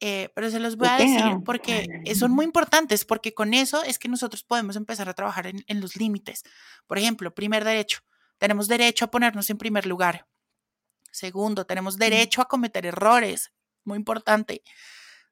eh, 0.00 0.30
pero 0.34 0.50
se 0.50 0.60
los 0.60 0.76
voy 0.76 0.88
a 0.88 0.96
decir 0.96 1.22
porque 1.44 1.86
son 2.14 2.32
muy 2.32 2.44
importantes, 2.44 3.04
porque 3.04 3.34
con 3.34 3.54
eso 3.54 3.82
es 3.82 3.98
que 3.98 4.08
nosotros 4.08 4.44
podemos 4.44 4.76
empezar 4.76 5.08
a 5.08 5.14
trabajar 5.14 5.46
en, 5.46 5.64
en 5.66 5.80
los 5.80 5.96
límites. 5.96 6.42
Por 6.86 6.98
ejemplo, 6.98 7.34
primer 7.34 7.64
derecho, 7.64 8.00
tenemos 8.38 8.68
derecho 8.68 9.04
a 9.04 9.10
ponernos 9.10 9.50
en 9.50 9.58
primer 9.58 9.86
lugar. 9.86 10.26
Segundo, 11.12 11.66
tenemos 11.66 11.98
derecho 11.98 12.40
a 12.40 12.48
cometer 12.48 12.86
errores, 12.86 13.52
muy 13.84 13.98
importante. 13.98 14.62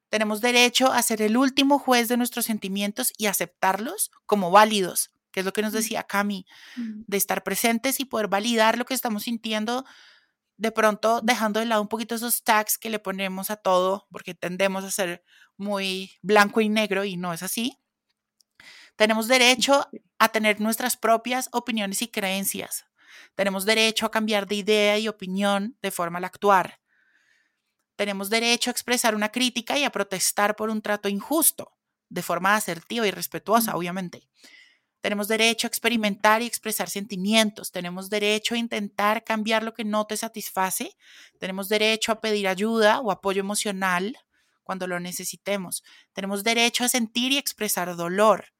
Tenemos 0.09 0.41
derecho 0.41 0.91
a 0.91 1.01
ser 1.01 1.21
el 1.21 1.37
último 1.37 1.79
juez 1.79 2.07
de 2.07 2.17
nuestros 2.17 2.45
sentimientos 2.45 3.13
y 3.17 3.27
aceptarlos 3.27 4.11
como 4.25 4.51
válidos, 4.51 5.11
que 5.31 5.41
es 5.41 5.45
lo 5.45 5.53
que 5.53 5.61
nos 5.61 5.73
decía 5.73 6.03
Cami, 6.03 6.45
de 6.75 7.17
estar 7.17 7.43
presentes 7.43 7.99
y 7.99 8.05
poder 8.05 8.27
validar 8.27 8.77
lo 8.77 8.85
que 8.85 8.93
estamos 8.93 9.23
sintiendo, 9.23 9.85
de 10.57 10.71
pronto 10.71 11.21
dejando 11.21 11.59
de 11.59 11.65
lado 11.65 11.81
un 11.81 11.87
poquito 11.87 12.15
esos 12.15 12.43
tags 12.43 12.77
que 12.77 12.89
le 12.89 12.99
ponemos 12.99 13.49
a 13.49 13.55
todo, 13.55 14.07
porque 14.11 14.33
tendemos 14.33 14.83
a 14.83 14.91
ser 14.91 15.23
muy 15.57 16.11
blanco 16.21 16.61
y 16.61 16.69
negro 16.69 17.05
y 17.05 17.17
no 17.17 17.33
es 17.33 17.43
así. 17.43 17.77
Tenemos 18.95 19.27
derecho 19.27 19.87
a 20.17 20.29
tener 20.29 20.59
nuestras 20.59 20.97
propias 20.97 21.47
opiniones 21.53 22.01
y 22.01 22.09
creencias. 22.09 22.85
Tenemos 23.35 23.65
derecho 23.65 24.05
a 24.05 24.11
cambiar 24.11 24.47
de 24.47 24.55
idea 24.55 24.97
y 24.97 25.07
opinión 25.07 25.77
de 25.81 25.91
forma 25.91 26.17
al 26.17 26.25
actuar. 26.25 26.81
Tenemos 27.95 28.29
derecho 28.29 28.69
a 28.69 28.71
expresar 28.71 29.15
una 29.15 29.31
crítica 29.31 29.77
y 29.77 29.83
a 29.83 29.91
protestar 29.91 30.55
por 30.55 30.69
un 30.69 30.81
trato 30.81 31.07
injusto, 31.09 31.77
de 32.09 32.21
forma 32.21 32.55
asertiva 32.55 33.07
y 33.07 33.11
respetuosa, 33.11 33.75
obviamente. 33.75 34.27
Tenemos 35.01 35.29
derecho 35.29 35.65
a 35.65 35.69
experimentar 35.69 36.41
y 36.41 36.45
expresar 36.45 36.89
sentimientos. 36.89 37.71
Tenemos 37.71 38.09
derecho 38.09 38.55
a 38.55 38.57
intentar 38.57 39.23
cambiar 39.23 39.63
lo 39.63 39.73
que 39.73 39.85
no 39.85 40.05
te 40.05 40.17
satisface. 40.17 40.95
Tenemos 41.39 41.69
derecho 41.69 42.11
a 42.11 42.19
pedir 42.19 42.47
ayuda 42.47 42.99
o 42.99 43.11
apoyo 43.11 43.39
emocional 43.39 44.17
cuando 44.63 44.87
lo 44.87 44.99
necesitemos. 44.99 45.83
Tenemos 46.13 46.43
derecho 46.43 46.83
a 46.83 46.89
sentir 46.89 47.31
y 47.31 47.37
expresar 47.37 47.95
dolor. 47.95 48.53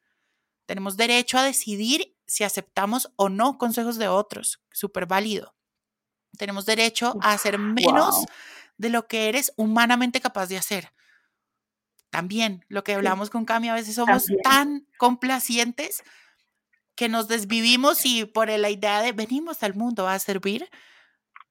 Tenemos 0.66 0.96
derecho 0.96 1.38
a 1.38 1.44
decidir 1.44 2.16
si 2.26 2.44
aceptamos 2.44 3.12
o 3.16 3.28
no 3.28 3.58
consejos 3.58 3.98
de 3.98 4.08
otros. 4.08 4.62
Súper 4.72 5.08
válido. 5.08 5.56
Tenemos 6.38 6.66
derecho 6.66 7.18
a 7.22 7.34
hacer 7.34 7.58
menos 7.58 8.16
wow. 8.16 8.26
de 8.78 8.90
lo 8.90 9.08
que 9.08 9.28
eres 9.28 9.52
humanamente 9.58 10.22
capaz 10.22 10.48
de 10.48 10.58
hacer. 10.58 10.94
También, 12.10 12.66
lo 12.70 12.84
que 12.84 12.94
hablamos 12.94 13.30
con 13.30 13.46
Cami, 13.46 13.70
a 13.70 13.76
veces 13.76 13.96
somos 13.96 14.26
También. 14.26 14.42
tan 14.44 14.88
complacientes 14.98 16.04
que 17.00 17.08
nos 17.08 17.30
desvivimos 17.30 18.06
y 18.06 18.26
por 18.26 18.50
la 18.50 18.70
idea 18.70 19.02
de 19.02 19.14
venimos 19.14 19.64
al 19.64 19.74
mundo 19.74 20.10
a 20.10 20.20
servir, 20.20 20.70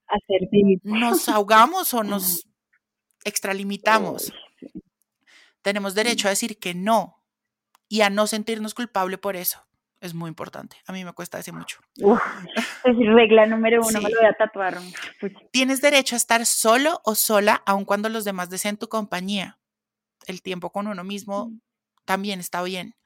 Asertivo. 0.06 0.78
nos 0.84 1.26
ahogamos 1.30 1.94
o 1.94 2.04
nos 2.04 2.46
extralimitamos. 3.24 4.30
Sí. 4.60 4.70
Tenemos 5.62 5.94
derecho 5.94 6.28
a 6.28 6.32
decir 6.32 6.58
que 6.58 6.74
no 6.74 7.24
y 7.88 8.02
a 8.02 8.10
no 8.10 8.26
sentirnos 8.26 8.74
culpable 8.74 9.16
por 9.16 9.36
eso. 9.36 9.66
Es 10.02 10.12
muy 10.12 10.28
importante. 10.28 10.76
A 10.86 10.92
mí 10.92 11.02
me 11.02 11.14
cuesta 11.14 11.38
decir 11.38 11.54
mucho. 11.54 11.78
Uf, 12.02 12.20
es 12.84 12.96
regla 13.14 13.46
número 13.46 13.80
uno, 13.80 14.02
me 14.02 14.10
lo 14.10 14.20
voy 14.20 14.28
a 14.28 14.34
tatuar. 14.34 14.76
Tienes 15.50 15.80
derecho 15.80 16.14
a 16.14 16.18
estar 16.18 16.44
solo 16.44 17.00
o 17.04 17.14
sola, 17.14 17.62
aun 17.64 17.86
cuando 17.86 18.10
los 18.10 18.26
demás 18.26 18.50
deseen 18.50 18.76
tu 18.76 18.90
compañía. 18.90 19.58
El 20.26 20.42
tiempo 20.42 20.70
con 20.70 20.88
uno 20.88 21.04
mismo 21.04 21.52
también 22.04 22.38
está 22.38 22.62
bien. 22.62 22.97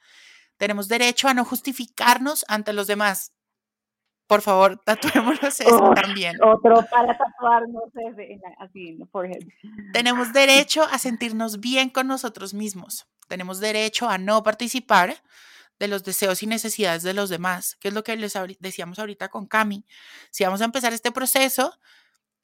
Tenemos 0.63 0.87
derecho 0.87 1.27
a 1.27 1.35
no 1.35 1.45
justificarnos 1.45 2.45
ante 2.47 2.73
los 2.73 2.87
demás. 2.87 3.33
Por 4.29 4.43
favor, 4.43 4.81
tatuémonos 4.87 5.61
eso 5.61 5.91
también. 5.93 6.37
Otro 6.41 6.87
para 6.89 7.19
tatuarnos 7.19 7.91
ese, 8.13 8.39
así 8.61 8.91
en 8.91 9.09
forehead. 9.09 9.43
Tenemos 9.93 10.33
derecho 10.33 10.85
a 10.85 11.01
sentirnos 11.01 11.59
bien 11.59 11.91
con 11.91 12.07
nosotros 12.07 12.55
mismos. 12.55 13.09
Tenemos 13.27 13.59
derecho 13.59 14.09
a 14.09 14.19
no 14.19 14.45
participar 14.45 15.17
de 15.81 15.89
los 15.89 16.05
deseos 16.05 16.45
y 16.45 16.47
necesidades 16.47 17.03
de 17.03 17.13
los 17.13 17.29
demás, 17.29 17.75
que 17.81 17.89
es 17.89 17.95
lo 17.95 18.05
que 18.05 18.15
les 18.15 18.33
decíamos 18.61 19.01
ahorita 19.01 19.31
con 19.31 19.47
Cami. 19.47 19.85
Si 20.31 20.45
vamos 20.45 20.61
a 20.61 20.67
empezar 20.67 20.93
este 20.93 21.11
proceso, 21.11 21.77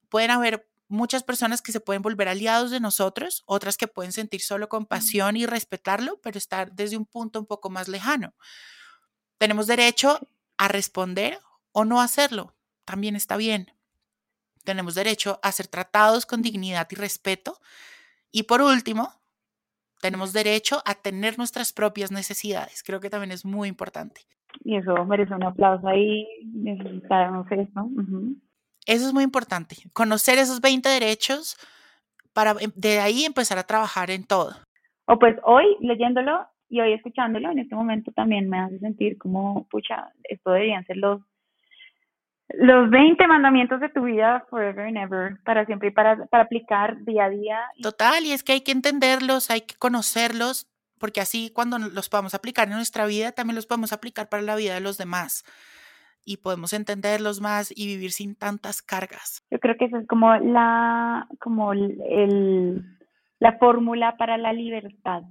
pueden 0.08 0.32
haber 0.32 0.68
muchas 0.88 1.22
personas 1.22 1.62
que 1.62 1.72
se 1.72 1.80
pueden 1.80 2.02
volver 2.02 2.28
aliados 2.28 2.70
de 2.70 2.80
nosotros, 2.80 3.44
otras 3.46 3.76
que 3.76 3.88
pueden 3.88 4.12
sentir 4.12 4.40
solo 4.40 4.68
compasión 4.68 5.36
y 5.36 5.46
respetarlo, 5.46 6.20
pero 6.22 6.38
estar 6.38 6.72
desde 6.72 6.96
un 6.96 7.06
punto 7.06 7.38
un 7.38 7.46
poco 7.46 7.70
más 7.70 7.88
lejano. 7.88 8.34
Tenemos 9.38 9.66
derecho 9.66 10.18
a 10.56 10.68
responder 10.68 11.38
o 11.72 11.84
no 11.84 12.00
hacerlo, 12.00 12.56
también 12.84 13.16
está 13.16 13.36
bien. 13.36 13.72
Tenemos 14.64 14.94
derecho 14.94 15.38
a 15.42 15.52
ser 15.52 15.66
tratados 15.66 16.26
con 16.26 16.42
dignidad 16.42 16.88
y 16.90 16.94
respeto. 16.94 17.58
Y 18.30 18.42
por 18.42 18.60
último, 18.60 19.12
tenemos 20.00 20.32
derecho 20.32 20.82
a 20.84 20.94
tener 20.94 21.38
nuestras 21.38 21.72
propias 21.72 22.10
necesidades. 22.10 22.82
Creo 22.82 23.00
que 23.00 23.10
también 23.10 23.32
es 23.32 23.44
muy 23.44 23.68
importante. 23.68 24.22
Y 24.64 24.76
eso 24.76 25.04
merece 25.04 25.34
un 25.34 25.44
aplauso 25.44 25.86
ahí. 25.88 26.26
Necesitamos 26.44 27.46
eso. 27.50 27.82
ujú. 27.82 28.36
Eso 28.88 29.06
es 29.06 29.12
muy 29.12 29.22
importante. 29.22 29.76
Conocer 29.92 30.38
esos 30.38 30.62
20 30.62 30.88
derechos 30.88 31.58
para 32.32 32.52
em- 32.58 32.72
de 32.74 33.00
ahí 33.00 33.26
empezar 33.26 33.58
a 33.58 33.64
trabajar 33.64 34.10
en 34.10 34.24
todo. 34.24 34.52
O 35.04 35.18
pues 35.18 35.36
hoy 35.44 35.76
leyéndolo 35.80 36.48
y 36.70 36.80
hoy 36.80 36.94
escuchándolo, 36.94 37.50
en 37.50 37.58
este 37.58 37.74
momento 37.74 38.12
también 38.12 38.48
me 38.48 38.58
hace 38.58 38.78
sentir 38.78 39.18
como, 39.18 39.66
pucha, 39.68 40.10
esto 40.24 40.52
deberían 40.52 40.86
ser 40.86 40.96
los, 40.96 41.20
los 42.48 42.88
20 42.88 43.26
mandamientos 43.26 43.78
de 43.80 43.90
tu 43.90 44.04
vida 44.04 44.46
forever 44.48 44.86
and 44.86 44.96
ever, 44.96 45.36
para 45.44 45.66
siempre 45.66 45.88
y 45.88 45.90
para, 45.90 46.24
para 46.26 46.44
aplicar 46.44 46.96
día 47.04 47.26
a 47.26 47.30
día. 47.30 47.60
Total, 47.82 48.24
y 48.24 48.32
es 48.32 48.42
que 48.42 48.52
hay 48.52 48.62
que 48.62 48.72
entenderlos, 48.72 49.50
hay 49.50 49.62
que 49.62 49.74
conocerlos, 49.76 50.66
porque 50.98 51.20
así 51.20 51.50
cuando 51.54 51.78
los 51.78 52.08
podamos 52.08 52.34
aplicar 52.34 52.68
en 52.68 52.74
nuestra 52.74 53.04
vida, 53.04 53.32
también 53.32 53.56
los 53.56 53.66
podemos 53.66 53.92
aplicar 53.92 54.30
para 54.30 54.42
la 54.42 54.56
vida 54.56 54.72
de 54.72 54.80
los 54.80 54.96
demás. 54.96 55.44
Y 56.24 56.38
podemos 56.38 56.72
entenderlos 56.72 57.40
más 57.40 57.72
y 57.74 57.86
vivir 57.86 58.12
sin 58.12 58.34
tantas 58.34 58.82
cargas. 58.82 59.42
Yo 59.50 59.58
creo 59.58 59.76
que 59.78 59.86
esa 59.86 59.98
es 59.98 60.06
como 60.06 60.34
la, 60.36 61.26
como 61.40 61.72
el, 61.72 62.84
la 63.38 63.58
fórmula 63.58 64.16
para 64.18 64.36
la 64.36 64.52
libertad. 64.52 65.22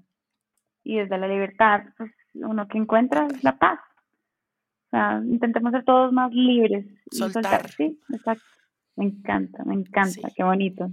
Y 0.84 0.98
desde 0.98 1.18
la 1.18 1.28
libertad, 1.28 1.82
pues 1.98 2.12
uno 2.34 2.68
que 2.68 2.78
encuentra 2.78 3.28
es 3.28 3.44
la 3.44 3.58
paz. 3.60 3.80
O 4.88 4.90
sea, 4.90 5.22
intentemos 5.24 5.72
ser 5.72 5.84
todos 5.84 6.14
más 6.14 6.32
libres 6.32 6.86
y 7.12 7.18
Soltar. 7.18 7.70
Sí, 7.72 8.00
exacto. 8.14 8.44
Me 8.96 9.06
encanta, 9.06 9.64
me 9.66 9.76
encanta, 9.76 10.30
Sí. 10.30 10.34
qué 10.36 10.44
bonito. 10.44 10.90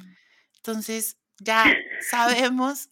Entonces, 0.57 1.16
ya 1.38 1.64
sabemos 2.11 2.90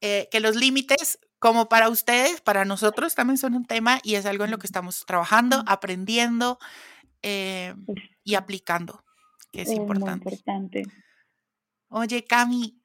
eh, 0.00 0.28
que 0.30 0.40
los 0.40 0.56
límites, 0.56 1.18
como 1.38 1.68
para 1.68 1.88
ustedes, 1.88 2.40
para 2.40 2.64
nosotros 2.64 3.14
también 3.14 3.38
son 3.38 3.54
un 3.54 3.64
tema 3.64 4.00
y 4.02 4.16
es 4.16 4.26
algo 4.26 4.44
en 4.44 4.50
lo 4.50 4.58
que 4.58 4.66
estamos 4.66 5.04
trabajando, 5.06 5.62
aprendiendo 5.66 6.58
eh, 7.22 7.74
y 8.24 8.34
aplicando, 8.34 9.04
que 9.52 9.62
es 9.62 9.68
Es 9.68 9.74
muy 9.74 9.82
importante. 9.82 10.30
importante. 10.30 10.82
Oye, 11.88 12.24
Cami, 12.24 12.82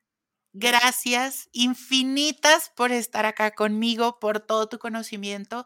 gracias 0.53 1.49
infinitas 1.51 2.71
por 2.75 2.91
estar 2.91 3.25
acá 3.25 3.51
conmigo, 3.51 4.19
por 4.19 4.39
todo 4.39 4.69
tu 4.69 4.79
conocimiento. 4.79 5.65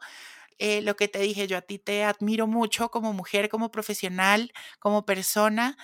Eh, 0.59 0.81
lo 0.81 0.95
que 0.95 1.07
te 1.07 1.19
dije, 1.19 1.47
yo 1.47 1.57
a 1.57 1.61
ti 1.61 1.77
te 1.79 2.03
admiro 2.03 2.47
mucho 2.47 2.89
como 2.89 3.13
mujer, 3.13 3.49
como 3.49 3.69
profesional, 3.71 4.51
como 4.79 5.05
persona. 5.05 5.77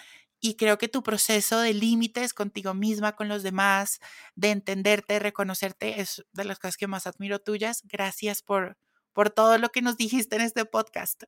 Y 0.45 0.57
creo 0.57 0.77
que 0.77 0.89
tu 0.89 1.03
proceso 1.03 1.61
de 1.61 1.73
límites 1.73 2.33
contigo 2.33 2.73
misma, 2.73 3.13
con 3.13 3.29
los 3.29 3.43
demás, 3.43 4.01
de 4.35 4.51
entenderte, 4.51 5.17
reconocerte, 5.17 6.01
es 6.01 6.27
de 6.33 6.43
las 6.43 6.59
cosas 6.59 6.75
que 6.75 6.85
más 6.85 7.07
admiro 7.07 7.39
tuyas. 7.39 7.81
Gracias 7.89 8.43
por, 8.43 8.75
por 9.13 9.29
todo 9.29 9.57
lo 9.57 9.69
que 9.69 9.81
nos 9.81 9.95
dijiste 9.95 10.35
en 10.35 10.41
este 10.41 10.65
podcast. 10.65 11.23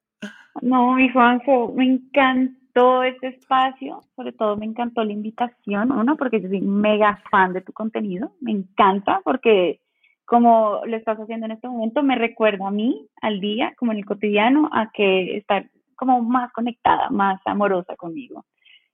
No, 0.62 0.96
mi 0.96 1.08
Juanjo, 1.08 1.72
me 1.74 1.86
encantó 1.86 3.04
este 3.04 3.28
espacio, 3.28 4.02
sobre 4.18 4.34
todo 4.34 4.58
me 4.58 4.66
encantó 4.66 5.02
la 5.06 5.14
invitación, 5.14 5.94
uno, 5.94 6.18
porque 6.18 6.42
yo 6.42 6.50
soy 6.50 6.60
mega 6.60 7.24
fan 7.32 7.54
de 7.54 7.62
tu 7.62 7.72
contenido, 7.72 8.34
me 8.42 8.52
encanta 8.52 9.22
porque 9.24 9.80
como 10.26 10.82
lo 10.86 10.98
estás 10.98 11.18
haciendo 11.20 11.46
en 11.46 11.54
este 11.54 11.70
momento, 11.70 12.04
me 12.04 12.16
recuerda 12.16 12.68
a 12.68 12.72
mí, 12.72 13.08
al 13.22 13.40
día, 13.40 13.74
como 13.78 13.94
en 13.94 14.00
el 14.00 14.06
cotidiano, 14.06 14.70
a 14.74 14.92
que 14.92 15.38
estar 15.38 15.70
como 15.96 16.22
más 16.22 16.52
conectada, 16.52 17.10
más 17.12 17.40
amorosa 17.46 17.96
conmigo. 17.96 18.44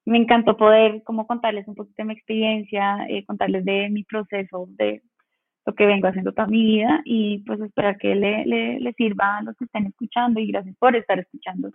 Me 0.06 0.18
encantó 0.18 0.58
poder 0.58 1.04
como 1.04 1.28
contarles 1.28 1.68
un 1.68 1.76
poquito 1.76 1.96
de 1.98 2.06
mi 2.06 2.14
experiencia, 2.14 3.06
eh, 3.08 3.26
contarles 3.26 3.66
de 3.66 3.90
mi 3.90 4.04
proceso, 4.04 4.66
de 4.70 5.02
lo 5.66 5.74
que 5.76 5.86
vengo 5.86 6.08
haciendo 6.08 6.32
toda 6.32 6.48
mi 6.48 6.64
vida 6.64 7.02
y 7.06 7.40
pues 7.40 7.60
esperar 7.62 7.98
que 7.98 8.16
le, 8.16 8.46
le, 8.46 8.80
le 8.80 8.94
sirva 8.94 9.38
a 9.38 9.44
los 9.44 9.56
que 9.58 9.66
estén 9.66 9.86
escuchando 9.86 10.40
y 10.40 10.48
gracias 10.48 10.76
por 10.78 10.96
estar 10.96 11.20
escuchando. 11.20 11.72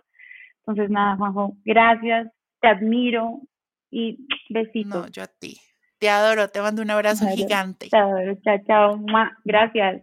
Entonces 0.61 0.91
nada, 0.91 1.16
Juanjo, 1.16 1.57
gracias, 1.64 2.33
te 2.61 2.68
admiro 2.68 3.41
y 3.91 4.27
besitos. 4.51 5.03
No, 5.03 5.09
yo 5.09 5.22
a 5.22 5.27
ti. 5.27 5.57
Te 5.99 6.11
adoro, 6.11 6.49
te 6.49 6.61
mando 6.61 6.83
un 6.83 6.91
abrazo 6.91 7.27
gigante. 7.29 7.89
Te 7.89 7.97
adoro, 7.97 8.35
chao, 8.43 8.59
chao, 8.66 9.01
gracias. 9.45 10.03